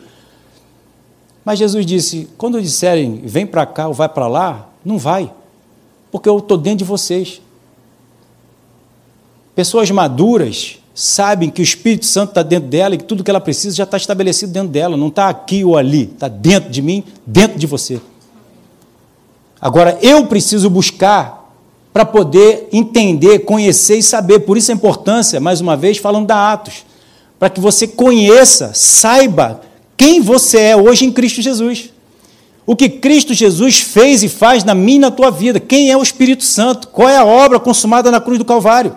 Mas 1.45 1.59
Jesus 1.59 1.85
disse: 1.85 2.27
quando 2.37 2.59
disserem 2.59 3.21
vem 3.23 3.45
para 3.45 3.65
cá 3.67 3.87
ou 3.87 3.93
vai 3.93 4.09
para 4.09 4.27
lá, 4.27 4.67
não 4.83 4.97
vai, 4.97 5.31
porque 6.11 6.27
eu 6.27 6.39
estou 6.39 6.57
dentro 6.57 6.79
de 6.79 6.83
vocês. 6.83 7.39
Pessoas 9.53 9.89
maduras 9.91 10.79
sabem 10.93 11.49
que 11.49 11.61
o 11.61 11.63
Espírito 11.63 12.05
Santo 12.05 12.29
está 12.29 12.41
dentro 12.41 12.67
dela 12.67 12.95
e 12.95 12.97
que 12.97 13.03
tudo 13.03 13.23
que 13.23 13.29
ela 13.29 13.39
precisa 13.39 13.75
já 13.75 13.83
está 13.83 13.95
estabelecido 13.95 14.51
dentro 14.51 14.69
dela, 14.69 14.97
não 14.97 15.07
está 15.09 15.29
aqui 15.29 15.63
ou 15.63 15.77
ali, 15.77 16.11
está 16.13 16.27
dentro 16.27 16.69
de 16.69 16.81
mim, 16.81 17.03
dentro 17.25 17.59
de 17.59 17.67
você. 17.67 18.01
Agora 19.61 19.97
eu 20.01 20.25
preciso 20.25 20.69
buscar 20.69 21.53
para 21.93 22.05
poder 22.05 22.67
entender, 22.73 23.39
conhecer 23.39 23.97
e 23.97 24.03
saber. 24.03 24.39
Por 24.41 24.57
isso 24.57 24.71
a 24.71 24.75
importância, 24.75 25.39
mais 25.39 25.61
uma 25.61 25.77
vez, 25.77 25.97
falando 25.97 26.27
da 26.27 26.51
Atos, 26.51 26.85
para 27.39 27.49
que 27.49 27.61
você 27.61 27.87
conheça, 27.87 28.71
saiba 28.73 29.61
quem 29.97 30.21
você 30.21 30.59
é 30.59 30.75
hoje 30.75 31.05
em 31.05 31.11
Cristo 31.11 31.41
Jesus. 31.41 31.91
O 32.65 32.75
que 32.75 32.89
Cristo 32.89 33.33
Jesus 33.33 33.79
fez 33.79 34.23
e 34.23 34.29
faz 34.29 34.63
na 34.63 34.73
minha 34.73 35.01
na 35.01 35.11
tua 35.11 35.29
vida. 35.29 35.59
Quem 35.59 35.91
é 35.91 35.97
o 35.97 36.01
Espírito 36.01 36.43
Santo? 36.43 36.87
Qual 36.87 37.07
é 37.07 37.17
a 37.17 37.25
obra 37.25 37.59
consumada 37.59 38.09
na 38.09 38.19
cruz 38.19 38.39
do 38.39 38.45
Calvário? 38.45 38.95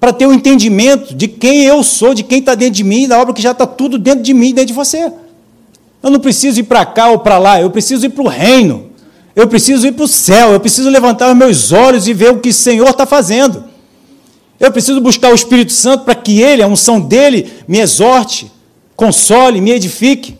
Para 0.00 0.12
ter 0.12 0.26
o 0.26 0.30
um 0.30 0.34
entendimento 0.34 1.14
de 1.14 1.28
quem 1.28 1.64
eu 1.64 1.82
sou, 1.82 2.12
de 2.12 2.24
quem 2.24 2.40
está 2.40 2.54
dentro 2.54 2.74
de 2.74 2.84
mim, 2.84 3.06
da 3.06 3.18
obra 3.18 3.32
que 3.32 3.40
já 3.40 3.52
está 3.52 3.66
tudo 3.66 3.98
dentro 3.98 4.22
de 4.22 4.34
mim, 4.34 4.52
dentro 4.52 4.68
de 4.68 4.72
você. 4.72 5.12
Eu 6.02 6.10
não 6.10 6.18
preciso 6.20 6.60
ir 6.60 6.64
para 6.64 6.84
cá 6.84 7.08
ou 7.08 7.20
para 7.20 7.38
lá, 7.38 7.60
eu 7.60 7.70
preciso 7.70 8.04
ir 8.04 8.10
para 8.10 8.24
o 8.24 8.28
reino. 8.28 8.90
Eu 9.34 9.48
preciso 9.48 9.86
ir 9.86 9.92
para 9.92 10.04
o 10.04 10.08
céu, 10.08 10.52
eu 10.52 10.60
preciso 10.60 10.88
levantar 10.88 11.30
os 11.30 11.36
meus 11.36 11.72
olhos 11.72 12.06
e 12.06 12.14
ver 12.14 12.30
o 12.30 12.38
que 12.38 12.50
o 12.50 12.54
Senhor 12.54 12.88
está 12.88 13.04
fazendo. 13.04 13.64
Eu 14.60 14.70
preciso 14.70 15.00
buscar 15.00 15.30
o 15.30 15.34
Espírito 15.34 15.72
Santo 15.72 16.04
para 16.04 16.14
que 16.14 16.40
Ele, 16.40 16.62
a 16.62 16.68
unção 16.68 17.00
dele, 17.00 17.52
me 17.66 17.80
exorte, 17.80 18.50
console, 18.96 19.60
me 19.60 19.72
edifique. 19.72 20.38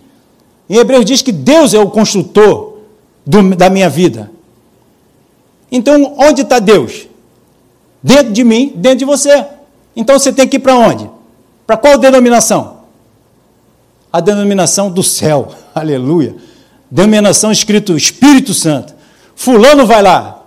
Em 0.68 0.76
Hebreus 0.76 1.04
diz 1.04 1.22
que 1.22 1.32
Deus 1.32 1.74
é 1.74 1.78
o 1.78 1.90
construtor 1.90 2.78
do, 3.26 3.54
da 3.54 3.68
minha 3.68 3.88
vida. 3.88 4.30
Então, 5.70 6.14
onde 6.18 6.42
está 6.42 6.58
Deus? 6.58 7.06
Dentro 8.02 8.32
de 8.32 8.44
mim, 8.44 8.72
dentro 8.76 8.98
de 8.98 9.04
você. 9.04 9.46
Então 9.96 10.18
você 10.18 10.32
tem 10.32 10.46
que 10.46 10.56
ir 10.56 10.60
para 10.60 10.76
onde? 10.76 11.08
Para 11.66 11.76
qual 11.76 11.98
denominação? 11.98 12.78
A 14.12 14.20
denominação 14.20 14.90
do 14.90 15.02
céu. 15.02 15.52
Aleluia. 15.74 16.36
Denominação 16.90 17.50
escrito 17.50 17.96
Espírito 17.96 18.52
Santo. 18.52 18.94
Fulano 19.34 19.86
vai 19.86 20.02
lá. 20.02 20.42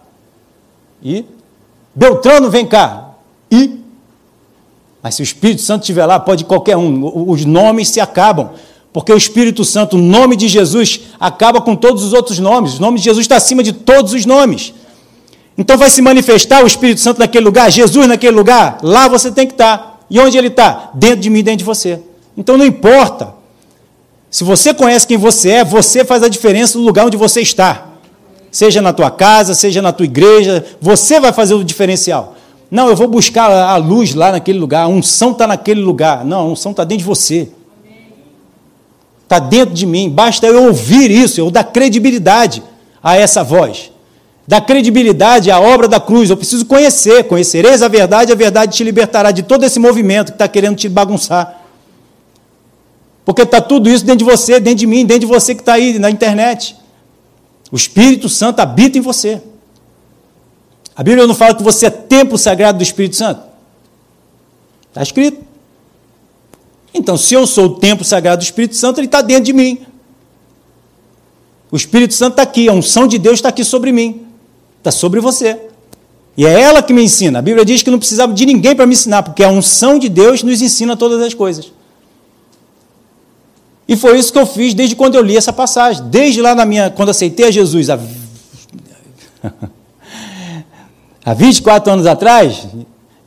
E 1.04 1.26
Beltrano 1.94 2.50
vem 2.50 2.66
cá. 2.66 3.12
E 3.52 3.80
mas 5.02 5.16
se 5.16 5.22
o 5.22 5.24
Espírito 5.24 5.62
Santo 5.62 5.82
estiver 5.82 6.06
lá, 6.06 6.20
pode 6.20 6.44
qualquer 6.44 6.76
um. 6.78 7.30
Os 7.30 7.46
nomes 7.46 7.90
se 7.90 8.00
acabam. 8.00 8.52
Porque 8.92 9.14
o 9.14 9.18
Espírito 9.18 9.64
Santo, 9.64 9.96
o 9.96 10.02
nome 10.02 10.36
de 10.36 10.48
Jesus, 10.48 11.02
acaba 11.20 11.62
com 11.62 11.76
todos 11.76 12.04
os 12.04 12.14
outros 12.14 12.40
nomes. 12.40 12.80
O 12.80 12.82
nome 12.82 12.98
de 12.98 13.06
Jesus 13.06 13.24
está 13.24 13.36
acima 13.36 13.62
de 13.62 13.72
todos 13.72 14.14
os 14.14 14.26
nomes. 14.26 14.74
Então 15.58 15.78
vai 15.78 15.90
se 15.90 16.02
manifestar 16.02 16.64
o 16.64 16.68
Espírito 16.68 17.02
Santo 17.02 17.20
naquele 17.20 17.46
lugar, 17.46 17.72
Jesus 17.72 18.08
naquele 18.08 18.36
lugar, 18.36 18.78
lá 18.84 19.08
você 19.08 19.32
tem 19.32 19.48
que 19.48 19.54
estar. 19.54 20.06
E 20.10 20.20
onde 20.20 20.38
ele 20.38 20.48
está? 20.48 20.92
Dentro 20.94 21.22
de 21.22 21.30
mim, 21.30 21.44
dentro 21.44 21.60
de 21.60 21.64
você. 21.64 22.00
Então 22.38 22.58
não 22.58 22.66
importa. 22.66 23.34
Se 24.30 24.44
você 24.44 24.74
conhece 24.74 25.08
quem 25.08 25.18
você 25.18 25.50
é, 25.50 25.64
você 25.64 26.06
faz 26.06 26.22
a 26.22 26.28
diferença 26.28 26.78
no 26.78 26.84
lugar 26.84 27.08
onde 27.08 27.18
você 27.18 27.42
está. 27.42 27.88
Seja 28.52 28.82
na 28.82 28.94
tua 28.94 29.10
casa, 29.10 29.54
seja 29.56 29.82
na 29.82 29.92
tua 29.92 30.06
igreja, 30.06 30.64
você 30.80 31.20
vai 31.20 31.34
fazer 31.34 31.56
o 31.56 31.64
diferencial. 31.64 32.36
Não, 32.70 32.90
eu 32.90 32.96
vou 32.96 33.08
buscar 33.08 33.50
a 33.50 33.78
luz 33.78 34.14
lá 34.14 34.32
naquele 34.32 34.60
lugar, 34.60 34.84
a 34.84 34.88
unção 34.88 35.32
está 35.32 35.48
naquele 35.48 35.82
lugar. 35.82 36.26
Não, 36.26 36.40
a 36.40 36.46
unção 36.46 36.72
está 36.72 36.84
dentro 36.84 37.00
de 37.00 37.06
você 37.06 37.50
está 39.28 39.40
dentro 39.40 39.76
de 39.76 39.86
mim, 39.86 40.10
basta 40.10 40.48
eu 40.48 40.64
ouvir 40.64 41.12
isso, 41.12 41.40
eu 41.40 41.52
dar 41.52 41.66
credibilidade 41.66 42.64
a 43.04 43.18
essa 43.18 43.44
voz. 43.44 43.92
Dar 44.48 44.62
credibilidade 44.62 45.52
à 45.52 45.60
obra 45.60 45.90
da 45.90 46.00
cruz, 46.00 46.30
eu 46.30 46.38
preciso 46.38 46.66
conhecer, 46.66 47.26
conhecereis 47.26 47.82
a 47.82 47.90
verdade, 47.90 48.32
a 48.32 48.36
verdade 48.36 48.78
te 48.78 48.84
libertará 48.86 49.32
de 49.32 49.44
todo 49.44 49.66
esse 49.66 49.78
movimento 49.78 50.28
que 50.28 50.36
está 50.36 50.48
querendo 50.48 50.78
te 50.78 50.88
bagunçar. 50.88 51.62
Porque 53.26 53.42
está 53.42 53.60
tudo 53.60 53.90
isso 53.90 54.06
dentro 54.06 54.26
de 54.26 54.32
você, 54.32 54.62
dentro 54.62 54.80
de 54.80 54.88
mim, 54.88 55.06
dentro 55.06 55.28
de 55.28 55.34
você 55.34 55.54
que 55.54 55.62
está 55.62 55.74
aí 55.74 56.00
na 56.00 56.10
internet. 56.10 56.78
O 57.70 57.76
Espírito 57.76 58.30
Santo 58.30 58.62
habita 58.62 58.98
em 58.98 59.02
você. 59.02 59.42
A 60.98 61.04
Bíblia 61.04 61.28
não 61.28 61.36
fala 61.36 61.54
que 61.54 61.62
você 61.62 61.86
é 61.86 61.90
templo 61.92 62.40
sagrado 62.40 62.80
do 62.80 62.84
Espírito 62.84 63.16
Santo? 63.16 63.44
Está 64.90 65.04
escrito. 65.04 65.46
Então, 66.92 67.16
se 67.16 67.36
eu 67.36 67.46
sou 67.46 67.66
o 67.66 67.76
templo 67.76 68.04
sagrado 68.04 68.42
do 68.42 68.44
Espírito 68.44 68.76
Santo, 68.76 69.00
ele 69.00 69.06
está 69.06 69.22
dentro 69.22 69.44
de 69.44 69.54
mim. 69.54 69.86
O 71.70 71.76
Espírito 71.76 72.16
Santo 72.16 72.32
está 72.34 72.42
aqui, 72.42 72.68
a 72.68 72.74
unção 72.74 73.06
de 73.06 73.20
Deus 73.20 73.36
está 73.36 73.50
aqui 73.50 73.64
sobre 73.64 73.92
mim, 73.92 74.26
está 74.80 74.90
sobre 74.90 75.20
você. 75.20 75.62
E 76.36 76.48
é 76.48 76.62
ela 76.62 76.82
que 76.82 76.94
me 76.94 77.04
ensina. 77.04 77.38
A 77.38 77.42
Bíblia 77.44 77.64
diz 77.64 77.84
que 77.84 77.92
não 77.92 78.00
precisava 78.00 78.34
de 78.34 78.46
ninguém 78.46 78.76
para 78.76 78.88
me 78.88 78.94
ensinar, 78.94 79.22
porque 79.22 79.44
a 79.44 79.50
unção 79.50 80.00
de 80.00 80.10
Deus 80.10 80.42
nos 80.42 80.64
ensina 80.64 80.98
todas 80.98 81.22
as 81.22 81.36
coisas. 81.36 81.72
E 83.88 83.96
foi 83.96 84.18
isso 84.18 84.34
que 84.34 84.40
eu 84.40 84.48
fiz 84.48 84.74
desde 84.74 84.96
quando 84.96 85.14
eu 85.14 85.22
li 85.22 85.38
essa 85.38 85.54
passagem. 85.54 86.04
Desde 86.10 86.42
lá 86.42 86.56
na 86.56 86.66
minha, 86.66 86.90
quando 86.90 87.10
aceitei 87.10 87.46
a 87.48 87.52
Jesus, 87.52 87.90
há, 87.90 88.00
há 91.28 91.34
24 91.34 91.92
anos 91.92 92.06
atrás, 92.06 92.70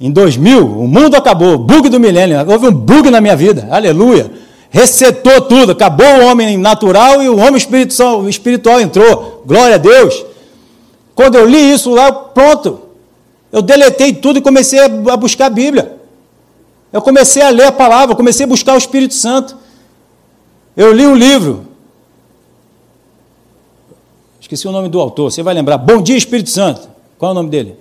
em 0.00 0.10
2000, 0.10 0.64
o 0.64 0.88
mundo 0.88 1.16
acabou, 1.16 1.58
bug 1.58 1.90
do 1.90 2.00
milênio, 2.00 2.38
houve 2.50 2.68
um 2.68 2.72
bug 2.72 3.10
na 3.10 3.20
minha 3.20 3.36
vida, 3.36 3.68
aleluia. 3.70 4.30
Resetou 4.70 5.42
tudo, 5.42 5.72
acabou 5.72 6.06
o 6.06 6.24
homem 6.24 6.56
natural 6.56 7.22
e 7.22 7.28
o 7.28 7.36
homem 7.36 7.58
espiritual, 7.58 8.80
entrou, 8.80 9.42
glória 9.44 9.74
a 9.74 9.78
Deus. 9.78 10.24
Quando 11.14 11.34
eu 11.34 11.44
li 11.44 11.74
isso 11.74 11.90
lá, 11.90 12.10
pronto, 12.10 12.80
eu 13.52 13.60
deletei 13.60 14.14
tudo 14.14 14.38
e 14.38 14.42
comecei 14.42 14.78
a 14.78 14.88
buscar 14.88 15.46
a 15.46 15.50
Bíblia. 15.50 15.98
Eu 16.90 17.02
comecei 17.02 17.42
a 17.42 17.50
ler 17.50 17.66
a 17.66 17.72
palavra, 17.72 18.16
comecei 18.16 18.46
a 18.46 18.48
buscar 18.48 18.74
o 18.76 18.78
Espírito 18.78 19.12
Santo. 19.12 19.58
Eu 20.74 20.90
li 20.94 21.06
um 21.06 21.14
livro. 21.14 21.66
Esqueci 24.40 24.66
o 24.66 24.72
nome 24.72 24.88
do 24.88 24.98
autor, 24.98 25.30
você 25.30 25.42
vai 25.42 25.52
lembrar. 25.52 25.76
Bom 25.76 26.00
dia, 26.00 26.16
Espírito 26.16 26.48
Santo. 26.48 26.88
Qual 27.18 27.28
é 27.28 27.32
o 27.32 27.34
nome 27.34 27.50
dele? 27.50 27.76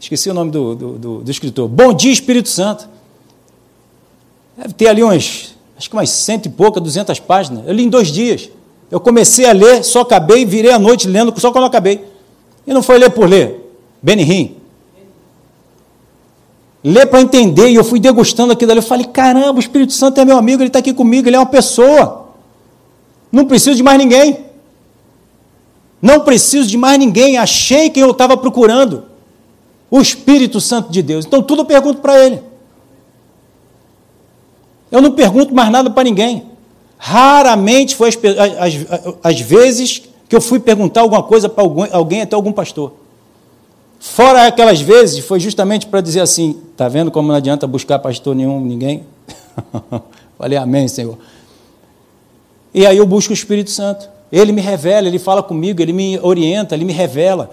Esqueci 0.00 0.30
o 0.30 0.34
nome 0.34 0.50
do, 0.50 0.74
do, 0.74 0.92
do, 0.92 1.18
do 1.18 1.30
escritor. 1.30 1.68
Bom 1.68 1.92
dia, 1.92 2.12
Espírito 2.12 2.48
Santo. 2.48 2.88
Deve 4.56 4.72
ter 4.74 4.88
ali 4.88 5.02
umas, 5.02 5.54
acho 5.76 5.90
que 5.90 5.96
umas 5.96 6.10
cento 6.10 6.46
e 6.46 6.48
pouca, 6.48 6.80
duzentas 6.80 7.18
páginas. 7.18 7.66
Eu 7.66 7.72
li 7.72 7.84
em 7.84 7.88
dois 7.88 8.08
dias. 8.08 8.48
Eu 8.90 9.00
comecei 9.00 9.44
a 9.46 9.52
ler, 9.52 9.84
só 9.84 10.00
acabei, 10.00 10.44
virei 10.44 10.72
a 10.72 10.78
noite 10.78 11.08
lendo, 11.08 11.38
só 11.38 11.50
quando 11.50 11.64
acabei. 11.64 12.04
E 12.66 12.72
não 12.72 12.82
foi 12.82 12.98
ler 12.98 13.10
por 13.10 13.28
ler. 13.28 13.72
Benihim. 14.00 14.56
Ler 16.82 17.06
para 17.06 17.20
entender, 17.20 17.68
e 17.68 17.74
eu 17.74 17.84
fui 17.84 17.98
degustando 17.98 18.52
aquilo 18.52 18.70
ali. 18.70 18.78
Eu 18.78 18.84
falei: 18.84 19.04
caramba, 19.04 19.56
o 19.56 19.60
Espírito 19.60 19.92
Santo 19.92 20.20
é 20.20 20.24
meu 20.24 20.38
amigo, 20.38 20.62
ele 20.62 20.68
está 20.68 20.78
aqui 20.78 20.94
comigo, 20.94 21.28
ele 21.28 21.36
é 21.36 21.38
uma 21.38 21.46
pessoa. 21.46 22.28
Não 23.32 23.44
preciso 23.44 23.76
de 23.76 23.82
mais 23.82 23.98
ninguém. 23.98 24.46
Não 26.00 26.20
preciso 26.20 26.68
de 26.68 26.78
mais 26.78 26.98
ninguém. 26.98 27.36
Achei 27.36 27.90
quem 27.90 28.04
eu 28.04 28.12
estava 28.12 28.36
procurando 28.36 29.07
o 29.90 30.00
Espírito 30.00 30.60
Santo 30.60 30.90
de 30.90 31.02
Deus. 31.02 31.24
Então 31.24 31.42
tudo 31.42 31.62
eu 31.62 31.66
pergunto 31.66 32.00
para 32.00 32.18
ele. 32.24 32.42
Eu 34.90 35.02
não 35.02 35.12
pergunto 35.12 35.54
mais 35.54 35.70
nada 35.70 35.90
para 35.90 36.04
ninguém. 36.04 36.44
Raramente 36.98 37.94
foi 37.94 38.08
as, 38.08 38.16
as, 38.16 38.86
as, 39.22 39.40
vezes 39.40 40.02
que 40.28 40.34
eu 40.34 40.40
fui 40.40 40.58
perguntar 40.58 41.02
alguma 41.02 41.22
coisa 41.22 41.48
para 41.48 41.62
alguém, 41.62 41.88
alguém, 41.92 42.22
até 42.22 42.34
algum 42.34 42.52
pastor. 42.52 42.92
Fora 44.00 44.46
aquelas 44.46 44.80
vezes, 44.80 45.24
foi 45.24 45.38
justamente 45.38 45.86
para 45.86 46.00
dizer 46.00 46.20
assim: 46.20 46.60
está 46.72 46.88
vendo 46.88 47.10
como 47.10 47.28
não 47.28 47.34
adianta 47.34 47.66
buscar 47.66 47.98
pastor 47.98 48.34
nenhum, 48.34 48.60
ninguém? 48.60 49.04
Falei, 50.38 50.58
Amém, 50.58 50.88
Senhor. 50.88 51.18
E 52.74 52.86
aí 52.86 52.96
eu 52.96 53.06
busco 53.06 53.32
o 53.32 53.34
Espírito 53.34 53.70
Santo. 53.70 54.08
Ele 54.30 54.52
me 54.52 54.60
revela, 54.60 55.08
ele 55.08 55.18
fala 55.18 55.42
comigo, 55.42 55.80
ele 55.80 55.92
me 55.92 56.18
orienta, 56.20 56.74
ele 56.74 56.84
me 56.84 56.92
revela. 56.92 57.50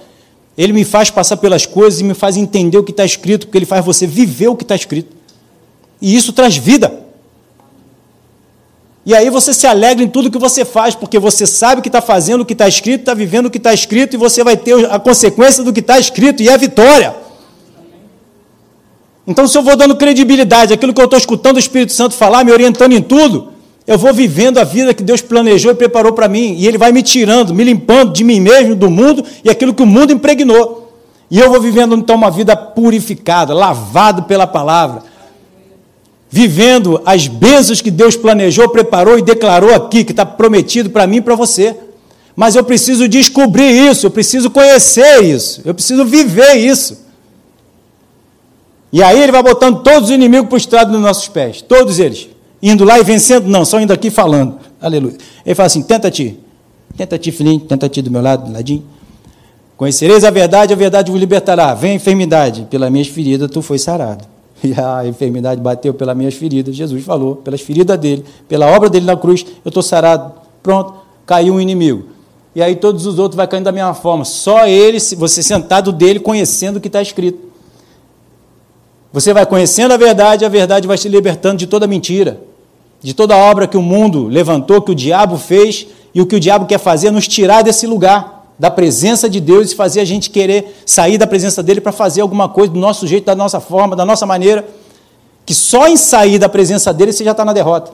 Ele 0.58 0.72
me 0.72 0.86
faz 0.86 1.10
passar 1.10 1.38
pelas 1.38 1.66
coisas 1.66 2.00
e 2.00 2.04
me 2.04 2.14
faz 2.14 2.38
entender 2.38 2.78
o 2.78 2.84
que 2.84 2.92
está 2.92 3.04
escrito, 3.04 3.48
porque 3.48 3.58
ele 3.58 3.66
faz 3.66 3.84
você 3.84 4.08
viver 4.08 4.48
o 4.48 4.56
que 4.56 4.64
está 4.64 4.76
escrito. 4.76 5.16
E 6.02 6.16
isso 6.16 6.32
traz 6.32 6.56
vida. 6.56 7.06
E 9.06 9.14
aí 9.14 9.30
você 9.30 9.54
se 9.54 9.68
alegra 9.68 10.04
em 10.04 10.08
tudo 10.08 10.32
que 10.32 10.38
você 10.38 10.66
faz, 10.66 10.96
porque 10.96 11.20
você 11.20 11.46
sabe 11.46 11.82
que 11.82 11.90
está 11.90 12.02
fazendo 12.02 12.42
o 12.42 12.46
que 12.46 12.54
está 12.54 12.68
escrito, 12.68 13.02
está 13.02 13.14
vivendo 13.14 13.46
o 13.46 13.52
que 13.52 13.58
está 13.58 13.74
escrito, 13.74 14.16
e 14.16 14.18
você 14.18 14.44
vai 14.44 14.58
ter 14.58 14.92
a 14.92 14.98
consequência 14.98 15.64
do 15.64 15.72
que 15.72 15.82
está 15.82 16.00
escrito, 16.00 16.42
e 16.42 16.50
é 16.50 16.54
a 16.54 16.58
vitória. 16.58 17.16
Então, 19.28 19.48
se 19.48 19.58
eu 19.58 19.62
vou 19.62 19.76
dando 19.76 19.96
credibilidade 19.96 20.74
àquilo 20.74 20.94
que 20.94 21.02
eu 21.02 21.06
estou 21.06 21.18
escutando 21.20 21.58
o 21.58 21.60
Espírito 21.60 21.92
Santo 21.92 22.16
falar, 22.16 22.44
me 22.44 22.52
orientando 22.52 22.94
em 22.94 23.02
tudo, 23.02 23.54
eu 23.88 24.00
vou 24.00 24.12
vivendo 24.14 24.58
a 24.58 24.64
vida 24.64 24.94
que 24.94 25.04
Deus 25.04 25.22
planejou 25.22 25.72
e 25.72 25.76
preparou 25.76 26.12
para 26.12 26.28
mim, 26.28 26.56
e 26.58 26.68
Ele 26.68 26.78
vai 26.78 26.92
me 26.92 27.04
tirando, 27.04 27.54
me 27.54 27.64
limpando 27.64 28.14
de 28.14 28.24
mim 28.24 28.40
mesmo, 28.40 28.76
do 28.76 28.90
mundo 28.90 29.24
e 29.44 29.50
aquilo 29.50 29.74
que 29.74 29.84
o 29.84 29.86
mundo 29.86 30.12
impregnou. 30.12 30.92
E 31.30 31.40
eu 31.40 31.50
vou 31.50 31.62
vivendo 31.62 31.96
então 31.96 32.16
uma 32.16 32.32
vida 32.32 32.56
purificada, 32.56 33.54
lavado 33.54 34.24
pela 34.24 34.48
palavra, 34.48 35.04
vivendo 36.30 37.00
as 37.06 37.28
bênçãos 37.28 37.80
que 37.80 37.92
Deus 37.92 38.16
planejou, 38.16 38.70
preparou 38.70 39.20
e 39.20 39.22
declarou 39.22 39.74
aqui, 39.74 40.04
que 40.04 40.12
está 40.12 40.26
prometido 40.26 40.90
para 40.90 41.06
mim 41.06 41.18
e 41.18 41.22
para 41.22 41.36
você. 41.36 41.76
Mas 42.36 42.56
eu 42.56 42.64
preciso 42.64 43.08
descobrir 43.08 43.70
isso, 43.70 44.08
eu 44.08 44.12
preciso 44.12 44.50
conhecer 44.50 45.24
isso, 45.24 45.62
eu 45.64 45.76
preciso 45.76 46.04
viver 46.04 46.56
isso. 46.56 47.06
E 48.92 49.04
aí 49.04 49.22
ele 49.22 49.32
vai 49.32 49.44
botando 49.44 49.84
todos 49.84 50.10
os 50.10 50.16
inimigos 50.16 50.48
para 50.48 50.56
o 50.56 50.58
estrado 50.58 50.92
dos 50.92 51.02
nossos 51.02 51.28
pés, 51.28 51.62
todos 51.62 52.00
eles 52.00 52.35
indo 52.70 52.84
lá 52.84 53.00
e 53.00 53.04
vencendo, 53.04 53.48
não, 53.48 53.64
só 53.64 53.80
indo 53.80 53.94
aqui 53.94 54.10
falando. 54.10 54.58
Aleluia. 54.82 55.16
Ele 55.46 55.56
fala 55.56 55.68
assim: 55.68 55.82
tenta 55.82 56.10
ti, 56.10 56.40
tenta 56.98 57.18
ti, 57.18 57.32
filhinho, 57.32 57.60
tenta 57.60 57.88
ti 57.88 58.02
do 58.02 58.12
meu 58.12 58.22
lado, 58.22 58.46
do 58.46 58.54
ladinho. 58.54 58.84
Conhecereis 59.78 60.24
a 60.24 60.30
verdade, 60.30 60.74
a 60.74 60.76
verdade 60.76 61.12
vos 61.12 61.20
libertará. 61.20 61.74
Vem 61.74 61.92
a 61.92 61.96
enfermidade, 61.96 62.68
pelas 62.70 62.90
minhas 62.90 63.08
feridas 63.08 63.50
tu 63.52 63.62
foi 63.62 63.78
sarado. 63.78 64.26
E 64.64 64.74
a 64.74 65.06
enfermidade 65.06 65.62
bateu 65.62 65.94
pelas 65.94 66.16
minhas 66.16 66.34
feridas. 66.34 66.76
Jesus 66.76 67.04
falou, 67.04 67.36
pelas 67.36 67.62
feridas 67.62 68.00
dele, 68.00 68.24
pela 68.48 68.66
obra 68.68 68.90
dele 68.90 69.06
na 69.06 69.16
cruz, 69.16 69.46
eu 69.64 69.70
estou 69.70 69.84
sarado. 69.84 70.34
Pronto, 70.64 70.96
caiu 71.26 71.54
um 71.54 71.62
inimigo. 71.62 72.06
E 72.56 72.64
aí 72.64 72.76
todos 72.76 73.06
os 73.06 73.20
outros 73.20 73.36
vão 73.36 73.46
caindo 73.46 73.66
da 73.66 73.72
mesma 73.72 73.94
forma. 73.94 74.24
Só 74.24 74.66
ele, 74.66 74.98
você 75.18 75.44
sentado 75.44 75.92
dele, 75.92 76.20
conhecendo 76.20 76.78
o 76.78 76.82
que 76.82 76.88
está 76.88 77.02
escrito. 77.02 77.38
Você 79.12 79.34
vai 79.34 79.46
conhecendo 79.46 79.94
a 79.94 79.98
verdade, 79.98 80.46
a 80.46 80.50
verdade 80.50 80.88
vai 80.88 80.98
se 80.98 81.08
libertando 81.08 81.58
de 81.58 81.68
toda 81.68 81.86
mentira, 81.86 82.40
de 83.06 83.14
toda 83.14 83.38
obra 83.38 83.68
que 83.68 83.78
o 83.78 83.84
mundo 83.84 84.28
levantou, 84.28 84.82
que 84.82 84.92
o 84.92 84.96
diabo 84.96 85.38
fez, 85.38 85.86
e 86.12 86.20
o 86.20 86.26
que 86.26 86.36
o 86.36 86.40
diabo 86.40 86.66
quer 86.66 86.80
fazer 86.80 87.10
é 87.10 87.12
nos 87.12 87.28
tirar 87.28 87.62
desse 87.62 87.86
lugar 87.86 88.48
da 88.58 88.72
presença 88.72 89.30
de 89.30 89.40
Deus 89.40 89.72
e 89.72 89.76
fazer 89.76 90.00
a 90.00 90.06
gente 90.06 90.28
querer 90.32 90.76
sair 90.88 91.16
da 91.20 91.28
presença 91.28 91.62
dele 91.62 91.80
para 91.80 91.92
fazer 91.92 92.22
alguma 92.22 92.50
coisa 92.50 92.74
do 92.74 92.80
nosso 92.80 93.06
jeito, 93.06 93.24
da 93.24 93.36
nossa 93.36 93.60
forma, 93.60 93.96
da 93.96 94.04
nossa 94.04 94.26
maneira, 94.26 94.68
que 95.46 95.54
só 95.54 95.88
em 95.88 95.96
sair 95.96 96.40
da 96.40 96.50
presença 96.50 96.92
dele 96.92 97.14
você 97.14 97.24
já 97.24 97.30
está 97.30 97.46
na 97.46 97.54
derrota, 97.54 97.92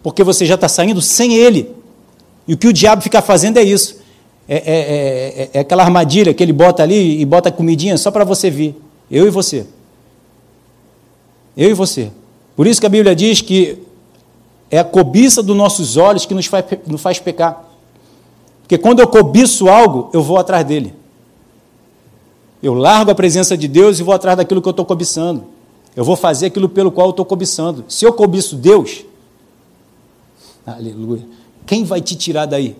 porque 0.00 0.22
você 0.22 0.46
já 0.46 0.54
está 0.54 0.68
saindo 0.68 1.02
sem 1.02 1.34
ele. 1.34 1.74
E 2.46 2.54
o 2.54 2.56
que 2.56 2.68
o 2.68 2.72
diabo 2.72 3.02
fica 3.02 3.20
fazendo 3.20 3.56
é 3.56 3.64
isso. 3.64 3.96
É, 4.48 4.56
é, 4.58 4.62
é, 5.42 5.50
é 5.54 5.58
aquela 5.58 5.82
armadilha 5.82 6.32
que 6.32 6.40
ele 6.40 6.52
bota 6.52 6.84
ali 6.84 7.20
e 7.20 7.24
bota 7.24 7.50
comidinha 7.50 7.98
só 7.98 8.12
para 8.12 8.22
você 8.22 8.48
vir. 8.48 8.76
Eu 9.10 9.26
e 9.26 9.30
você. 9.30 9.66
Eu 11.56 11.68
e 11.68 11.74
você. 11.74 12.12
Por 12.54 12.68
isso 12.68 12.80
que 12.80 12.86
a 12.86 12.90
Bíblia 12.90 13.16
diz 13.16 13.40
que 13.40 13.89
é 14.70 14.78
a 14.78 14.84
cobiça 14.84 15.42
dos 15.42 15.56
nossos 15.56 15.96
olhos 15.96 16.24
que 16.24 16.34
nos 16.34 16.46
faz, 16.46 16.64
nos 16.86 17.00
faz 17.00 17.18
pecar. 17.18 17.64
Porque 18.62 18.78
quando 18.78 19.00
eu 19.00 19.08
cobiço 19.08 19.68
algo, 19.68 20.10
eu 20.12 20.22
vou 20.22 20.38
atrás 20.38 20.64
dele. 20.64 20.94
Eu 22.62 22.74
largo 22.74 23.10
a 23.10 23.14
presença 23.14 23.56
de 23.56 23.66
Deus 23.66 23.98
e 23.98 24.02
vou 24.02 24.14
atrás 24.14 24.36
daquilo 24.36 24.62
que 24.62 24.68
eu 24.68 24.72
estou 24.72 24.84
cobiçando. 24.84 25.44
Eu 25.96 26.04
vou 26.04 26.14
fazer 26.14 26.46
aquilo 26.46 26.68
pelo 26.68 26.92
qual 26.92 27.08
eu 27.08 27.10
estou 27.10 27.24
cobiçando. 27.24 27.84
Se 27.88 28.04
eu 28.04 28.12
cobiço 28.12 28.54
Deus, 28.54 29.04
aleluia, 30.64 31.26
quem 31.66 31.82
vai 31.82 32.00
te 32.00 32.14
tirar 32.14 32.46
daí? 32.46 32.76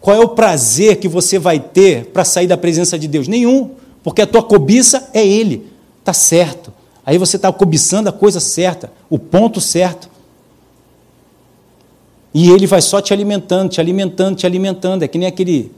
Qual 0.00 0.14
é 0.14 0.20
o 0.20 0.28
prazer 0.28 0.96
que 0.96 1.08
você 1.08 1.38
vai 1.38 1.58
ter 1.58 2.06
para 2.06 2.26
sair 2.26 2.46
da 2.46 2.58
presença 2.58 2.98
de 2.98 3.08
Deus? 3.08 3.26
Nenhum, 3.26 3.70
porque 4.02 4.20
a 4.20 4.26
tua 4.26 4.42
cobiça 4.42 5.08
é 5.14 5.26
Ele, 5.26 5.66
está 6.00 6.12
certo. 6.12 6.70
Aí 7.06 7.16
você 7.16 7.36
está 7.36 7.50
cobiçando 7.50 8.10
a 8.10 8.12
coisa 8.12 8.38
certa, 8.38 8.92
o 9.08 9.18
ponto 9.18 9.62
certo. 9.62 10.10
E 12.34 12.50
ele 12.50 12.66
vai 12.66 12.82
só 12.82 13.00
te 13.00 13.12
alimentando, 13.12 13.70
te 13.70 13.80
alimentando, 13.80 14.36
te 14.36 14.44
alimentando. 14.44 15.04
É 15.04 15.08
que 15.08 15.16
nem 15.16 15.28
aquele 15.28 15.70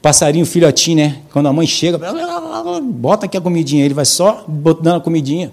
passarinho 0.00 0.46
filhotinho, 0.46 0.98
né? 0.98 1.16
Quando 1.32 1.46
a 1.46 1.52
mãe 1.52 1.66
chega, 1.66 1.98
bota 2.80 3.26
aqui 3.26 3.36
a 3.36 3.40
comidinha, 3.40 3.84
ele 3.84 3.92
vai 3.92 4.04
só 4.04 4.44
botando 4.46 4.98
a 4.98 5.00
comidinha. 5.00 5.52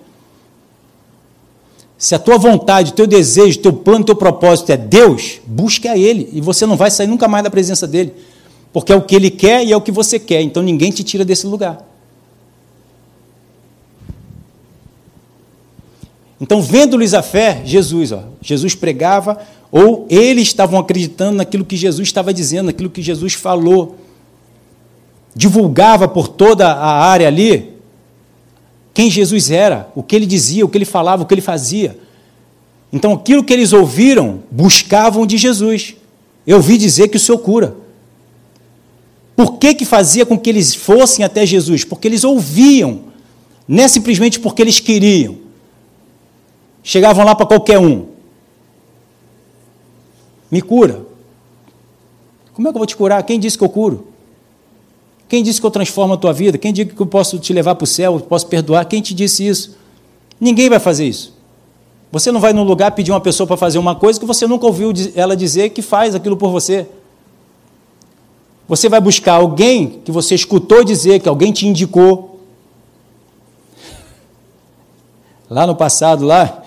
Se 1.98 2.14
a 2.14 2.20
tua 2.20 2.38
vontade, 2.38 2.92
o 2.92 2.94
teu 2.94 3.08
desejo, 3.08 3.60
o 3.60 3.62
teu 3.62 3.74
plano, 3.74 4.02
o 4.02 4.06
teu 4.06 4.16
propósito 4.16 4.72
é 4.72 4.78
Deus, 4.78 5.40
busque 5.48 5.88
a 5.88 5.98
Ele 5.98 6.30
e 6.34 6.42
você 6.42 6.66
não 6.66 6.76
vai 6.76 6.92
sair 6.92 7.08
nunca 7.08 7.28
mais 7.28 7.44
da 7.44 7.50
presença 7.50 7.88
dele, 7.88 8.14
porque 8.74 8.92
é 8.92 8.96
o 8.96 9.02
que 9.02 9.16
Ele 9.16 9.32
quer 9.32 9.66
e 9.66 9.72
é 9.72 9.78
o 9.78 9.82
que 9.82 9.92
você 9.92 10.20
quer, 10.20 10.42
então 10.42 10.62
ninguém 10.62 10.92
te 10.92 11.04
tira 11.04 11.24
desse 11.24 11.48
lugar. 11.48 11.93
Então, 16.44 16.62
vendo-lhes 16.62 17.14
a 17.14 17.24
fé, 17.24 17.62
Jesus, 17.64 18.12
ó, 18.12 18.26
Jesus 18.42 18.76
pregava, 18.76 19.40
ou 19.72 20.06
eles 20.10 20.50
estavam 20.50 20.78
acreditando 20.78 21.38
naquilo 21.38 21.64
que 21.64 21.78
Jesus 21.78 22.10
estava 22.10 22.34
dizendo, 22.34 22.66
naquilo 22.66 22.90
que 22.90 23.02
Jesus 23.02 23.34
falou. 23.34 23.96
Divulgava 25.34 26.06
por 26.06 26.28
toda 26.28 26.68
a 26.68 27.02
área 27.02 27.30
ali 27.30 27.72
quem 28.94 29.10
Jesus 29.10 29.52
era, 29.52 29.90
o 29.96 30.04
que 30.04 30.18
ele 30.18 30.26
dizia, 30.26 30.66
o 30.66 30.68
que 30.68 30.78
ele 30.78 30.84
falava, 30.84 31.24
o 31.24 31.26
que 31.26 31.34
ele 31.34 31.40
fazia. 31.40 31.98
Então, 32.92 33.14
aquilo 33.14 33.42
que 33.42 33.54
eles 33.54 33.72
ouviram, 33.72 34.44
buscavam 34.52 35.26
de 35.26 35.38
Jesus. 35.38 35.96
Eu 36.46 36.58
ouvi 36.58 36.78
dizer 36.78 37.08
que 37.08 37.16
o 37.16 37.20
Senhor 37.22 37.38
cura. 37.38 37.74
Por 39.34 39.54
que, 39.60 39.74
que 39.74 39.86
fazia 39.86 40.26
com 40.26 40.38
que 40.38 40.50
eles 40.50 40.76
fossem 40.76 41.24
até 41.24 41.46
Jesus? 41.46 41.86
Porque 41.86 42.06
eles 42.06 42.26
ouviam, 42.26 43.04
não 43.66 43.86
é 43.86 43.88
simplesmente 43.88 44.42
porque 44.42 44.62
eles 44.62 44.82
queriam. 44.82 45.43
Chegavam 46.84 47.26
lá 47.26 47.34
para 47.34 47.46
qualquer 47.46 47.80
um. 47.80 48.08
Me 50.52 50.62
cura. 50.62 51.06
Como 52.54 52.68
é 52.68 52.72
que 52.72 52.76
eu 52.76 52.80
vou 52.80 52.86
te 52.86 52.96
curar? 52.96 53.24
Quem 53.24 53.40
disse 53.40 53.58
que 53.58 53.64
eu 53.64 53.70
curo? 53.70 54.08
Quem 55.28 55.42
disse 55.42 55.60
que 55.60 55.66
eu 55.66 55.72
transformo 55.72 56.14
a 56.14 56.18
tua 56.18 56.34
vida? 56.34 56.58
Quem 56.58 56.72
disse 56.72 56.92
que 56.92 57.02
eu 57.02 57.08
posso 57.08 57.40
te 57.40 57.54
levar 57.54 57.74
para 57.74 57.86
o 57.86 57.88
céu, 57.88 58.20
posso 58.20 58.46
perdoar? 58.46 58.86
Quem 58.86 59.02
te 59.02 59.16
disse 59.16 59.48
isso? 59.48 59.76
Ninguém 60.40 60.70
vai 60.70 60.80
fazer 60.80 61.08
isso. 61.08 61.34
Você 62.12 62.32
não 62.32 62.40
vai 62.40 62.54
num 62.54 62.64
lugar 62.64 62.92
pedir 62.92 63.12
uma 63.12 63.22
pessoa 63.22 63.48
para 63.48 63.58
fazer 63.58 63.80
uma 63.80 63.96
coisa 63.96 64.20
que 64.20 64.26
você 64.26 64.46
nunca 64.46 64.68
ouviu 64.68 64.94
ela 65.16 65.36
dizer 65.36 65.70
que 65.70 65.82
faz 65.82 66.14
aquilo 66.14 66.38
por 66.38 66.52
você. 66.52 66.88
Você 68.68 68.88
vai 68.88 69.02
buscar 69.02 69.34
alguém 69.34 70.02
que 70.06 70.12
você 70.12 70.36
escutou 70.36 70.84
dizer, 70.84 71.20
que 71.20 71.28
alguém 71.28 71.52
te 71.52 71.68
indicou. 71.68 72.40
Lá 75.50 75.66
no 75.66 75.76
passado, 75.76 76.26
lá, 76.26 76.63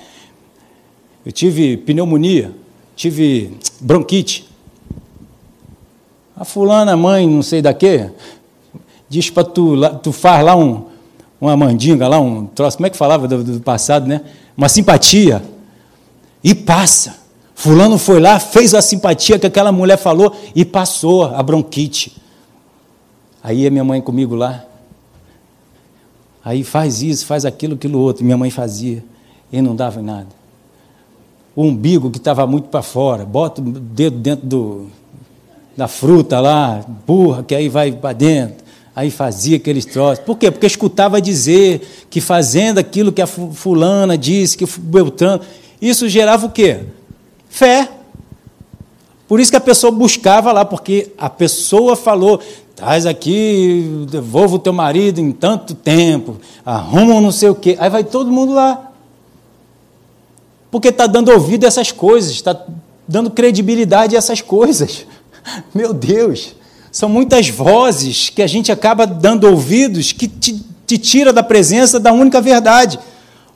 eu 1.27 1.33
tive 1.33 1.77
pneumonia 1.77 2.55
tive 2.97 3.59
bronquite. 3.79 4.49
A 6.35 6.45
fulana, 6.45 6.97
mãe, 6.97 7.29
não 7.29 7.43
sei 7.43 7.63
da 7.63 7.73
quê, 7.73 8.11
diz 9.09 9.31
para 9.31 9.45
tu, 9.45 9.75
tu 10.03 10.13
faz 10.13 10.45
lá 10.45 10.57
um, 10.57 10.87
uma 11.41 11.57
mandinga, 11.57 12.09
lá 12.09 12.19
um 12.19 12.47
troço, 12.47 12.79
como 12.79 12.87
é 12.87 12.91
que 12.91 12.97
falava 12.97 13.29
do, 13.29 13.45
do 13.45 13.61
passado, 13.61 14.07
né? 14.07 14.23
Uma 14.57 14.69
simpatia. 14.69 15.43
E 16.43 16.55
passa. 16.55 17.25
Fulano 17.55 17.97
foi 17.97 18.21
lá, 18.21 18.39
fez 18.39 18.75
a 18.75 18.83
simpatia 18.83 19.39
que 19.39 19.47
aquela 19.47 19.73
mulher 19.73 19.97
falou 19.97 20.35
e 20.55 20.65
passou 20.65 21.25
a 21.25 21.43
bronquite. 21.43 22.17
Aí 23.43 23.67
a 23.67 23.71
minha 23.71 23.85
mãe 23.85 24.01
comigo 24.01 24.35
lá. 24.35 24.65
Aí 26.45 26.63
faz 26.63 27.03
isso, 27.03 27.25
faz 27.25 27.45
aquilo, 27.45 27.75
aquilo 27.75 27.99
outro. 27.99 28.25
Minha 28.25 28.37
mãe 28.37 28.51
fazia. 28.51 29.03
E 29.51 29.63
não 29.63 29.75
dava 29.75 30.01
em 30.01 30.05
nada 30.05 30.46
o 31.57 31.65
umbigo 31.65 32.11
que 32.11 32.19
estava 32.19 32.47
muito 32.47 32.69
para 32.69 32.83
fora, 32.83 33.25
bota 33.25 33.63
o 33.63 33.65
dedo 33.65 34.19
dentro 34.19 34.47
do, 34.47 34.87
da 35.75 35.89
fruta 35.89 36.39
lá, 36.39 36.85
burra, 37.07 37.43
que 37.43 37.55
aí 37.55 37.71
vai 37.71 37.91
para 37.93 38.13
dentro. 38.13 38.67
Aí 38.95 39.11
fazia 39.11 39.57
aqueles 39.57 39.87
troços. 39.87 40.23
Por 40.25 40.37
quê? 40.37 40.51
Porque 40.51 40.67
escutava 40.67 41.21
dizer 41.21 42.07
que 42.11 42.21
fazendo 42.21 42.79
aquilo 42.79 43.11
que 43.11 43.23
a 43.23 43.27
fulana 43.27 44.17
disse, 44.17 44.57
que 44.57 44.65
o 44.65 44.69
Beltrano, 44.79 45.41
isso 45.81 46.09
gerava 46.09 46.47
o 46.47 46.51
quê? 46.51 46.81
Fé. 47.49 47.89
Por 49.27 49.41
isso 49.41 49.51
que 49.51 49.57
a 49.57 49.61
pessoa 49.61 49.91
buscava 49.91 50.53
lá, 50.53 50.65
porque 50.65 51.13
a 51.19 51.29
pessoa 51.29 51.97
falou: 51.97 52.41
traz 52.75 53.05
aqui, 53.05 54.07
devolva 54.11 54.57
o 54.57 54.59
teu 54.59 54.73
marido 54.73 55.21
em 55.21 55.33
tanto 55.33 55.75
tempo, 55.75 56.37
arruma 56.65 57.21
não 57.21 57.33
sei 57.33 57.51
o 57.51 57.55
quê. 57.55 57.77
Aí 57.79 57.91
vai 57.91 58.05
todo 58.05 58.31
mundo 58.31 58.55
lá 58.55 58.93
porque 60.71 60.89
está 60.89 61.07
dando 61.07 61.31
ouvido 61.31 61.65
a 61.65 61.69
essas 61.69 61.93
coisas, 61.93 62.33
está 62.33 62.59
dando 63.07 63.31
credibilidade 63.31 64.15
a 64.15 64.19
essas 64.19 64.41
coisas. 64.41 65.07
Meu 65.75 65.93
Deus, 65.93 66.55
são 66.91 67.09
muitas 67.09 67.49
vozes 67.49 68.31
que 68.31 68.43
a 68.43 68.47
gente 68.47 68.73
acaba 68.73 69.07
dando 69.07 69.47
ouvidos 69.49 70.13
que 70.13 70.27
te, 70.27 70.65
te 70.87 70.99
tira 70.99 71.33
da 71.33 71.43
presença 71.43 72.01
da 72.01 72.13
única 72.13 72.41
verdade, 72.41 72.99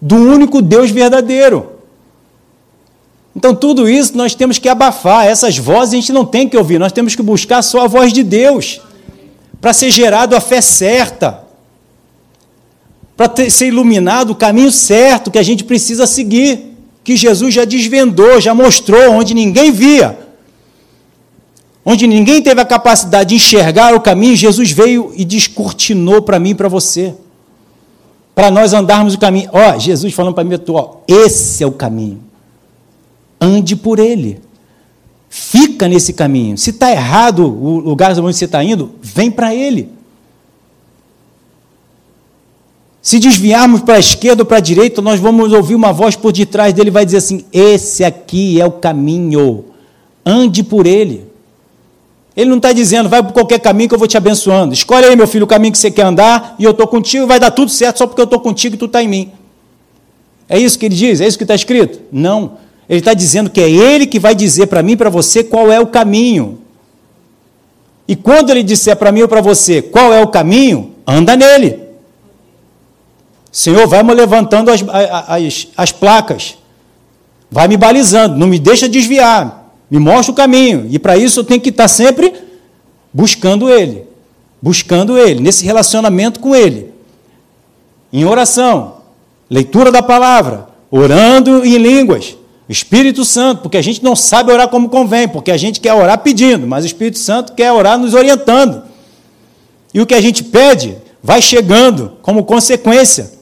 do 0.00 0.16
único 0.16 0.62
Deus 0.62 0.90
verdadeiro. 0.90 1.80
Então, 3.34 3.54
tudo 3.54 3.88
isso 3.88 4.16
nós 4.16 4.34
temos 4.34 4.58
que 4.58 4.68
abafar, 4.68 5.26
essas 5.26 5.56
vozes 5.56 5.94
a 5.94 5.96
gente 5.96 6.12
não 6.12 6.24
tem 6.24 6.48
que 6.48 6.56
ouvir, 6.56 6.78
nós 6.78 6.92
temos 6.92 7.14
que 7.14 7.22
buscar 7.22 7.62
só 7.62 7.84
a 7.84 7.86
voz 7.86 8.12
de 8.12 8.22
Deus, 8.22 8.80
para 9.60 9.72
ser 9.72 9.90
gerado 9.90 10.34
a 10.34 10.40
fé 10.40 10.60
certa, 10.60 11.44
para 13.16 13.48
ser 13.50 13.68
iluminado 13.68 14.30
o 14.30 14.34
caminho 14.34 14.72
certo 14.72 15.30
que 15.30 15.38
a 15.38 15.42
gente 15.42 15.62
precisa 15.62 16.06
seguir 16.06 16.69
que 17.02 17.16
Jesus 17.16 17.54
já 17.54 17.64
desvendou, 17.64 18.40
já 18.40 18.54
mostrou, 18.54 19.12
onde 19.12 19.34
ninguém 19.34 19.72
via, 19.72 20.18
onde 21.84 22.06
ninguém 22.06 22.42
teve 22.42 22.60
a 22.60 22.64
capacidade 22.64 23.30
de 23.30 23.36
enxergar 23.36 23.94
o 23.94 24.00
caminho, 24.00 24.36
Jesus 24.36 24.70
veio 24.70 25.12
e 25.16 25.24
descortinou 25.24 26.22
para 26.22 26.38
mim 26.38 26.50
e 26.50 26.54
para 26.54 26.68
você, 26.68 27.14
para 28.34 28.50
nós 28.50 28.72
andarmos 28.72 29.14
o 29.14 29.18
caminho. 29.18 29.48
Ó, 29.52 29.78
Jesus 29.78 30.12
falando 30.12 30.34
para 30.34 30.44
mim, 30.44 30.58
ó, 30.68 30.96
esse 31.08 31.64
é 31.64 31.66
o 31.66 31.72
caminho, 31.72 32.20
ande 33.40 33.74
por 33.74 33.98
ele, 33.98 34.40
fica 35.28 35.88
nesse 35.88 36.12
caminho. 36.12 36.58
Se 36.58 36.70
está 36.70 36.90
errado 36.90 37.46
o 37.46 37.78
lugar 37.78 38.12
onde 38.12 38.36
você 38.36 38.44
está 38.44 38.62
indo, 38.62 38.94
vem 39.00 39.30
para 39.30 39.54
ele. 39.54 39.99
Se 43.02 43.18
desviarmos 43.18 43.80
para 43.80 43.94
a 43.94 43.98
esquerda 43.98 44.42
ou 44.42 44.46
para 44.46 44.58
a 44.58 44.60
direita, 44.60 45.00
nós 45.00 45.18
vamos 45.18 45.52
ouvir 45.52 45.74
uma 45.74 45.92
voz 45.92 46.16
por 46.16 46.32
detrás 46.32 46.74
dele 46.74 46.90
vai 46.90 47.04
dizer 47.04 47.18
assim: 47.18 47.44
Esse 47.52 48.04
aqui 48.04 48.60
é 48.60 48.66
o 48.66 48.72
caminho, 48.72 49.64
ande 50.24 50.62
por 50.62 50.86
ele. 50.86 51.30
Ele 52.36 52.48
não 52.48 52.58
está 52.58 52.72
dizendo, 52.72 53.08
vai 53.08 53.22
por 53.22 53.32
qualquer 53.32 53.58
caminho 53.58 53.88
que 53.88 53.94
eu 53.94 53.98
vou 53.98 54.06
te 54.06 54.16
abençoando. 54.16 54.72
Escolhe 54.72 55.04
aí, 55.04 55.16
meu 55.16 55.26
filho, 55.26 55.44
o 55.44 55.48
caminho 55.48 55.72
que 55.72 55.78
você 55.78 55.90
quer 55.90 56.04
andar 56.04 56.54
e 56.58 56.64
eu 56.64 56.70
estou 56.70 56.86
contigo, 56.86 57.26
vai 57.26 57.40
dar 57.40 57.50
tudo 57.50 57.70
certo 57.70 57.98
só 57.98 58.06
porque 58.06 58.20
eu 58.20 58.24
estou 58.24 58.40
contigo 58.40 58.76
e 58.76 58.78
tu 58.78 58.84
está 58.84 59.02
em 59.02 59.08
mim. 59.08 59.32
É 60.48 60.58
isso 60.58 60.78
que 60.78 60.86
ele 60.86 60.94
diz? 60.94 61.20
É 61.20 61.26
isso 61.26 61.36
que 61.36 61.44
está 61.44 61.54
escrito? 61.54 62.00
Não. 62.12 62.52
Ele 62.88 62.98
está 63.00 63.14
dizendo 63.14 63.50
que 63.50 63.60
é 63.60 63.68
ele 63.68 64.06
que 64.06 64.18
vai 64.18 64.34
dizer 64.34 64.66
para 64.66 64.82
mim 64.82 64.92
e 64.92 64.96
para 64.96 65.10
você 65.10 65.44
qual 65.44 65.70
é 65.70 65.80
o 65.80 65.86
caminho. 65.86 66.58
E 68.06 68.16
quando 68.16 68.50
ele 68.50 68.62
disser 68.62 68.96
para 68.96 69.12
mim 69.12 69.22
ou 69.22 69.28
para 69.28 69.40
você 69.40 69.82
qual 69.82 70.12
é 70.12 70.20
o 70.20 70.26
caminho, 70.26 70.92
anda 71.06 71.36
nele. 71.36 71.89
Senhor, 73.52 73.86
vai 73.86 74.02
me 74.02 74.14
levantando 74.14 74.70
as, 74.70 74.84
as, 74.88 75.68
as 75.76 75.92
placas, 75.92 76.56
vai 77.50 77.66
me 77.66 77.76
balizando, 77.76 78.36
não 78.36 78.46
me 78.46 78.58
deixa 78.58 78.88
desviar, 78.88 79.72
me 79.90 79.98
mostra 79.98 80.32
o 80.32 80.34
caminho. 80.34 80.86
E 80.88 80.98
para 80.98 81.16
isso 81.16 81.40
eu 81.40 81.44
tenho 81.44 81.60
que 81.60 81.70
estar 81.70 81.88
sempre 81.88 82.32
buscando 83.12 83.68
Ele, 83.68 84.04
buscando 84.62 85.18
Ele, 85.18 85.40
nesse 85.40 85.64
relacionamento 85.64 86.38
com 86.38 86.54
Ele, 86.54 86.92
em 88.12 88.24
oração, 88.24 88.98
leitura 89.48 89.90
da 89.90 90.02
palavra, 90.02 90.68
orando 90.90 91.64
em 91.64 91.76
línguas. 91.76 92.36
Espírito 92.68 93.24
Santo, 93.24 93.62
porque 93.62 93.76
a 93.76 93.82
gente 93.82 94.00
não 94.00 94.14
sabe 94.14 94.52
orar 94.52 94.68
como 94.68 94.88
convém, 94.88 95.26
porque 95.26 95.50
a 95.50 95.56
gente 95.56 95.80
quer 95.80 95.92
orar 95.92 96.18
pedindo, 96.18 96.68
mas 96.68 96.84
o 96.84 96.86
Espírito 96.86 97.18
Santo 97.18 97.52
quer 97.52 97.72
orar 97.72 97.98
nos 97.98 98.14
orientando. 98.14 98.84
E 99.92 100.00
o 100.00 100.06
que 100.06 100.14
a 100.14 100.20
gente 100.20 100.44
pede 100.44 100.96
vai 101.20 101.42
chegando 101.42 102.12
como 102.22 102.44
consequência. 102.44 103.39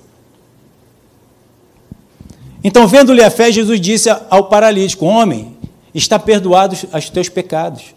Então, 2.69 2.87
vendo-lhe 2.87 3.25
a 3.25 3.31
fé, 3.31 3.51
Jesus 3.51 3.81
disse 3.81 4.11
ao 4.29 4.45
paralítico: 4.45 5.07
Homem, 5.07 5.57
está 5.95 6.19
perdoado 6.19 6.77
os 6.93 7.09
teus 7.09 7.31
pecados. 7.31 7.95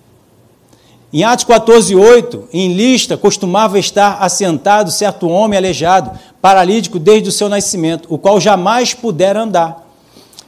Em 1.11 1.25
Atos 1.25 1.43
14, 1.43 1.93
8, 1.93 2.47
em 2.53 2.71
lista, 2.71 3.17
costumava 3.17 3.77
estar 3.77 4.19
assentado 4.21 4.89
certo 4.89 5.27
homem 5.27 5.57
aleijado, 5.57 6.17
paralítico 6.41 6.99
desde 6.99 7.27
o 7.27 7.33
seu 7.33 7.49
nascimento, 7.49 8.07
o 8.09 8.17
qual 8.17 8.39
jamais 8.39 8.93
pudera 8.93 9.41
andar. 9.41 9.85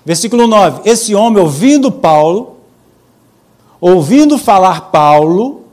Versículo 0.06 0.48
9: 0.48 0.90
Esse 0.90 1.14
homem, 1.14 1.44
ouvindo 1.44 1.92
Paulo, 1.92 2.60
ouvindo 3.82 4.38
falar 4.38 4.90
Paulo, 4.90 5.64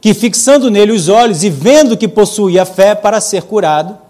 que 0.00 0.12
fixando 0.12 0.68
nele 0.72 0.90
os 0.90 1.08
olhos 1.08 1.44
e 1.44 1.50
vendo 1.50 1.96
que 1.96 2.08
possuía 2.08 2.66
fé 2.66 2.96
para 2.96 3.20
ser 3.20 3.44
curado, 3.44 4.09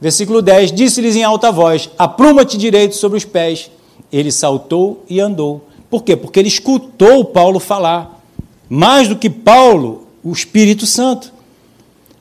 Versículo 0.00 0.42
10: 0.42 0.72
Disse-lhes 0.72 1.16
em 1.16 1.24
alta 1.24 1.50
voz: 1.50 1.90
Apruma-te 1.98 2.56
direito 2.56 2.94
sobre 2.96 3.18
os 3.18 3.24
pés. 3.24 3.70
Ele 4.12 4.30
saltou 4.30 5.04
e 5.08 5.20
andou. 5.20 5.66
Por 5.90 6.02
quê? 6.02 6.16
Porque 6.16 6.38
ele 6.38 6.48
escutou 6.48 7.24
Paulo 7.24 7.58
falar. 7.58 8.22
Mais 8.68 9.08
do 9.08 9.16
que 9.16 9.30
Paulo, 9.30 10.06
o 10.22 10.32
Espírito 10.32 10.86
Santo. 10.86 11.32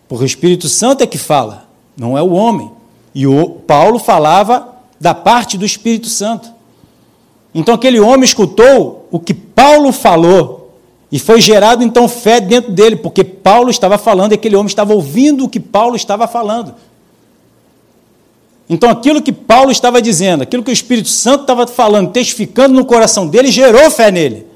Porque 0.07 0.23
o 0.23 0.27
Espírito 0.27 0.69
Santo 0.69 1.03
é 1.03 1.07
que 1.07 1.17
fala, 1.17 1.67
não 1.97 2.17
é 2.17 2.21
o 2.21 2.31
homem. 2.31 2.71
E 3.13 3.25
o 3.25 3.49
Paulo 3.49 3.97
falava 3.97 4.75
da 4.99 5.13
parte 5.13 5.57
do 5.57 5.65
Espírito 5.65 6.07
Santo. 6.07 6.53
Então 7.53 7.73
aquele 7.73 7.99
homem 7.99 8.23
escutou 8.23 9.07
o 9.09 9.19
que 9.19 9.33
Paulo 9.33 9.91
falou 9.91 10.77
e 11.11 11.17
foi 11.17 11.39
gerado 11.39 11.83
então 11.83 12.07
fé 12.07 12.41
dentro 12.41 12.71
dele, 12.71 12.97
porque 12.97 13.23
Paulo 13.23 13.69
estava 13.69 13.97
falando 13.97 14.33
e 14.33 14.35
aquele 14.35 14.55
homem 14.55 14.67
estava 14.67 14.93
ouvindo 14.93 15.45
o 15.45 15.49
que 15.49 15.59
Paulo 15.59 15.95
estava 15.95 16.27
falando. 16.27 16.75
Então, 18.67 18.89
aquilo 18.89 19.21
que 19.21 19.31
Paulo 19.31 19.71
estava 19.71 20.01
dizendo, 20.01 20.41
aquilo 20.41 20.63
que 20.63 20.71
o 20.71 20.73
Espírito 20.73 21.09
Santo 21.09 21.41
estava 21.41 21.67
falando, 21.67 22.11
testificando 22.11 22.73
no 22.73 22.85
coração 22.85 23.27
dele, 23.27 23.51
gerou 23.51 23.91
fé 23.91 24.09
nele. 24.11 24.47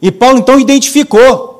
E 0.00 0.10
Paulo 0.12 0.38
então 0.38 0.58
identificou. 0.60 1.56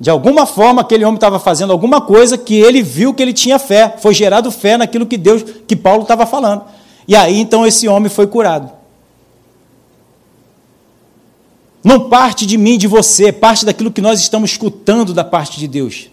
De 0.00 0.10
alguma 0.10 0.46
forma, 0.46 0.82
aquele 0.82 1.04
homem 1.04 1.16
estava 1.16 1.40
fazendo 1.40 1.72
alguma 1.72 2.00
coisa 2.00 2.38
que 2.38 2.54
ele 2.54 2.82
viu 2.82 3.12
que 3.12 3.22
ele 3.22 3.32
tinha 3.32 3.58
fé. 3.58 3.96
Foi 3.98 4.14
gerado 4.14 4.50
fé 4.50 4.76
naquilo 4.76 5.06
que 5.06 5.16
Deus, 5.16 5.42
que 5.66 5.74
Paulo 5.74 6.02
estava 6.02 6.24
falando. 6.24 6.62
E 7.06 7.16
aí 7.16 7.40
então 7.40 7.66
esse 7.66 7.88
homem 7.88 8.08
foi 8.08 8.26
curado. 8.26 8.70
Não 11.82 12.08
parte 12.08 12.44
de 12.44 12.58
mim, 12.58 12.76
de 12.76 12.86
você, 12.86 13.32
parte 13.32 13.64
daquilo 13.64 13.90
que 13.90 14.00
nós 14.00 14.20
estamos 14.20 14.50
escutando 14.50 15.12
da 15.14 15.24
parte 15.24 15.58
de 15.58 15.66
Deus. 15.66 16.08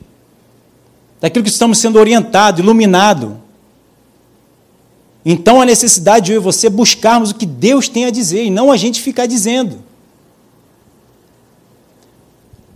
Daquilo 1.19 1.43
que 1.43 1.49
estamos 1.49 1.77
sendo 1.77 1.99
orientado, 1.99 2.61
iluminado. 2.61 3.41
Então 5.25 5.59
a 5.59 5.65
necessidade 5.65 6.27
de 6.27 6.33
eu 6.33 6.35
e 6.37 6.43
você 6.43 6.69
buscarmos 6.69 7.31
o 7.31 7.35
que 7.35 7.47
Deus 7.47 7.89
tem 7.89 8.05
a 8.05 8.11
dizer 8.11 8.45
e 8.45 8.51
não 8.51 8.71
a 8.71 8.77
gente 8.77 9.01
ficar 9.01 9.25
dizendo. 9.25 9.79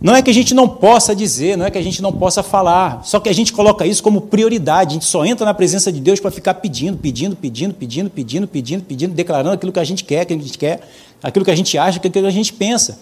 Não 0.00 0.16
é 0.16 0.22
que 0.22 0.30
a 0.30 0.34
gente 0.34 0.54
não 0.54 0.66
possa 0.66 1.14
dizer, 1.14 1.58
não 1.58 1.66
é 1.66 1.70
que 1.70 1.76
a 1.76 1.82
gente 1.82 2.00
não 2.00 2.10
possa 2.10 2.42
falar, 2.42 3.02
só 3.04 3.20
que 3.20 3.28
a 3.28 3.34
gente 3.34 3.52
coloca 3.52 3.86
isso 3.86 4.02
como 4.02 4.22
prioridade. 4.22 4.92
A 4.92 4.94
gente 4.94 5.04
só 5.04 5.26
entra 5.26 5.44
na 5.44 5.52
presença 5.52 5.92
de 5.92 6.00
Deus 6.00 6.18
para 6.18 6.30
ficar 6.30 6.54
pedindo, 6.54 6.96
pedindo, 6.96 7.36
pedindo, 7.36 7.74
pedindo, 7.74 8.08
pedindo, 8.08 8.48
pedindo, 8.48 8.82
pedindo, 8.82 9.14
declarando 9.14 9.54
aquilo 9.54 9.70
que 9.70 9.78
a 9.78 9.84
gente 9.84 10.02
quer, 10.02 10.22
aquilo 10.22 10.40
que 10.40 10.44
a 10.44 10.48
gente 10.48 10.58
quer, 10.58 10.80
aquilo 11.22 11.44
que 11.44 11.50
a 11.50 11.54
gente 11.54 11.76
acha, 11.76 11.98
aquilo 11.98 12.12
que 12.12 12.18
a 12.18 12.30
gente 12.30 12.52
pensa. 12.54 12.98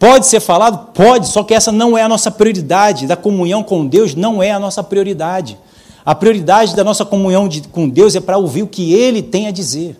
Pode 0.00 0.26
ser 0.26 0.40
falado? 0.40 0.92
Pode, 0.92 1.28
só 1.28 1.44
que 1.44 1.54
essa 1.54 1.70
não 1.70 1.96
é 1.96 2.02
a 2.02 2.08
nossa 2.08 2.30
prioridade. 2.30 3.06
Da 3.06 3.16
comunhão 3.16 3.62
com 3.62 3.86
Deus 3.86 4.16
não 4.16 4.42
é 4.42 4.50
a 4.50 4.58
nossa 4.58 4.82
prioridade. 4.82 5.56
A 6.08 6.14
prioridade 6.14 6.74
da 6.74 6.82
nossa 6.82 7.04
comunhão 7.04 7.46
de, 7.46 7.68
com 7.68 7.86
Deus 7.86 8.14
é 8.14 8.20
para 8.20 8.38
ouvir 8.38 8.62
o 8.62 8.66
que 8.66 8.94
Ele 8.94 9.22
tem 9.22 9.46
a 9.46 9.50
dizer, 9.50 9.94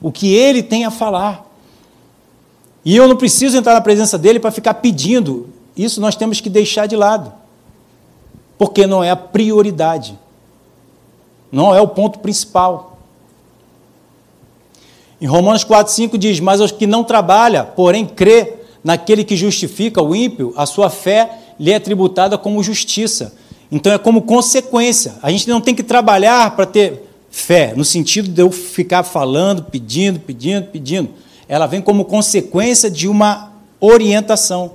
o 0.00 0.12
que 0.12 0.32
Ele 0.32 0.62
tem 0.62 0.84
a 0.84 0.92
falar. 0.92 1.44
E 2.84 2.96
eu 2.96 3.08
não 3.08 3.16
preciso 3.16 3.56
entrar 3.56 3.74
na 3.74 3.80
presença 3.80 4.16
dele 4.16 4.38
para 4.38 4.52
ficar 4.52 4.74
pedindo. 4.74 5.48
Isso 5.76 6.00
nós 6.00 6.14
temos 6.14 6.40
que 6.40 6.48
deixar 6.48 6.86
de 6.86 6.94
lado. 6.94 7.32
Porque 8.56 8.86
não 8.86 9.02
é 9.02 9.10
a 9.10 9.16
prioridade. 9.16 10.16
Não 11.50 11.74
é 11.74 11.80
o 11.80 11.88
ponto 11.88 12.20
principal. 12.20 13.00
Em 15.20 15.26
Romanos 15.26 15.64
4,5 15.64 16.16
diz: 16.16 16.38
Mas 16.38 16.60
aos 16.60 16.70
que 16.70 16.86
não 16.86 17.02
trabalha, 17.02 17.64
porém 17.64 18.06
crê 18.06 18.54
naquele 18.84 19.24
que 19.24 19.34
justifica 19.34 20.00
o 20.00 20.14
ímpio, 20.14 20.54
a 20.56 20.64
sua 20.64 20.88
fé 20.88 21.40
lhe 21.58 21.72
é 21.72 21.80
tributada 21.80 22.38
como 22.38 22.62
justiça. 22.62 23.34
Então 23.70 23.92
é 23.92 23.98
como 23.98 24.22
consequência. 24.22 25.14
A 25.22 25.30
gente 25.30 25.48
não 25.48 25.60
tem 25.60 25.74
que 25.74 25.82
trabalhar 25.82 26.56
para 26.56 26.66
ter 26.66 27.08
fé, 27.30 27.72
no 27.76 27.84
sentido 27.84 28.28
de 28.28 28.42
eu 28.42 28.50
ficar 28.50 29.04
falando, 29.04 29.64
pedindo, 29.64 30.18
pedindo, 30.18 30.66
pedindo. 30.66 31.10
Ela 31.48 31.66
vem 31.66 31.80
como 31.80 32.04
consequência 32.04 32.90
de 32.90 33.06
uma 33.06 33.52
orientação. 33.80 34.72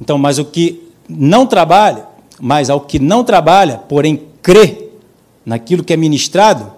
Então, 0.00 0.18
mas 0.18 0.38
o 0.38 0.44
que 0.44 0.82
não 1.08 1.46
trabalha, 1.46 2.06
mas 2.38 2.68
ao 2.68 2.80
que 2.80 2.98
não 2.98 3.24
trabalha, 3.24 3.78
porém 3.78 4.22
crê 4.42 4.90
naquilo 5.44 5.82
que 5.82 5.92
é 5.92 5.96
ministrado, 5.96 6.72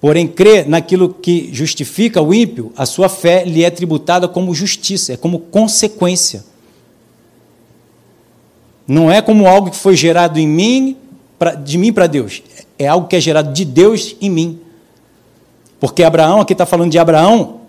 porém 0.00 0.26
crê 0.26 0.64
naquilo 0.64 1.14
que 1.14 1.48
justifica 1.52 2.20
o 2.20 2.34
ímpio, 2.34 2.72
a 2.76 2.84
sua 2.84 3.08
fé 3.08 3.44
lhe 3.44 3.64
é 3.64 3.70
tributada 3.70 4.26
como 4.26 4.54
justiça, 4.54 5.12
é 5.12 5.16
como 5.16 5.38
consequência. 5.38 6.44
Não 8.86 9.10
é 9.10 9.22
como 9.22 9.46
algo 9.46 9.70
que 9.70 9.76
foi 9.76 9.96
gerado 9.96 10.38
em 10.38 10.46
mim, 10.46 10.96
pra, 11.38 11.54
de 11.54 11.78
mim 11.78 11.92
para 11.92 12.06
Deus. 12.06 12.42
É 12.78 12.86
algo 12.86 13.06
que 13.06 13.16
é 13.16 13.20
gerado 13.20 13.52
de 13.52 13.64
Deus 13.64 14.16
em 14.20 14.30
mim. 14.30 14.60
Porque 15.78 16.02
Abraão, 16.02 16.40
aqui 16.40 16.52
está 16.52 16.66
falando 16.66 16.90
de 16.90 16.98
Abraão, 16.98 17.60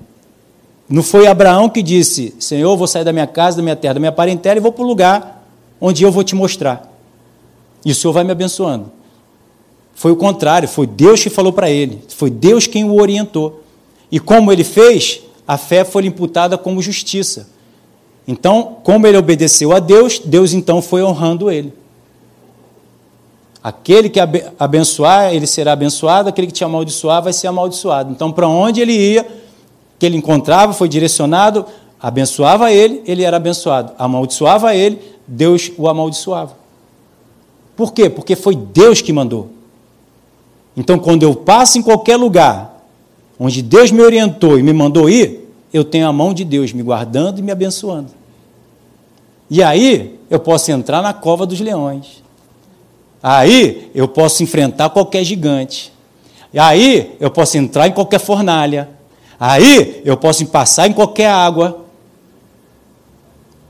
não 0.87 1.01
foi 1.01 1.27
Abraão 1.27 1.69
que 1.69 1.81
disse: 1.81 2.35
Senhor, 2.39 2.71
eu 2.71 2.77
vou 2.77 2.87
sair 2.87 3.03
da 3.03 3.13
minha 3.13 3.27
casa, 3.27 3.57
da 3.57 3.63
minha 3.63 3.75
terra, 3.75 3.95
da 3.95 3.99
minha 3.99 4.11
parentela 4.11 4.57
e 4.57 4.61
vou 4.61 4.71
para 4.71 4.83
o 4.83 4.87
lugar 4.87 5.43
onde 5.79 6.03
eu 6.03 6.11
vou 6.11 6.23
te 6.23 6.35
mostrar. 6.35 6.91
E 7.83 7.91
o 7.91 7.95
Senhor 7.95 8.13
vai 8.13 8.23
me 8.23 8.31
abençoando. 8.31 8.91
Foi 9.93 10.11
o 10.11 10.15
contrário, 10.15 10.67
foi 10.67 10.87
Deus 10.87 11.21
que 11.21 11.29
falou 11.29 11.51
para 11.51 11.69
ele, 11.69 12.01
foi 12.07 12.29
Deus 12.29 12.67
quem 12.67 12.83
o 12.83 12.99
orientou. 12.99 13.61
E 14.11 14.19
como 14.19 14.51
ele 14.51 14.63
fez, 14.63 15.21
a 15.47 15.57
fé 15.57 15.83
foi 15.83 16.05
imputada 16.05 16.57
como 16.57 16.81
justiça. 16.81 17.49
Então, 18.27 18.77
como 18.83 19.05
ele 19.05 19.17
obedeceu 19.17 19.73
a 19.73 19.79
Deus, 19.79 20.19
Deus 20.19 20.53
então 20.53 20.81
foi 20.81 21.03
honrando 21.03 21.51
ele. 21.51 21.73
Aquele 23.61 24.09
que 24.09 24.19
abençoar, 24.59 25.33
ele 25.33 25.47
será 25.47 25.73
abençoado, 25.73 26.29
aquele 26.29 26.47
que 26.47 26.53
te 26.53 26.63
amaldiçoar, 26.63 27.21
vai 27.23 27.31
ser 27.31 27.47
amaldiçoado. 27.47 28.11
Então, 28.11 28.31
para 28.31 28.47
onde 28.47 28.81
ele 28.81 28.93
ia, 28.93 29.25
que 29.97 30.05
ele 30.05 30.17
encontrava, 30.17 30.73
foi 30.73 30.89
direcionado, 30.89 31.65
abençoava 31.99 32.71
ele, 32.71 33.01
ele 33.05 33.23
era 33.23 33.37
abençoado. 33.37 33.93
Amaldiçoava 33.97 34.75
ele, 34.75 34.99
Deus 35.25 35.71
o 35.77 35.87
amaldiçoava. 35.87 36.57
Por 37.75 37.93
quê? 37.93 38.09
Porque 38.09 38.35
foi 38.35 38.55
Deus 38.55 39.01
que 39.01 39.13
mandou. 39.13 39.49
Então, 40.75 40.99
quando 40.99 41.23
eu 41.23 41.35
passo 41.35 41.77
em 41.77 41.81
qualquer 41.81 42.17
lugar 42.17 42.83
onde 43.39 43.61
Deus 43.61 43.91
me 43.91 44.01
orientou 44.01 44.59
e 44.59 44.63
me 44.63 44.73
mandou 44.73 45.09
ir, 45.09 45.42
eu 45.73 45.83
tenho 45.83 46.07
a 46.07 46.13
mão 46.13 46.33
de 46.33 46.45
Deus 46.45 46.71
me 46.71 46.83
guardando 46.83 47.39
e 47.39 47.41
me 47.41 47.51
abençoando. 47.51 48.11
E 49.49 49.63
aí 49.63 50.19
eu 50.29 50.39
posso 50.39 50.71
entrar 50.71 51.01
na 51.01 51.13
cova 51.13 51.47
dos 51.47 51.59
leões. 51.59 52.23
Aí 53.21 53.89
eu 53.95 54.07
posso 54.07 54.43
enfrentar 54.43 54.91
qualquer 54.91 55.23
gigante. 55.23 55.91
E 56.53 56.59
aí 56.59 57.15
eu 57.19 57.31
posso 57.31 57.57
entrar 57.57 57.87
em 57.87 57.91
qualquer 57.91 58.19
fornalha. 58.19 58.89
Aí 59.39 60.01
eu 60.05 60.15
posso 60.15 60.45
passar 60.45 60.87
em 60.87 60.93
qualquer 60.93 61.29
água. 61.29 61.79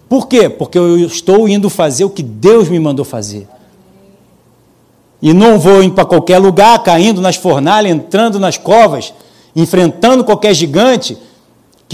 Por 0.10 0.28
quê? 0.28 0.50
Porque 0.50 0.78
eu 0.78 0.98
estou 1.06 1.48
indo 1.48 1.70
fazer 1.70 2.04
o 2.04 2.10
que 2.10 2.22
Deus 2.22 2.68
me 2.68 2.80
mandou 2.80 3.06
fazer. 3.06 3.48
E 5.22 5.32
não 5.32 5.58
vou 5.58 5.82
indo 5.82 5.96
para 5.96 6.06
qualquer 6.06 6.38
lugar, 6.38 6.84
caindo 6.84 7.22
nas 7.22 7.38
fornalhas, 7.38 7.94
entrando 7.94 8.40
nas 8.40 8.58
covas, 8.58 9.14
enfrentando 9.56 10.24
qualquer 10.24 10.54
gigante 10.54 11.18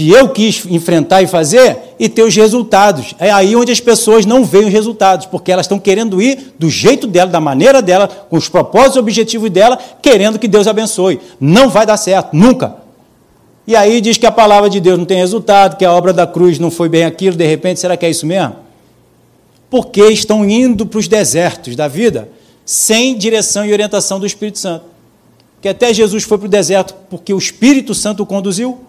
que 0.00 0.10
eu 0.10 0.30
quis 0.30 0.64
enfrentar 0.64 1.20
e 1.20 1.26
fazer 1.26 1.76
e 1.98 2.08
ter 2.08 2.22
os 2.22 2.34
resultados. 2.34 3.14
É 3.18 3.30
aí 3.30 3.54
onde 3.54 3.70
as 3.70 3.80
pessoas 3.80 4.24
não 4.24 4.46
veem 4.46 4.64
os 4.64 4.72
resultados, 4.72 5.26
porque 5.26 5.52
elas 5.52 5.66
estão 5.66 5.78
querendo 5.78 6.22
ir 6.22 6.54
do 6.58 6.70
jeito 6.70 7.06
dela, 7.06 7.30
da 7.30 7.38
maneira 7.38 7.82
dela, 7.82 8.08
com 8.08 8.38
os 8.38 8.48
propósitos 8.48 8.96
e 8.96 9.00
objetivos 9.00 9.50
dela, 9.50 9.78
querendo 10.00 10.38
que 10.38 10.48
Deus 10.48 10.66
abençoe. 10.66 11.20
Não 11.38 11.68
vai 11.68 11.84
dar 11.84 11.98
certo, 11.98 12.34
nunca. 12.34 12.76
E 13.66 13.76
aí 13.76 14.00
diz 14.00 14.16
que 14.16 14.24
a 14.24 14.32
palavra 14.32 14.70
de 14.70 14.80
Deus 14.80 14.98
não 14.98 15.04
tem 15.04 15.18
resultado, 15.18 15.76
que 15.76 15.84
a 15.84 15.92
obra 15.92 16.14
da 16.14 16.26
cruz 16.26 16.58
não 16.58 16.70
foi 16.70 16.88
bem 16.88 17.04
aquilo, 17.04 17.36
de 17.36 17.46
repente, 17.46 17.78
será 17.78 17.94
que 17.94 18.06
é 18.06 18.10
isso 18.10 18.24
mesmo? 18.24 18.56
Porque 19.68 20.02
estão 20.06 20.48
indo 20.48 20.86
para 20.86 20.98
os 20.98 21.06
desertos 21.06 21.76
da 21.76 21.88
vida 21.88 22.30
sem 22.64 23.18
direção 23.18 23.66
e 23.66 23.72
orientação 23.72 24.18
do 24.18 24.24
Espírito 24.24 24.58
Santo. 24.58 24.86
Que 25.60 25.68
até 25.68 25.92
Jesus 25.92 26.24
foi 26.24 26.38
para 26.38 26.46
o 26.46 26.48
deserto 26.48 26.94
porque 27.10 27.34
o 27.34 27.38
Espírito 27.38 27.94
Santo 27.94 28.22
o 28.22 28.26
conduziu. 28.26 28.80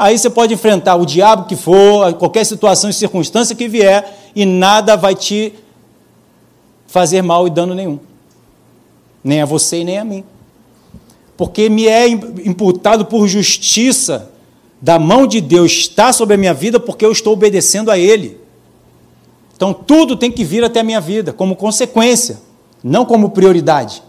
Aí 0.00 0.16
você 0.16 0.30
pode 0.30 0.54
enfrentar 0.54 0.96
o 0.96 1.04
diabo 1.04 1.44
que 1.44 1.54
for, 1.54 2.14
qualquer 2.14 2.46
situação 2.46 2.88
e 2.88 2.94
circunstância 2.94 3.54
que 3.54 3.68
vier, 3.68 4.30
e 4.34 4.46
nada 4.46 4.96
vai 4.96 5.14
te 5.14 5.52
fazer 6.86 7.20
mal 7.20 7.46
e 7.46 7.50
dano 7.50 7.74
nenhum. 7.74 8.00
Nem 9.22 9.42
a 9.42 9.44
você 9.44 9.80
e 9.80 9.84
nem 9.84 9.98
a 9.98 10.04
mim. 10.06 10.24
Porque 11.36 11.68
me 11.68 11.86
é 11.86 12.08
imputado 12.08 13.04
por 13.04 13.28
justiça 13.28 14.30
da 14.80 14.98
mão 14.98 15.26
de 15.26 15.38
Deus 15.38 15.72
está 15.72 16.14
sobre 16.14 16.32
a 16.32 16.38
minha 16.38 16.54
vida 16.54 16.80
porque 16.80 17.04
eu 17.04 17.12
estou 17.12 17.34
obedecendo 17.34 17.90
a 17.90 17.98
Ele. 17.98 18.40
Então 19.54 19.74
tudo 19.74 20.16
tem 20.16 20.32
que 20.32 20.44
vir 20.44 20.64
até 20.64 20.80
a 20.80 20.84
minha 20.84 21.02
vida 21.02 21.30
como 21.30 21.54
consequência, 21.54 22.40
não 22.82 23.04
como 23.04 23.28
prioridade. 23.28 24.02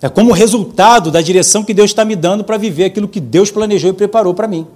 É 0.00 0.08
como 0.08 0.32
resultado 0.32 1.10
da 1.10 1.22
direção 1.22 1.64
que 1.64 1.72
Deus 1.72 1.90
está 1.90 2.04
me 2.04 2.14
dando 2.14 2.44
para 2.44 2.58
viver 2.58 2.84
aquilo 2.84 3.08
que 3.08 3.20
Deus 3.20 3.50
planejou 3.50 3.90
e 3.90 3.94
preparou 3.94 4.34
para 4.34 4.46
mim 4.46 4.66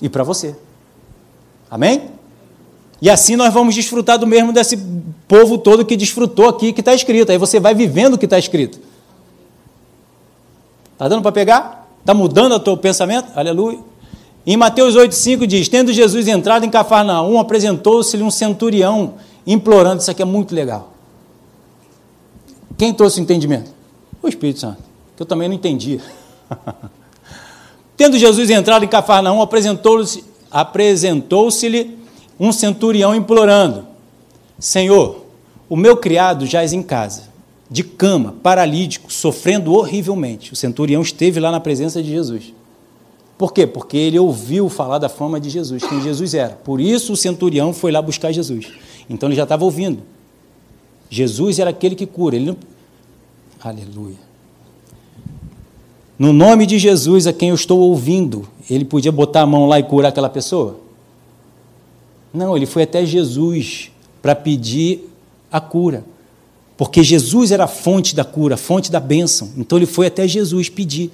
e 0.00 0.08
para 0.08 0.24
você. 0.24 0.56
Amém? 1.70 2.10
E 3.02 3.08
assim 3.08 3.36
nós 3.36 3.52
vamos 3.52 3.74
desfrutar 3.74 4.18
do 4.18 4.26
mesmo 4.26 4.52
desse 4.52 4.76
povo 5.28 5.58
todo 5.58 5.84
que 5.84 5.96
desfrutou 5.96 6.48
aqui, 6.48 6.72
que 6.72 6.80
está 6.80 6.94
escrito. 6.94 7.30
Aí 7.30 7.38
você 7.38 7.60
vai 7.60 7.74
vivendo 7.74 8.14
o 8.14 8.18
que 8.18 8.26
está 8.26 8.38
escrito. 8.38 8.78
Está 10.92 11.08
dando 11.08 11.22
para 11.22 11.32
pegar? 11.32 11.88
Está 12.00 12.12
mudando 12.12 12.52
o 12.52 12.60
teu 12.60 12.76
pensamento? 12.76 13.30
Aleluia. 13.34 13.78
Em 14.46 14.56
Mateus 14.56 14.96
8,5 14.96 15.46
diz: 15.46 15.68
Tendo 15.68 15.92
Jesus 15.92 16.28
entrado 16.28 16.64
em 16.64 16.70
Cafarnaum, 16.70 17.38
apresentou-se-lhe 17.38 18.22
um 18.22 18.30
centurião, 18.30 19.14
implorando. 19.46 20.00
Isso 20.00 20.10
aqui 20.10 20.22
é 20.22 20.26
muito 20.26 20.54
legal. 20.54 20.92
Quem 22.76 22.92
trouxe 22.92 23.20
o 23.20 23.22
entendimento? 23.22 23.79
O 24.22 24.28
Espírito 24.28 24.60
Santo, 24.60 24.82
que 25.16 25.22
eu 25.22 25.26
também 25.26 25.48
não 25.48 25.54
entendia. 25.54 26.00
Tendo 27.96 28.18
Jesus 28.18 28.50
entrado 28.50 28.84
em 28.84 28.88
Cafarnaum, 28.88 29.42
apresentou-se 29.42 30.24
apresentou-se-lhe 30.50 31.98
um 32.38 32.52
centurião 32.52 33.14
implorando: 33.14 33.86
Senhor, 34.58 35.24
o 35.68 35.76
meu 35.76 35.96
criado 35.96 36.46
jaz 36.46 36.72
em 36.72 36.82
casa, 36.82 37.24
de 37.70 37.84
cama, 37.84 38.34
paralítico, 38.42 39.12
sofrendo 39.12 39.72
horrivelmente. 39.72 40.52
O 40.52 40.56
centurião 40.56 41.02
esteve 41.02 41.38
lá 41.38 41.50
na 41.50 41.60
presença 41.60 42.02
de 42.02 42.10
Jesus. 42.10 42.52
Por 43.38 43.54
quê? 43.54 43.66
Porque 43.66 43.96
ele 43.96 44.18
ouviu 44.18 44.68
falar 44.68 44.98
da 44.98 45.08
fama 45.08 45.40
de 45.40 45.48
Jesus, 45.48 45.82
quem 45.82 46.02
Jesus 46.02 46.34
era. 46.34 46.54
Por 46.62 46.78
isso 46.80 47.14
o 47.14 47.16
centurião 47.16 47.72
foi 47.72 47.90
lá 47.90 48.02
buscar 48.02 48.32
Jesus. 48.32 48.66
Então 49.08 49.28
ele 49.28 49.36
já 49.36 49.44
estava 49.44 49.64
ouvindo. 49.64 50.02
Jesus 51.08 51.58
era 51.58 51.70
aquele 51.70 51.94
que 51.94 52.06
cura. 52.06 52.36
Ele 52.36 52.56
Aleluia. 53.62 54.16
No 56.18 56.32
nome 56.32 56.66
de 56.66 56.78
Jesus, 56.78 57.26
a 57.26 57.32
quem 57.32 57.50
eu 57.50 57.54
estou 57.54 57.78
ouvindo, 57.80 58.48
ele 58.68 58.84
podia 58.84 59.12
botar 59.12 59.42
a 59.42 59.46
mão 59.46 59.66
lá 59.66 59.78
e 59.78 59.82
curar 59.82 60.08
aquela 60.08 60.28
pessoa? 60.28 60.78
Não, 62.32 62.56
ele 62.56 62.66
foi 62.66 62.84
até 62.84 63.04
Jesus 63.04 63.90
para 64.22 64.34
pedir 64.34 65.10
a 65.50 65.60
cura. 65.60 66.04
Porque 66.76 67.02
Jesus 67.02 67.52
era 67.52 67.64
a 67.64 67.68
fonte 67.68 68.14
da 68.14 68.24
cura, 68.24 68.54
a 68.54 68.58
fonte 68.58 68.90
da 68.90 69.00
bênção. 69.00 69.50
Então 69.56 69.76
ele 69.76 69.86
foi 69.86 70.06
até 70.06 70.26
Jesus 70.26 70.68
pedir. 70.68 71.10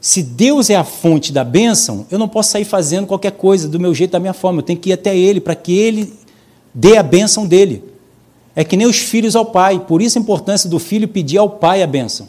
Se 0.00 0.22
Deus 0.22 0.70
é 0.70 0.76
a 0.76 0.84
fonte 0.84 1.32
da 1.32 1.42
bênção, 1.42 2.06
eu 2.10 2.18
não 2.18 2.28
posso 2.28 2.50
sair 2.50 2.64
fazendo 2.64 3.06
qualquer 3.06 3.32
coisa 3.32 3.68
do 3.68 3.78
meu 3.78 3.94
jeito, 3.94 4.10
da 4.10 4.20
minha 4.20 4.32
forma. 4.32 4.58
Eu 4.58 4.64
tenho 4.64 4.78
que 4.78 4.90
ir 4.90 4.92
até 4.92 5.16
Ele 5.16 5.40
para 5.40 5.54
que 5.54 5.72
Ele 5.72 6.12
dê 6.74 6.96
a 6.96 7.02
bênção 7.02 7.46
dele. 7.46 7.91
É 8.54 8.64
que 8.64 8.76
nem 8.76 8.86
os 8.86 8.98
filhos 8.98 9.34
ao 9.34 9.46
pai, 9.46 9.80
por 9.80 10.02
isso 10.02 10.18
a 10.18 10.20
importância 10.20 10.68
do 10.68 10.78
filho 10.78 11.08
pedir 11.08 11.38
ao 11.38 11.48
pai 11.48 11.82
a 11.82 11.86
bênção. 11.86 12.28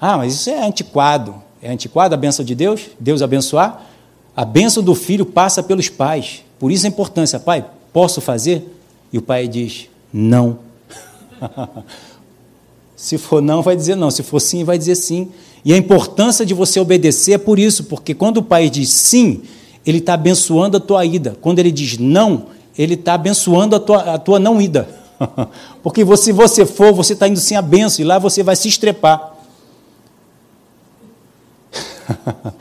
Ah, 0.00 0.16
mas 0.16 0.34
isso 0.34 0.50
é 0.50 0.66
antiquado. 0.66 1.34
É 1.62 1.70
antiquado 1.70 2.14
a 2.14 2.18
bênção 2.18 2.44
de 2.44 2.54
Deus? 2.54 2.88
Deus 2.98 3.22
abençoar? 3.22 3.86
A 4.36 4.44
bênção 4.44 4.82
do 4.82 4.94
filho 4.94 5.24
passa 5.24 5.62
pelos 5.62 5.88
pais. 5.88 6.44
Por 6.58 6.70
isso 6.70 6.86
a 6.86 6.88
importância. 6.88 7.40
Pai, 7.40 7.64
posso 7.92 8.20
fazer? 8.20 8.78
E 9.12 9.18
o 9.18 9.22
pai 9.22 9.48
diz: 9.48 9.88
não. 10.12 10.58
Se 12.96 13.18
for 13.18 13.40
não, 13.40 13.62
vai 13.62 13.76
dizer 13.76 13.94
não. 13.94 14.10
Se 14.10 14.22
for 14.22 14.40
sim, 14.40 14.64
vai 14.64 14.76
dizer 14.76 14.96
sim. 14.96 15.30
E 15.64 15.72
a 15.72 15.76
importância 15.76 16.44
de 16.44 16.54
você 16.54 16.78
obedecer 16.80 17.32
é 17.32 17.38
por 17.38 17.58
isso, 17.58 17.84
porque 17.84 18.14
quando 18.14 18.38
o 18.38 18.42
pai 18.42 18.70
diz 18.70 18.88
sim, 18.90 19.42
ele 19.84 19.98
está 19.98 20.14
abençoando 20.14 20.76
a 20.76 20.80
tua 20.80 21.04
ida. 21.04 21.36
Quando 21.40 21.58
ele 21.58 21.70
diz 21.70 21.98
não, 21.98 22.46
ele 22.78 22.94
está 22.94 23.14
abençoando 23.14 23.76
a 23.76 23.80
tua, 23.80 24.14
a 24.14 24.18
tua 24.18 24.38
não 24.38 24.60
ida. 24.60 24.88
Porque 25.82 26.04
se 26.16 26.32
você 26.32 26.66
for, 26.66 26.92
você 26.92 27.14
está 27.14 27.26
indo 27.28 27.40
sem 27.40 27.56
a 27.56 27.62
benção, 27.62 28.04
e 28.04 28.06
lá 28.06 28.18
você 28.18 28.42
vai 28.42 28.56
se 28.56 28.68
estrepar. 28.68 29.34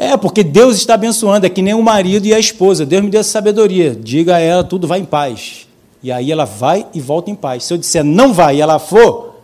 É, 0.00 0.16
porque 0.16 0.44
Deus 0.44 0.76
está 0.76 0.94
abençoando, 0.94 1.44
é 1.44 1.50
que 1.50 1.60
nem 1.60 1.74
o 1.74 1.82
marido 1.82 2.24
e 2.24 2.32
a 2.32 2.38
esposa. 2.38 2.86
Deus 2.86 3.02
me 3.02 3.10
deu 3.10 3.18
essa 3.18 3.30
sabedoria. 3.30 3.98
Diga 4.00 4.36
a 4.36 4.38
ela, 4.38 4.62
tudo 4.62 4.86
vai 4.86 5.00
em 5.00 5.04
paz. 5.04 5.66
E 6.00 6.12
aí 6.12 6.30
ela 6.30 6.44
vai 6.44 6.86
e 6.94 7.00
volta 7.00 7.32
em 7.32 7.34
paz. 7.34 7.64
Se 7.64 7.74
eu 7.74 7.78
disser 7.78 8.04
não 8.04 8.32
vai 8.32 8.58
e 8.58 8.60
ela 8.60 8.78
for, 8.78 9.34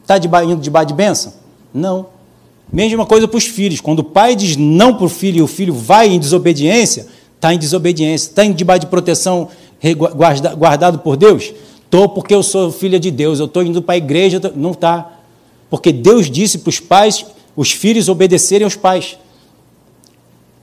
está 0.00 0.16
indo 0.42 0.56
debaixo 0.56 0.88
de 0.88 0.94
bênção? 0.94 1.34
Não. 1.72 2.06
Mesma 2.72 3.04
coisa 3.04 3.28
para 3.28 3.36
os 3.36 3.44
filhos. 3.44 3.78
Quando 3.82 3.98
o 3.98 4.04
pai 4.04 4.34
diz 4.34 4.56
não 4.56 4.94
para 4.94 5.04
o 5.04 5.08
filho 5.10 5.40
e 5.40 5.42
o 5.42 5.46
filho 5.46 5.74
vai 5.74 6.08
em 6.08 6.18
desobediência, 6.18 7.06
está 7.42 7.52
em 7.52 7.58
desobediência, 7.58 8.28
está 8.28 8.44
debaixo 8.44 8.82
de 8.82 8.86
proteção 8.86 9.48
guardado 10.56 11.00
por 11.00 11.16
Deus? 11.16 11.52
Estou 11.84 12.08
porque 12.08 12.32
eu 12.32 12.40
sou 12.40 12.70
filha 12.70 13.00
de 13.00 13.10
Deus, 13.10 13.40
eu 13.40 13.46
estou 13.46 13.64
indo 13.64 13.82
para 13.82 13.96
a 13.96 13.98
igreja. 13.98 14.40
Não 14.54 14.70
está. 14.70 15.18
Porque 15.68 15.92
Deus 15.92 16.30
disse 16.30 16.58
para 16.58 16.70
os 16.70 16.78
pais, 16.78 17.26
os 17.56 17.72
filhos 17.72 18.08
obedecerem 18.08 18.64
aos 18.64 18.76
pais. 18.76 19.18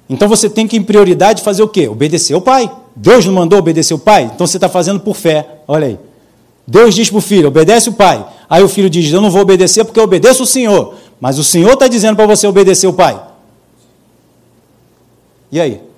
Então 0.09 0.29
você 0.29 0.49
tem 0.49 0.65
que, 0.65 0.77
em 0.77 0.81
prioridade, 0.81 1.43
fazer 1.43 1.61
o 1.61 1.67
quê? 1.67 1.89
Obedecer 1.89 2.33
ao 2.33 2.41
pai. 2.41 2.71
Deus 2.95 3.25
não 3.25 3.33
mandou 3.33 3.59
obedecer 3.59 3.93
o 3.93 3.99
pai? 3.99 4.31
Então 4.33 4.47
você 4.47 4.55
está 4.55 4.69
fazendo 4.69 5.01
por 5.01 5.15
fé. 5.15 5.59
Olha 5.67 5.87
aí. 5.87 5.99
Deus 6.65 6.95
diz 6.95 7.09
para 7.09 7.17
o 7.17 7.21
filho, 7.21 7.49
obedece 7.49 7.89
o 7.89 7.93
pai. 7.93 8.25
Aí 8.49 8.63
o 8.63 8.69
filho 8.69 8.89
diz, 8.89 9.11
eu 9.11 9.19
não 9.19 9.29
vou 9.29 9.41
obedecer 9.41 9.83
porque 9.83 9.99
eu 9.99 10.03
obedeço 10.05 10.43
o 10.43 10.47
Senhor. 10.47 10.95
Mas 11.19 11.37
o 11.37 11.43
Senhor 11.43 11.73
está 11.73 11.89
dizendo 11.89 12.15
para 12.15 12.25
você 12.25 12.47
obedecer 12.47 12.87
o 12.87 12.93
pai. 12.93 13.21
E 15.51 15.59
aí? 15.59 15.88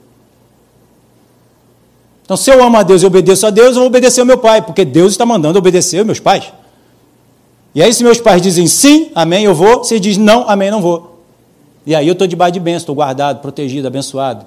Então, 2.31 2.37
se 2.37 2.49
eu 2.49 2.63
amo 2.63 2.77
a 2.77 2.81
Deus 2.81 3.03
e 3.03 3.05
obedeço 3.05 3.45
a 3.45 3.49
Deus, 3.49 3.71
eu 3.71 3.81
vou 3.81 3.87
obedecer 3.87 4.21
ao 4.21 4.25
meu 4.25 4.37
pai, 4.37 4.61
porque 4.61 4.85
Deus 4.85 5.11
está 5.11 5.25
mandando 5.25 5.59
obedecer 5.59 5.97
aos 5.97 6.05
meus 6.05 6.19
pais. 6.21 6.45
E 7.75 7.83
aí, 7.83 7.93
se 7.93 8.05
meus 8.05 8.21
pais 8.21 8.41
dizem 8.41 8.67
sim, 8.67 9.11
amém, 9.13 9.43
eu 9.43 9.53
vou. 9.53 9.83
Se 9.83 9.99
diz 9.99 10.15
não, 10.15 10.49
amém, 10.49 10.71
não 10.71 10.81
vou. 10.81 11.21
E 11.85 11.93
aí 11.93 12.07
eu 12.07 12.13
estou 12.13 12.25
debaixo 12.25 12.53
de 12.53 12.61
bênção, 12.61 12.77
estou 12.77 12.95
guardado, 12.95 13.41
protegido, 13.41 13.85
abençoado. 13.85 14.45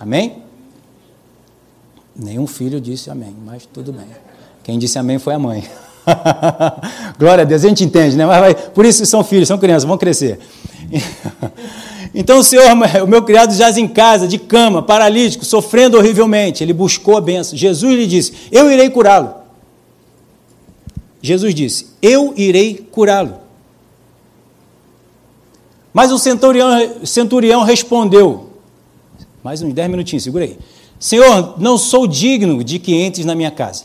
Amém? 0.00 0.42
Nenhum 2.16 2.46
filho 2.46 2.80
disse 2.80 3.10
amém, 3.10 3.36
mas 3.44 3.66
tudo 3.66 3.92
bem. 3.92 4.06
Quem 4.64 4.78
disse 4.78 4.98
amém 4.98 5.18
foi 5.18 5.34
a 5.34 5.38
mãe. 5.38 5.68
Glória 7.18 7.42
a 7.42 7.44
Deus, 7.44 7.64
a 7.64 7.68
gente 7.68 7.84
entende, 7.84 8.16
né? 8.16 8.26
Mas 8.26 8.40
vai, 8.40 8.54
por 8.54 8.84
isso 8.84 9.04
são 9.06 9.22
filhos, 9.24 9.48
são 9.48 9.58
crianças, 9.58 9.84
vão 9.84 9.98
crescer. 9.98 10.38
Então 12.14 12.38
o 12.38 12.42
Senhor, 12.42 12.64
o 13.04 13.06
meu 13.06 13.22
criado 13.22 13.54
jaz 13.54 13.76
em 13.76 13.86
casa, 13.86 14.26
de 14.26 14.38
cama, 14.38 14.82
paralítico, 14.82 15.44
sofrendo 15.44 15.98
horrivelmente. 15.98 16.64
Ele 16.64 16.72
buscou 16.72 17.16
a 17.16 17.20
benção. 17.20 17.56
Jesus 17.56 17.94
lhe 17.94 18.06
disse: 18.06 18.32
Eu 18.50 18.70
irei 18.70 18.88
curá-lo. 18.88 19.34
Jesus 21.20 21.54
disse: 21.54 21.88
Eu 22.00 22.32
irei 22.36 22.86
curá-lo. 22.90 23.34
Mas 25.92 26.10
o 26.12 26.18
centurião, 26.18 27.04
centurião 27.04 27.62
respondeu: 27.62 28.50
Mais 29.42 29.60
uns 29.62 29.72
dez 29.74 29.90
minutinhos, 29.90 30.24
segura 30.24 30.44
aí. 30.44 30.58
Senhor, 30.98 31.54
não 31.58 31.78
sou 31.78 32.06
digno 32.06 32.62
de 32.64 32.78
que 32.78 32.94
entres 32.94 33.24
na 33.24 33.34
minha 33.34 33.50
casa, 33.50 33.84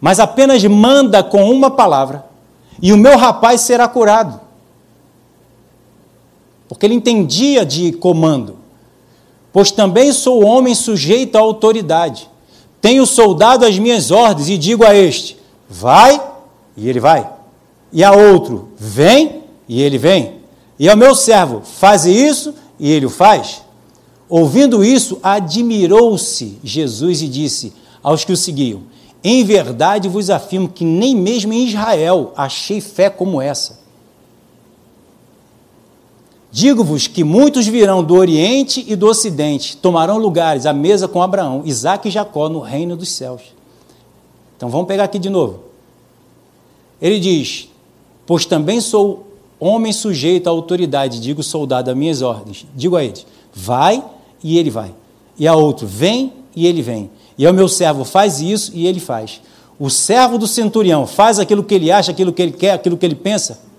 mas 0.00 0.18
apenas 0.18 0.64
manda 0.64 1.22
com 1.22 1.50
uma 1.50 1.70
palavra, 1.70 2.24
e 2.80 2.92
o 2.92 2.96
meu 2.96 3.16
rapaz 3.18 3.60
será 3.60 3.86
curado. 3.86 4.40
porque 6.70 6.86
ele 6.86 6.94
entendia 6.94 7.66
de 7.66 7.90
comando. 7.90 8.54
Pois 9.52 9.72
também 9.72 10.12
sou 10.12 10.44
homem 10.44 10.72
sujeito 10.72 11.34
à 11.34 11.40
autoridade. 11.40 12.30
Tenho 12.80 13.04
soldado 13.04 13.66
as 13.66 13.76
minhas 13.76 14.12
ordens 14.12 14.48
e 14.48 14.56
digo 14.56 14.84
a 14.84 14.94
este: 14.94 15.36
vai, 15.68 16.22
e 16.76 16.88
ele 16.88 17.00
vai. 17.00 17.28
E 17.92 18.04
a 18.04 18.12
outro: 18.12 18.68
vem, 18.78 19.42
e 19.68 19.82
ele 19.82 19.98
vem. 19.98 20.36
E 20.78 20.88
ao 20.88 20.96
meu 20.96 21.12
servo: 21.16 21.60
faze 21.64 22.12
isso, 22.12 22.54
e 22.78 22.88
ele 22.88 23.06
o 23.06 23.10
faz. 23.10 23.62
Ouvindo 24.28 24.84
isso, 24.84 25.18
admirou-se 25.24 26.56
Jesus 26.62 27.20
e 27.20 27.26
disse 27.26 27.72
aos 28.00 28.24
que 28.24 28.32
o 28.32 28.36
seguiam: 28.36 28.82
Em 29.22 29.44
verdade 29.44 30.08
vos 30.08 30.30
afirmo 30.30 30.68
que 30.68 30.84
nem 30.84 31.14
mesmo 31.14 31.52
em 31.52 31.66
Israel 31.66 32.32
achei 32.36 32.80
fé 32.80 33.10
como 33.10 33.40
essa. 33.40 33.80
Digo-vos 36.52 37.06
que 37.06 37.22
muitos 37.22 37.66
virão 37.66 38.02
do 38.02 38.14
Oriente 38.14 38.84
e 38.88 38.96
do 38.96 39.06
Ocidente, 39.06 39.76
tomarão 39.76 40.18
lugares 40.18 40.66
à 40.66 40.72
mesa 40.72 41.06
com 41.06 41.22
Abraão, 41.22 41.62
Isaac 41.64 42.08
e 42.08 42.10
Jacó 42.10 42.48
no 42.48 42.58
reino 42.58 42.96
dos 42.96 43.10
céus. 43.10 43.42
Então 44.56 44.68
vamos 44.68 44.88
pegar 44.88 45.04
aqui 45.04 45.18
de 45.18 45.30
novo. 45.30 45.60
Ele 47.00 47.20
diz: 47.20 47.68
Pois 48.26 48.44
também 48.44 48.80
sou 48.80 49.26
homem 49.60 49.92
sujeito 49.92 50.48
à 50.48 50.50
autoridade, 50.50 51.20
digo 51.20 51.42
soldado 51.42 51.90
a 51.90 51.94
minhas 51.94 52.20
ordens. 52.20 52.66
Digo 52.74 52.96
a 52.96 53.04
ele: 53.04 53.24
Vai 53.54 54.04
e 54.42 54.58
ele 54.58 54.70
vai. 54.70 54.92
E 55.38 55.46
a 55.46 55.54
outro: 55.54 55.86
Vem 55.86 56.32
e 56.56 56.66
ele 56.66 56.82
vem. 56.82 57.10
E 57.40 57.46
ao 57.46 57.52
meu 57.52 57.66
servo: 57.66 58.04
Faz 58.04 58.40
isso 58.40 58.70
e 58.74 58.86
ele 58.86 59.00
faz. 59.00 59.40
O 59.78 59.88
servo 59.88 60.38
do 60.38 60.46
centurião 60.46 61.06
faz 61.06 61.40
aquilo 61.40 61.64
que 61.64 61.74
ele 61.74 61.90
acha, 61.90 62.12
aquilo 62.12 62.32
que 62.32 62.42
ele 62.42 62.52
quer, 62.52 62.72
aquilo 62.72 62.96
que 62.96 63.06
ele 63.06 63.14
pensa 63.14 63.70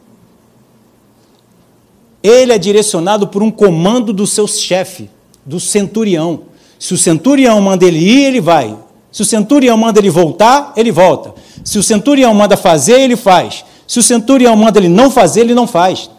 ele 2.24 2.54
é 2.54 2.58
direcionado 2.58 3.28
por 3.28 3.42
um 3.42 3.50
comando 3.50 4.14
do 4.14 4.28
seu 4.28 4.48
chefe, 4.48 5.10
do 5.46 5.60
centurião. 5.60 6.42
Se 6.78 6.94
o 6.94 6.98
centurião 6.98 7.60
manda 7.62 7.86
ele 7.86 7.98
ir, 8.00 8.26
ele 8.26 8.42
vai. 8.42 8.78
Se 9.12 9.24
o 9.24 9.26
centurião 9.26 9.76
manda 9.76 10.00
ele 10.00 10.10
voltar, 10.10 10.74
ele 10.76 10.92
volta. 10.92 11.34
Se 11.64 11.80
o 11.80 11.84
centurião 11.84 12.34
manda 12.34 12.56
fazer, 12.56 13.00
ele 13.00 13.16
faz. 13.16 13.66
Se 13.88 14.00
o 14.00 14.04
centurião 14.04 14.56
manda 14.56 14.80
ele 14.80 14.88
não 14.88 15.10
fazer, 15.10 15.42
ele 15.42 15.56
não 15.56 15.68
faz. 15.68 16.10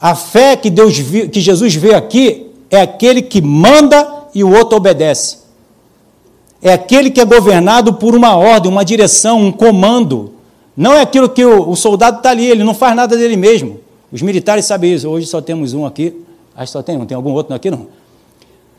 A 0.00 0.14
fé 0.14 0.56
que 0.56 0.70
Deus 0.70 0.94
que 1.32 1.40
Jesus 1.40 1.74
vê 1.74 1.94
aqui 1.94 2.46
é 2.70 2.80
aquele 2.80 3.22
que 3.22 3.42
manda 3.42 4.26
e 4.34 4.44
o 4.44 4.54
outro 4.54 4.76
obedece. 4.76 5.39
É 6.62 6.72
aquele 6.72 7.10
que 7.10 7.20
é 7.20 7.24
governado 7.24 7.94
por 7.94 8.14
uma 8.14 8.36
ordem, 8.36 8.70
uma 8.70 8.84
direção, 8.84 9.40
um 9.40 9.52
comando. 9.52 10.34
Não 10.76 10.92
é 10.92 11.00
aquilo 11.00 11.28
que 11.28 11.44
o, 11.44 11.70
o 11.70 11.76
soldado 11.76 12.18
está 12.18 12.30
ali, 12.30 12.46
ele 12.46 12.64
não 12.64 12.74
faz 12.74 12.94
nada 12.94 13.16
dele 13.16 13.36
mesmo. 13.36 13.80
Os 14.12 14.22
militares 14.22 14.64
sabem 14.64 14.94
isso. 14.94 15.08
Hoje 15.08 15.26
só 15.26 15.40
temos 15.40 15.72
um 15.72 15.86
aqui. 15.86 16.14
Acho 16.54 16.66
que 16.66 16.72
só 16.72 16.82
tem 16.82 16.96
um. 16.98 17.06
Tem 17.06 17.14
algum 17.14 17.32
outro 17.32 17.54
aqui? 17.54 17.70
Não. 17.70 17.86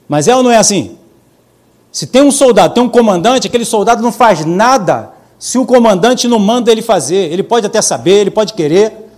Mas 0.08 0.28
é 0.28 0.36
ou 0.36 0.44
não 0.44 0.52
é 0.52 0.58
assim? 0.58 0.98
Se 1.92 2.08
tem 2.08 2.22
um 2.22 2.32
soldado, 2.32 2.74
tem 2.74 2.84
um 2.84 2.90
comandante, 2.90 3.48
aquele 3.48 3.66
soldado 3.66 4.02
não 4.02 4.12
faz 4.12 4.46
nada 4.46 5.12
se 5.38 5.58
o 5.58 5.66
comandante 5.66 6.28
não 6.28 6.38
manda 6.38 6.72
ele 6.72 6.82
fazer. 6.82 7.32
Ele 7.32 7.44
pode 7.44 7.66
até 7.66 7.82
saber, 7.82 8.20
ele 8.20 8.32
pode 8.32 8.54
querer. 8.54 9.10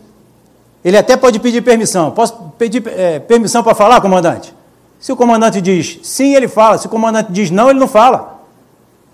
Ele 0.84 0.97
até 0.97 1.18
pode 1.18 1.39
pedir 1.39 1.61
permissão. 1.61 2.11
Posso 2.11 2.34
pedir 2.57 2.84
é, 2.88 3.20
permissão 3.20 3.64
para 3.64 3.76
falar, 3.76 4.01
comandante? 4.01 4.53
Se 4.99 5.11
o 5.11 5.16
comandante 5.16 5.59
diz 5.59 5.99
sim, 6.01 6.34
ele 6.34 6.47
fala. 6.47 6.78
Se 6.78 6.88
o 6.88 6.89
comandante 6.89 7.32
diz 7.32 7.51
não, 7.51 7.70
ele 7.70 7.80
não 7.80 7.88
fala. 7.88 8.32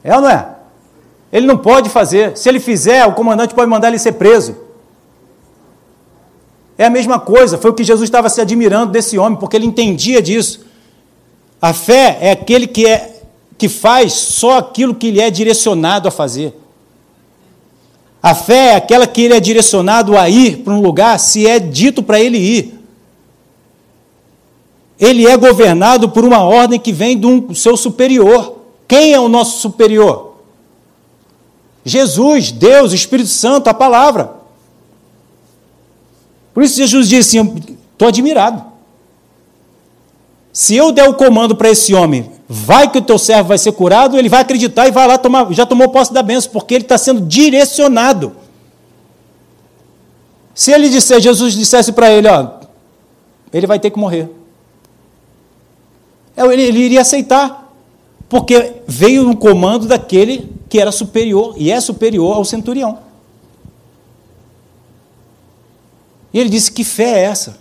É 0.03 0.15
ou 0.15 0.21
não 0.21 0.29
é? 0.29 0.55
Ele 1.31 1.45
não 1.45 1.57
pode 1.57 1.89
fazer. 1.89 2.37
Se 2.37 2.49
ele 2.49 2.59
fizer, 2.59 3.05
o 3.05 3.13
comandante 3.13 3.53
pode 3.53 3.69
mandar 3.69 3.89
ele 3.89 3.99
ser 3.99 4.13
preso. 4.13 4.55
É 6.77 6.85
a 6.85 6.89
mesma 6.89 7.19
coisa, 7.19 7.57
foi 7.57 7.71
o 7.71 7.73
que 7.73 7.83
Jesus 7.83 8.07
estava 8.07 8.29
se 8.29 8.39
admirando 8.39 8.93
desse 8.93 9.17
homem, 9.17 9.37
porque 9.37 9.57
ele 9.57 9.65
entendia 9.65 10.21
disso. 10.21 10.65
A 11.61 11.73
fé 11.73 12.17
é 12.21 12.31
aquele 12.31 12.67
que, 12.67 12.87
é, 12.87 13.21
que 13.57 13.67
faz 13.67 14.13
só 14.13 14.59
aquilo 14.59 14.95
que 14.95 15.11
lhe 15.11 15.19
é 15.19 15.29
direcionado 15.29 16.07
a 16.07 16.11
fazer. 16.11 16.57
A 18.23 18.33
fé 18.33 18.67
é 18.67 18.75
aquela 18.75 19.05
que 19.05 19.23
ele 19.23 19.33
é 19.33 19.39
direcionado 19.39 20.17
a 20.17 20.29
ir 20.29 20.59
para 20.59 20.73
um 20.73 20.81
lugar 20.81 21.19
se 21.19 21.45
é 21.45 21.59
dito 21.59 22.01
para 22.01 22.19
ele 22.19 22.37
ir. 22.37 22.79
Ele 24.97 25.27
é 25.27 25.35
governado 25.37 26.09
por 26.09 26.25
uma 26.25 26.43
ordem 26.43 26.79
que 26.79 26.91
vem 26.91 27.17
do 27.17 27.53
seu 27.55 27.75
superior. 27.77 28.58
Quem 28.89 29.13
é 29.13 29.19
o 29.19 29.29
nosso 29.29 29.61
superior? 29.61 30.33
Jesus, 31.85 32.51
Deus, 32.51 32.91
Espírito 32.91 33.29
Santo, 33.29 33.67
a 33.67 33.73
palavra. 33.73 34.33
Por 36.53 36.63
isso 36.63 36.75
Jesus 36.75 37.07
disse 37.07 37.37
assim: 37.37 37.63
estou 37.93 38.07
admirado. 38.07 38.63
Se 40.51 40.75
eu 40.75 40.91
der 40.91 41.07
o 41.07 41.13
comando 41.13 41.55
para 41.55 41.69
esse 41.69 41.93
homem, 41.93 42.31
vai 42.47 42.91
que 42.91 42.97
o 42.97 43.01
teu 43.01 43.19
servo 43.19 43.49
vai 43.49 43.59
ser 43.59 43.71
curado, 43.73 44.17
ele 44.17 44.27
vai 44.27 44.41
acreditar 44.41 44.87
e 44.87 44.91
vai 44.91 45.07
lá 45.07 45.19
tomar, 45.19 45.53
já 45.53 45.67
tomou 45.67 45.89
posse 45.89 46.11
da 46.11 46.23
benção, 46.23 46.51
porque 46.51 46.73
ele 46.73 46.83
está 46.83 46.97
sendo 46.97 47.21
direcionado. 47.21 48.35
Se 50.55 50.71
ele 50.71 50.89
disser, 50.89 51.21
Jesus 51.21 51.53
dissesse 51.53 51.91
para 51.91 52.11
ele, 52.11 52.27
ó, 52.27 52.53
ele 53.53 53.67
vai 53.67 53.79
ter 53.79 53.91
que 53.91 53.99
morrer. 53.99 54.29
É, 56.35 56.43
ele, 56.43 56.63
ele 56.63 56.79
iria 56.79 57.01
aceitar, 57.01 57.68
porque 58.29 58.75
veio 58.87 59.23
no 59.23 59.35
comando 59.35 59.87
daquele 59.87 60.47
que 60.69 60.79
era 60.79 60.91
superior 60.91 61.55
e 61.57 61.71
é 61.71 61.81
superior 61.81 62.37
ao 62.37 62.45
centurião. 62.45 62.99
E 66.31 66.39
ele 66.39 66.49
disse: 66.49 66.71
Que 66.71 66.83
fé 66.83 67.21
é 67.21 67.23
essa? 67.23 67.57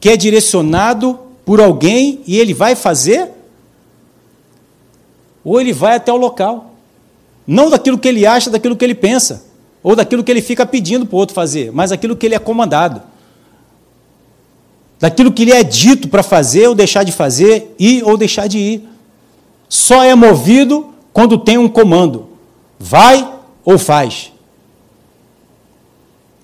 Que 0.00 0.08
é 0.08 0.16
direcionado 0.16 1.20
por 1.44 1.60
alguém 1.60 2.22
e 2.26 2.38
ele 2.38 2.54
vai 2.54 2.74
fazer? 2.74 3.30
Ou 5.44 5.60
ele 5.60 5.74
vai 5.74 5.96
até 5.96 6.10
o 6.10 6.16
local? 6.16 6.72
Não 7.46 7.68
daquilo 7.68 7.98
que 7.98 8.08
ele 8.08 8.26
acha, 8.26 8.48
daquilo 8.48 8.74
que 8.74 8.82
ele 8.82 8.94
pensa, 8.94 9.44
ou 9.82 9.94
daquilo 9.94 10.24
que 10.24 10.30
ele 10.30 10.40
fica 10.40 10.64
pedindo 10.64 11.04
para 11.04 11.16
o 11.16 11.18
outro 11.18 11.34
fazer, 11.34 11.70
mas 11.70 11.90
daquilo 11.90 12.16
que 12.16 12.24
ele 12.24 12.34
é 12.34 12.38
comandado. 12.38 13.02
Daquilo 14.98 15.30
que 15.30 15.44
lhe 15.44 15.52
é 15.52 15.62
dito 15.62 16.08
para 16.08 16.22
fazer 16.22 16.66
ou 16.68 16.74
deixar 16.74 17.02
de 17.02 17.12
fazer, 17.12 17.74
ir 17.78 18.02
ou 18.02 18.16
deixar 18.16 18.46
de 18.46 18.58
ir. 18.58 18.93
Só 19.68 20.02
é 20.02 20.14
movido 20.14 20.92
quando 21.12 21.38
tem 21.38 21.58
um 21.58 21.68
comando. 21.68 22.28
Vai 22.78 23.32
ou 23.64 23.78
faz. 23.78 24.32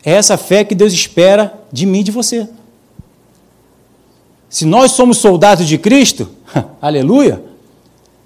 É 0.05 0.13
essa 0.13 0.37
fé 0.37 0.65
que 0.65 0.75
Deus 0.75 0.93
espera 0.93 1.61
de 1.73 1.85
mim 1.87 2.01
e 2.01 2.05
de 2.05 2.11
você. 2.11 2.49
Se 4.49 4.65
nós 4.65 4.93
somos 4.93 5.19
soldados 5.19 5.67
de 5.67 5.79
Cristo, 5.79 6.29
aleluia, 6.81 7.43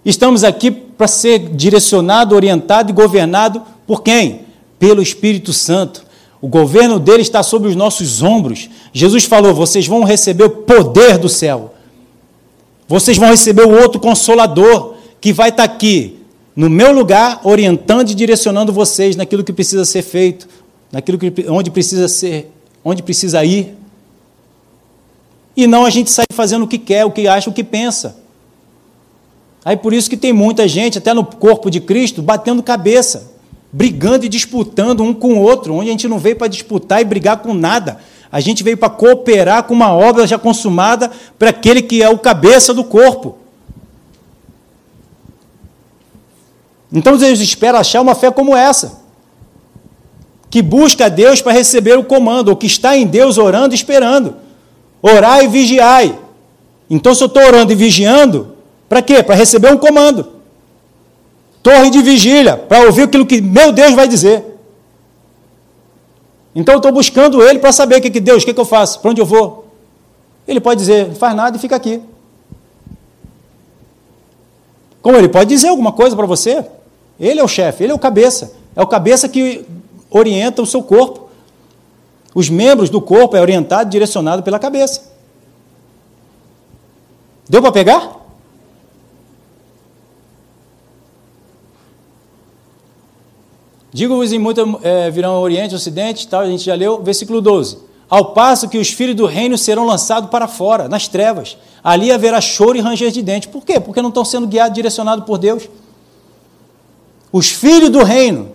estamos 0.04 0.44
aqui 0.44 0.70
para 0.70 1.08
ser 1.08 1.50
direcionado, 1.50 2.34
orientado 2.34 2.90
e 2.90 2.94
governado 2.94 3.62
por 3.86 4.02
quem? 4.02 4.42
Pelo 4.78 5.02
Espírito 5.02 5.52
Santo. 5.52 6.04
O 6.40 6.48
governo 6.48 6.98
dele 6.98 7.22
está 7.22 7.42
sobre 7.42 7.68
os 7.68 7.76
nossos 7.76 8.22
ombros. 8.22 8.68
Jesus 8.92 9.24
falou: 9.24 9.54
vocês 9.54 9.86
vão 9.86 10.04
receber 10.04 10.44
o 10.44 10.50
poder 10.50 11.18
do 11.18 11.28
céu. 11.28 11.73
Vocês 12.88 13.16
vão 13.16 13.30
receber 13.30 13.62
o 13.62 13.80
outro 13.80 14.00
consolador 14.00 14.94
que 15.20 15.32
vai 15.32 15.48
estar 15.48 15.64
aqui 15.64 16.18
no 16.54 16.70
meu 16.70 16.92
lugar, 16.92 17.40
orientando 17.42 18.10
e 18.10 18.14
direcionando 18.14 18.72
vocês 18.72 19.16
naquilo 19.16 19.42
que 19.42 19.52
precisa 19.52 19.84
ser 19.84 20.02
feito, 20.02 20.48
naquilo 20.92 21.18
que, 21.18 21.32
onde 21.48 21.70
precisa 21.70 22.06
ser, 22.06 22.52
onde 22.84 23.02
precisa 23.02 23.44
ir. 23.44 23.74
E 25.56 25.66
não 25.66 25.84
a 25.84 25.90
gente 25.90 26.10
sair 26.10 26.32
fazendo 26.32 26.64
o 26.64 26.68
que 26.68 26.78
quer, 26.78 27.04
o 27.04 27.10
que 27.10 27.26
acha, 27.26 27.50
o 27.50 27.52
que 27.52 27.64
pensa. 27.64 28.16
Aí 29.64 29.76
por 29.76 29.92
isso 29.92 30.10
que 30.10 30.16
tem 30.16 30.32
muita 30.32 30.68
gente, 30.68 30.98
até 30.98 31.14
no 31.14 31.24
corpo 31.24 31.70
de 31.70 31.80
Cristo, 31.80 32.20
batendo 32.20 32.62
cabeça, 32.62 33.32
brigando 33.72 34.26
e 34.26 34.28
disputando 34.28 35.02
um 35.02 35.14
com 35.14 35.34
o 35.34 35.40
outro, 35.40 35.74
onde 35.74 35.88
a 35.88 35.92
gente 35.92 36.06
não 36.06 36.18
veio 36.18 36.36
para 36.36 36.48
disputar 36.48 37.00
e 37.00 37.04
brigar 37.04 37.38
com 37.38 37.54
nada. 37.54 37.98
A 38.34 38.40
gente 38.40 38.64
veio 38.64 38.76
para 38.76 38.90
cooperar 38.90 39.62
com 39.62 39.72
uma 39.72 39.92
obra 39.92 40.26
já 40.26 40.36
consumada 40.36 41.08
para 41.38 41.50
aquele 41.50 41.80
que 41.80 42.02
é 42.02 42.08
o 42.08 42.18
cabeça 42.18 42.74
do 42.74 42.82
corpo. 42.82 43.38
Então 46.92 47.16
Deus 47.16 47.38
espera 47.38 47.78
achar 47.78 48.00
uma 48.00 48.16
fé 48.16 48.32
como 48.32 48.56
essa 48.56 49.04
que 50.50 50.60
busca 50.60 51.08
Deus 51.08 51.40
para 51.40 51.52
receber 51.52 51.96
o 51.96 52.02
comando, 52.02 52.48
ou 52.48 52.56
que 52.56 52.66
está 52.66 52.96
em 52.96 53.06
Deus 53.06 53.38
orando 53.38 53.72
e 53.72 53.76
esperando. 53.76 54.34
Orai 55.00 55.44
e 55.44 55.48
vigiai. 55.48 56.18
Então, 56.90 57.14
se 57.14 57.22
eu 57.22 57.26
estou 57.26 57.44
orando 57.44 57.72
e 57.72 57.76
vigiando, 57.76 58.56
para 58.88 59.00
quê? 59.00 59.22
Para 59.22 59.36
receber 59.36 59.72
um 59.72 59.78
comando. 59.78 60.26
Torre 61.62 61.88
de 61.88 62.02
vigília, 62.02 62.56
para 62.56 62.84
ouvir 62.86 63.02
aquilo 63.02 63.26
que 63.26 63.40
meu 63.40 63.70
Deus 63.70 63.94
vai 63.94 64.08
dizer. 64.08 64.53
Então, 66.54 66.74
eu 66.74 66.78
estou 66.78 66.92
buscando 66.92 67.42
Ele 67.42 67.58
para 67.58 67.72
saber 67.72 67.96
o 67.96 68.00
que, 68.00 68.10
que 68.10 68.20
Deus, 68.20 68.42
o 68.42 68.46
que, 68.46 68.54
que 68.54 68.60
eu 68.60 68.64
faço, 68.64 69.00
para 69.00 69.10
onde 69.10 69.20
eu 69.20 69.26
vou. 69.26 69.64
Ele 70.46 70.60
pode 70.60 70.80
dizer, 70.80 71.08
não 71.08 71.14
faz 71.14 71.34
nada 71.34 71.56
e 71.56 71.60
fica 71.60 71.74
aqui. 71.74 72.02
Como 75.00 75.18
ele 75.18 75.28
pode 75.28 75.50
dizer 75.50 75.68
alguma 75.68 75.92
coisa 75.92 76.16
para 76.16 76.24
você? 76.24 76.64
Ele 77.20 77.38
é 77.38 77.44
o 77.44 77.48
chefe, 77.48 77.84
ele 77.84 77.92
é 77.92 77.94
o 77.94 77.98
cabeça. 77.98 78.54
É 78.74 78.82
o 78.82 78.86
cabeça 78.86 79.28
que 79.28 79.64
orienta 80.10 80.62
o 80.62 80.66
seu 80.66 80.82
corpo. 80.82 81.28
Os 82.34 82.48
membros 82.48 82.88
do 82.88 83.00
corpo 83.00 83.36
é 83.36 83.40
orientado 83.40 83.90
direcionado 83.90 84.42
pela 84.42 84.58
cabeça. 84.58 85.12
Deu 87.48 87.60
para 87.60 87.70
pegar? 87.70 88.23
Digo-vos 93.94 94.32
em 94.32 94.40
muito 94.40 94.80
é, 94.82 95.08
virão 95.08 95.40
Oriente, 95.40 95.72
Ocidente, 95.72 96.26
tal, 96.26 96.40
a 96.40 96.50
gente 96.50 96.64
já 96.64 96.74
leu, 96.74 97.00
versículo 97.00 97.40
12. 97.40 97.78
Ao 98.10 98.32
passo 98.32 98.68
que 98.68 98.76
os 98.76 98.90
filhos 98.90 99.14
do 99.14 99.24
reino 99.24 99.56
serão 99.56 99.86
lançados 99.86 100.30
para 100.30 100.48
fora, 100.48 100.88
nas 100.88 101.06
trevas. 101.06 101.56
Ali 101.82 102.10
haverá 102.10 102.40
choro 102.40 102.76
e 102.76 102.80
ranger 102.80 103.12
de 103.12 103.22
dentes. 103.22 103.48
Por 103.48 103.64
quê? 103.64 103.78
Porque 103.78 104.02
não 104.02 104.08
estão 104.08 104.24
sendo 104.24 104.48
guiados, 104.48 104.74
direcionados 104.74 105.24
por 105.24 105.38
Deus. 105.38 105.68
Os 107.30 107.50
filhos 107.50 107.88
do 107.88 108.02
reino, 108.02 108.50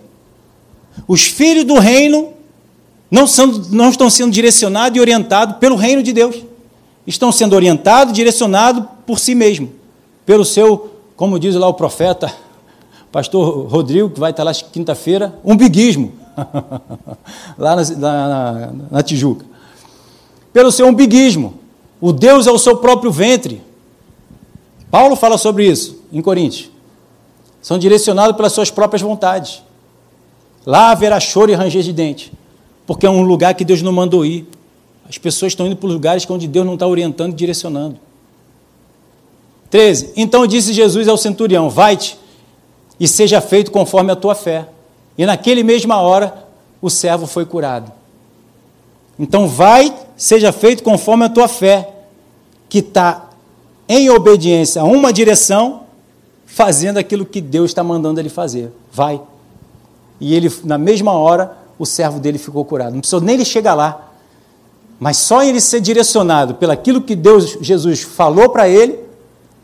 os 1.08 1.22
filhos 1.22 1.64
do 1.64 1.78
reino 1.78 2.34
não, 3.10 3.26
são, 3.26 3.46
não 3.70 3.88
estão 3.88 4.10
sendo 4.10 4.30
direcionados 4.30 4.98
e 4.98 5.00
orientados 5.00 5.56
pelo 5.56 5.74
reino 5.74 6.02
de 6.02 6.12
Deus. 6.12 6.36
Estão 7.06 7.32
sendo 7.32 7.56
orientados 7.56 8.12
direcionados 8.12 8.84
por 9.06 9.18
si 9.18 9.34
mesmo, 9.34 9.72
pelo 10.26 10.44
seu, 10.44 10.96
como 11.16 11.38
diz 11.38 11.54
lá 11.54 11.66
o 11.66 11.72
profeta, 11.72 12.30
pastor 13.12 13.66
Rodrigo, 13.66 14.10
que 14.10 14.20
vai 14.20 14.30
estar 14.30 14.44
lá 14.44 14.52
quinta-feira, 14.54 15.34
umbiguismo, 15.44 16.12
lá 17.58 17.76
na, 17.76 17.82
na, 17.96 18.72
na 18.90 19.02
Tijuca. 19.02 19.44
Pelo 20.52 20.70
seu 20.70 20.86
umbiguismo. 20.86 21.54
O 22.00 22.12
Deus 22.12 22.46
é 22.46 22.50
o 22.50 22.58
seu 22.58 22.78
próprio 22.78 23.12
ventre. 23.12 23.60
Paulo 24.90 25.14
fala 25.14 25.36
sobre 25.36 25.66
isso 25.66 26.02
em 26.12 26.22
Coríntios. 26.22 26.70
São 27.60 27.78
direcionados 27.78 28.36
pelas 28.36 28.52
suas 28.52 28.70
próprias 28.70 29.02
vontades. 29.02 29.62
Lá 30.64 30.90
haverá 30.90 31.20
choro 31.20 31.50
e 31.50 31.54
ranger 31.54 31.82
de 31.82 31.92
dente, 31.92 32.32
porque 32.86 33.06
é 33.06 33.10
um 33.10 33.22
lugar 33.22 33.54
que 33.54 33.64
Deus 33.64 33.82
não 33.82 33.92
mandou 33.92 34.24
ir. 34.24 34.46
As 35.08 35.18
pessoas 35.18 35.52
estão 35.52 35.66
indo 35.66 35.76
para 35.76 35.88
lugares 35.88 36.28
onde 36.28 36.48
Deus 36.48 36.64
não 36.64 36.74
está 36.74 36.86
orientando 36.86 37.32
e 37.32 37.36
direcionando. 37.36 37.98
13. 39.70 40.12
Então 40.16 40.46
disse 40.46 40.72
Jesus 40.72 41.06
ao 41.06 41.16
centurião: 41.16 41.68
Vai-te 41.68 42.18
e 43.00 43.08
seja 43.08 43.40
feito 43.40 43.70
conforme 43.70 44.12
a 44.12 44.16
tua 44.16 44.34
fé. 44.34 44.68
E 45.16 45.24
naquele 45.24 45.64
mesma 45.64 45.96
hora 46.02 46.46
o 46.82 46.90
servo 46.90 47.26
foi 47.26 47.46
curado. 47.46 47.90
Então 49.18 49.48
vai, 49.48 49.94
seja 50.16 50.52
feito 50.52 50.82
conforme 50.82 51.24
a 51.24 51.28
tua 51.30 51.48
fé, 51.48 51.88
que 52.68 52.78
está 52.78 53.30
em 53.88 54.10
obediência 54.10 54.82
a 54.82 54.84
uma 54.84 55.12
direção, 55.12 55.82
fazendo 56.44 56.98
aquilo 56.98 57.24
que 57.24 57.40
Deus 57.40 57.70
está 57.70 57.82
mandando 57.82 58.20
ele 58.20 58.28
fazer. 58.28 58.70
Vai. 58.92 59.20
E 60.20 60.34
ele, 60.34 60.52
na 60.64 60.76
mesma 60.76 61.12
hora, 61.12 61.56
o 61.78 61.86
servo 61.86 62.20
dele 62.20 62.38
ficou 62.38 62.64
curado. 62.64 62.92
Não 62.92 63.00
precisou 63.00 63.20
nem 63.20 63.34
ele 63.36 63.44
chegar 63.44 63.74
lá. 63.74 64.08
Mas 64.98 65.16
só 65.16 65.42
ele 65.42 65.60
ser 65.60 65.80
direcionado 65.80 66.54
pelaquilo 66.54 67.00
que 67.00 67.16
Deus, 67.16 67.56
Jesus, 67.60 68.02
falou 68.02 68.50
para 68.50 68.68
ele, 68.68 68.98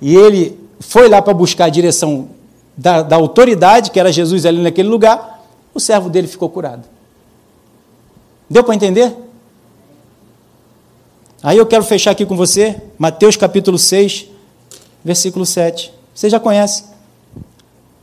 e 0.01 0.17
ele 0.17 0.59
foi 0.81 1.09
lá 1.09 1.21
para 1.21 1.35
buscar 1.35 1.67
a 1.67 1.69
direção 1.69 2.29
da, 2.77 3.03
da 3.03 3.17
autoridade, 3.17 3.91
que 3.91 3.99
era 3.99 4.13
Jesus 4.13 4.45
ali 4.45 4.61
naquele 4.61 4.89
lugar, 4.89 5.45
o 5.73 5.81
servo 5.81 6.11
dele 6.11 6.29
ficou 6.29 6.49
curado. 6.51 6.87
Deu 8.49 8.63
para 8.63 8.75
entender? 8.75 9.15
Aí 11.43 11.59
eu 11.59 11.67
quero 11.67 11.85
fechar 11.85 12.11
aqui 12.11 12.27
com 12.27 12.37
você, 12.37 12.81
Mateus 12.99 13.37
capítulo 13.37 13.79
6, 13.79 14.27
versículo 15.05 15.47
7. 15.47 15.93
Você 16.15 16.31
já 16.31 16.41
conhece. 16.41 16.85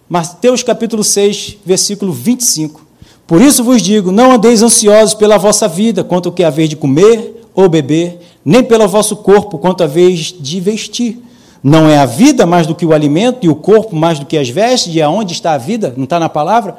Mateus 0.07 0.63
capítulo 0.63 1.03
6, 1.03 1.57
versículo 1.65 2.13
25. 2.13 2.85
Por 3.25 3.41
isso 3.41 3.63
vos 3.63 3.81
digo: 3.81 4.11
não 4.11 4.31
andeis 4.31 4.61
ansiosos 4.61 5.13
pela 5.13 5.37
vossa 5.37 5.67
vida, 5.67 6.03
quanto 6.03 6.31
que 6.31 6.43
haver 6.43 6.67
de 6.67 6.75
comer 6.75 7.43
ou 7.53 7.67
beber, 7.67 8.19
nem 8.43 8.63
pelo 8.63 8.87
vosso 8.87 9.15
corpo, 9.17 9.57
quanto 9.57 9.83
a 9.83 9.87
vez 9.87 10.33
de 10.39 10.59
vestir. 10.59 11.19
Não 11.63 11.89
é 11.89 11.97
a 11.97 12.05
vida 12.05 12.45
mais 12.45 12.67
do 12.67 12.75
que 12.75 12.85
o 12.85 12.93
alimento 12.93 13.45
e 13.45 13.49
o 13.49 13.55
corpo 13.55 13.95
mais 13.95 14.19
do 14.19 14.25
que 14.25 14.37
as 14.37 14.49
vestes? 14.49 14.93
E 14.93 15.01
aonde 15.01 15.31
está 15.31 15.53
a 15.53 15.57
vida? 15.57 15.93
Não 15.95 16.03
está 16.03 16.19
na 16.19 16.27
palavra? 16.27 16.75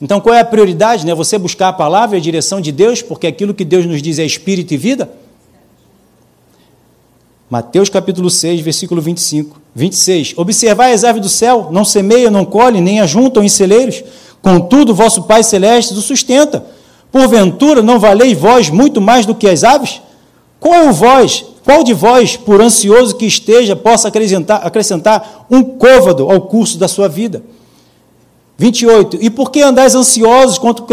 Então 0.00 0.20
qual 0.20 0.34
é 0.34 0.40
a 0.40 0.44
prioridade? 0.44 1.04
Né? 1.04 1.12
Você 1.14 1.36
buscar 1.36 1.68
a 1.68 1.72
palavra 1.72 2.16
e 2.16 2.20
a 2.20 2.22
direção 2.22 2.60
de 2.60 2.70
Deus, 2.70 3.02
porque 3.02 3.26
aquilo 3.26 3.52
que 3.52 3.64
Deus 3.64 3.84
nos 3.84 4.00
diz 4.00 4.20
é 4.20 4.24
espírito 4.24 4.72
e 4.72 4.76
vida? 4.76 5.10
Mateus 7.50 7.88
capítulo 7.88 8.30
6, 8.30 8.60
versículo 8.60 9.02
25. 9.02 9.60
26. 9.74 10.34
Observai 10.36 10.92
as 10.92 11.02
aves 11.02 11.20
do 11.20 11.28
céu, 11.28 11.68
não 11.72 11.84
semeiam, 11.84 12.30
não 12.30 12.44
colhem, 12.44 12.80
nem 12.80 13.00
ajuntam 13.00 13.42
em 13.42 13.48
celeiros, 13.48 14.04
contudo 14.40 14.94
vosso 14.94 15.24
Pai 15.24 15.42
Celeste 15.42 15.92
o 15.92 16.00
sustenta. 16.00 16.64
Porventura 17.10 17.82
não 17.82 17.98
valeis 17.98 18.38
vós 18.38 18.70
muito 18.70 19.00
mais 19.00 19.26
do 19.26 19.34
que 19.34 19.48
as 19.48 19.64
aves? 19.64 20.00
Qual 20.60 20.74
é 20.74 20.88
o 20.88 20.92
vós, 20.92 21.44
qual 21.64 21.84
de 21.84 21.92
vós, 21.92 22.36
por 22.36 22.60
ansioso 22.60 23.16
que 23.16 23.26
esteja, 23.26 23.76
possa 23.76 24.08
acrescentar, 24.08 24.66
acrescentar 24.66 25.46
um 25.50 25.62
côvado 25.62 26.30
ao 26.30 26.40
curso 26.42 26.78
da 26.78 26.88
sua 26.88 27.08
vida? 27.08 27.42
28. 28.56 29.18
E 29.20 29.30
por 29.30 29.50
que 29.50 29.62
andais 29.62 29.94
ansiosos 29.94 30.58
quanto, 30.58 30.84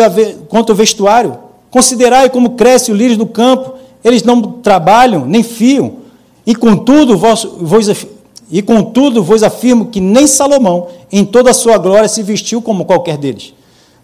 quanto 0.47 0.72
ao 0.72 0.76
vestuário? 0.76 1.38
Considerai 1.70 2.30
como 2.30 2.51
cresce 2.51 2.91
o 2.91 2.95
lírio 2.95 3.18
do 3.18 3.26
campo, 3.26 3.74
eles 4.03 4.24
não 4.24 4.41
trabalham, 4.41 5.26
nem 5.26 5.43
fiam. 5.43 5.97
E 6.45 6.55
contudo, 6.55 7.18
vos, 7.18 7.43
vos, 7.59 8.07
e 8.49 8.61
contudo 8.61 9.22
vos 9.22 9.43
afirmo 9.43 9.88
que 9.88 9.99
nem 9.99 10.26
Salomão, 10.28 10.88
em 11.11 11.26
toda 11.26 11.51
a 11.51 11.53
sua 11.53 11.78
glória, 11.78 12.07
se 12.07 12.24
vestiu 12.24 12.61
como 12.61 12.86
qualquer 12.86 13.18
deles. 13.18 13.53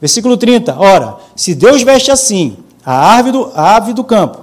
Versículo 0.01 0.35
30. 0.35 0.77
Ora, 0.77 1.15
se 1.35 1.55
Deus 1.55 1.81
veste 1.81 2.11
assim 2.11 2.57
a 2.85 3.17
ave 3.17 3.31
do, 3.31 3.49
a 3.55 3.77
ave 3.77 3.93
do 3.93 4.03
campo, 4.03 4.42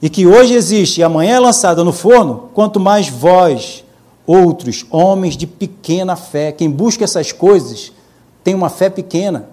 e 0.00 0.08
que 0.08 0.26
hoje 0.26 0.54
existe 0.54 1.00
e 1.00 1.04
amanhã 1.04 1.36
é 1.36 1.40
lançada 1.40 1.82
no 1.82 1.92
forno, 1.92 2.50
quanto 2.54 2.78
mais 2.78 3.08
vós, 3.08 3.84
outros 4.26 4.84
homens 4.90 5.36
de 5.36 5.46
pequena 5.46 6.14
fé, 6.14 6.52
quem 6.52 6.70
busca 6.70 7.04
essas 7.04 7.32
coisas 7.32 7.92
tem 8.44 8.54
uma 8.54 8.68
fé 8.68 8.88
pequena. 8.88 9.48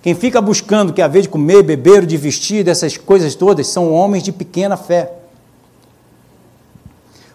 Quem 0.00 0.14
fica 0.14 0.40
buscando 0.40 0.92
que 0.92 1.02
a 1.02 1.08
vez 1.08 1.24
de 1.24 1.28
comer, 1.28 1.62
beber, 1.62 2.06
de 2.06 2.16
vestir, 2.16 2.64
dessas 2.64 2.96
coisas 2.96 3.34
todas, 3.34 3.66
são 3.66 3.92
homens 3.92 4.22
de 4.22 4.30
pequena 4.30 4.76
fé. 4.76 5.12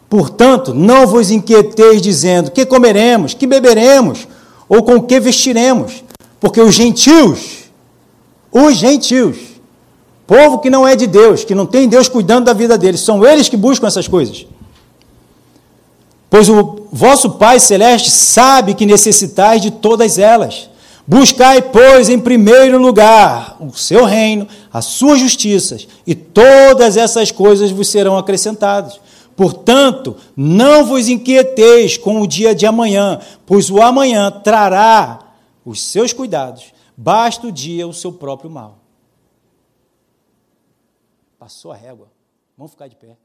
Portanto, 0.09 0.73
não 0.73 1.05
vos 1.05 1.29
inquieteis 1.29 2.01
dizendo 2.01 2.51
que 2.51 2.65
comeremos, 2.65 3.33
que 3.33 3.45
beberemos, 3.45 4.27
ou 4.69 4.83
com 4.83 5.01
que 5.01 5.19
vestiremos, 5.19 6.03
porque 6.39 6.61
os 6.61 6.73
gentios, 6.73 7.65
os 8.51 8.75
gentios, 8.75 9.37
Povo 10.25 10.59
que 10.59 10.69
não 10.69 10.87
é 10.87 10.95
de 10.95 11.05
Deus, 11.05 11.43
que 11.43 11.53
não 11.53 11.65
tem 11.65 11.87
Deus 11.87 12.07
cuidando 12.07 12.45
da 12.45 12.53
vida 12.53 12.77
deles, 12.77 13.01
são 13.01 13.25
eles 13.25 13.49
que 13.49 13.57
buscam 13.57 13.87
essas 13.87 14.07
coisas. 14.07 14.45
Pois 16.29 16.49
o 16.49 16.87
vosso 16.91 17.31
Pai 17.31 17.59
Celeste 17.59 18.09
sabe 18.09 18.73
que 18.73 18.85
necessitais 18.85 19.61
de 19.61 19.69
todas 19.69 20.17
elas. 20.17 20.69
Buscai, 21.05 21.61
pois, 21.61 22.09
em 22.09 22.17
primeiro 22.17 22.77
lugar 22.81 23.57
o 23.59 23.71
seu 23.77 24.05
reino, 24.05 24.47
as 24.71 24.85
suas 24.85 25.19
justiças, 25.19 25.87
e 26.07 26.15
todas 26.15 26.95
essas 26.95 27.29
coisas 27.29 27.71
vos 27.71 27.89
serão 27.89 28.17
acrescentadas. 28.17 28.99
Portanto, 29.35 30.15
não 30.35 30.85
vos 30.85 31.09
inquieteis 31.09 31.97
com 31.97 32.21
o 32.21 32.27
dia 32.27 32.55
de 32.55 32.65
amanhã, 32.65 33.19
pois 33.45 33.69
o 33.69 33.81
amanhã 33.81 34.31
trará 34.31 35.19
os 35.65 35.81
seus 35.81 36.13
cuidados. 36.13 36.65
Basta 36.95 37.47
o 37.47 37.51
dia 37.51 37.87
o 37.87 37.93
seu 37.93 38.11
próprio 38.11 38.49
mal. 38.49 38.82
Passou 41.43 41.73
a 41.73 41.75
régua. 41.75 42.09
Vamos 42.55 42.71
ficar 42.71 42.87
de 42.87 42.95
pé. 42.95 43.17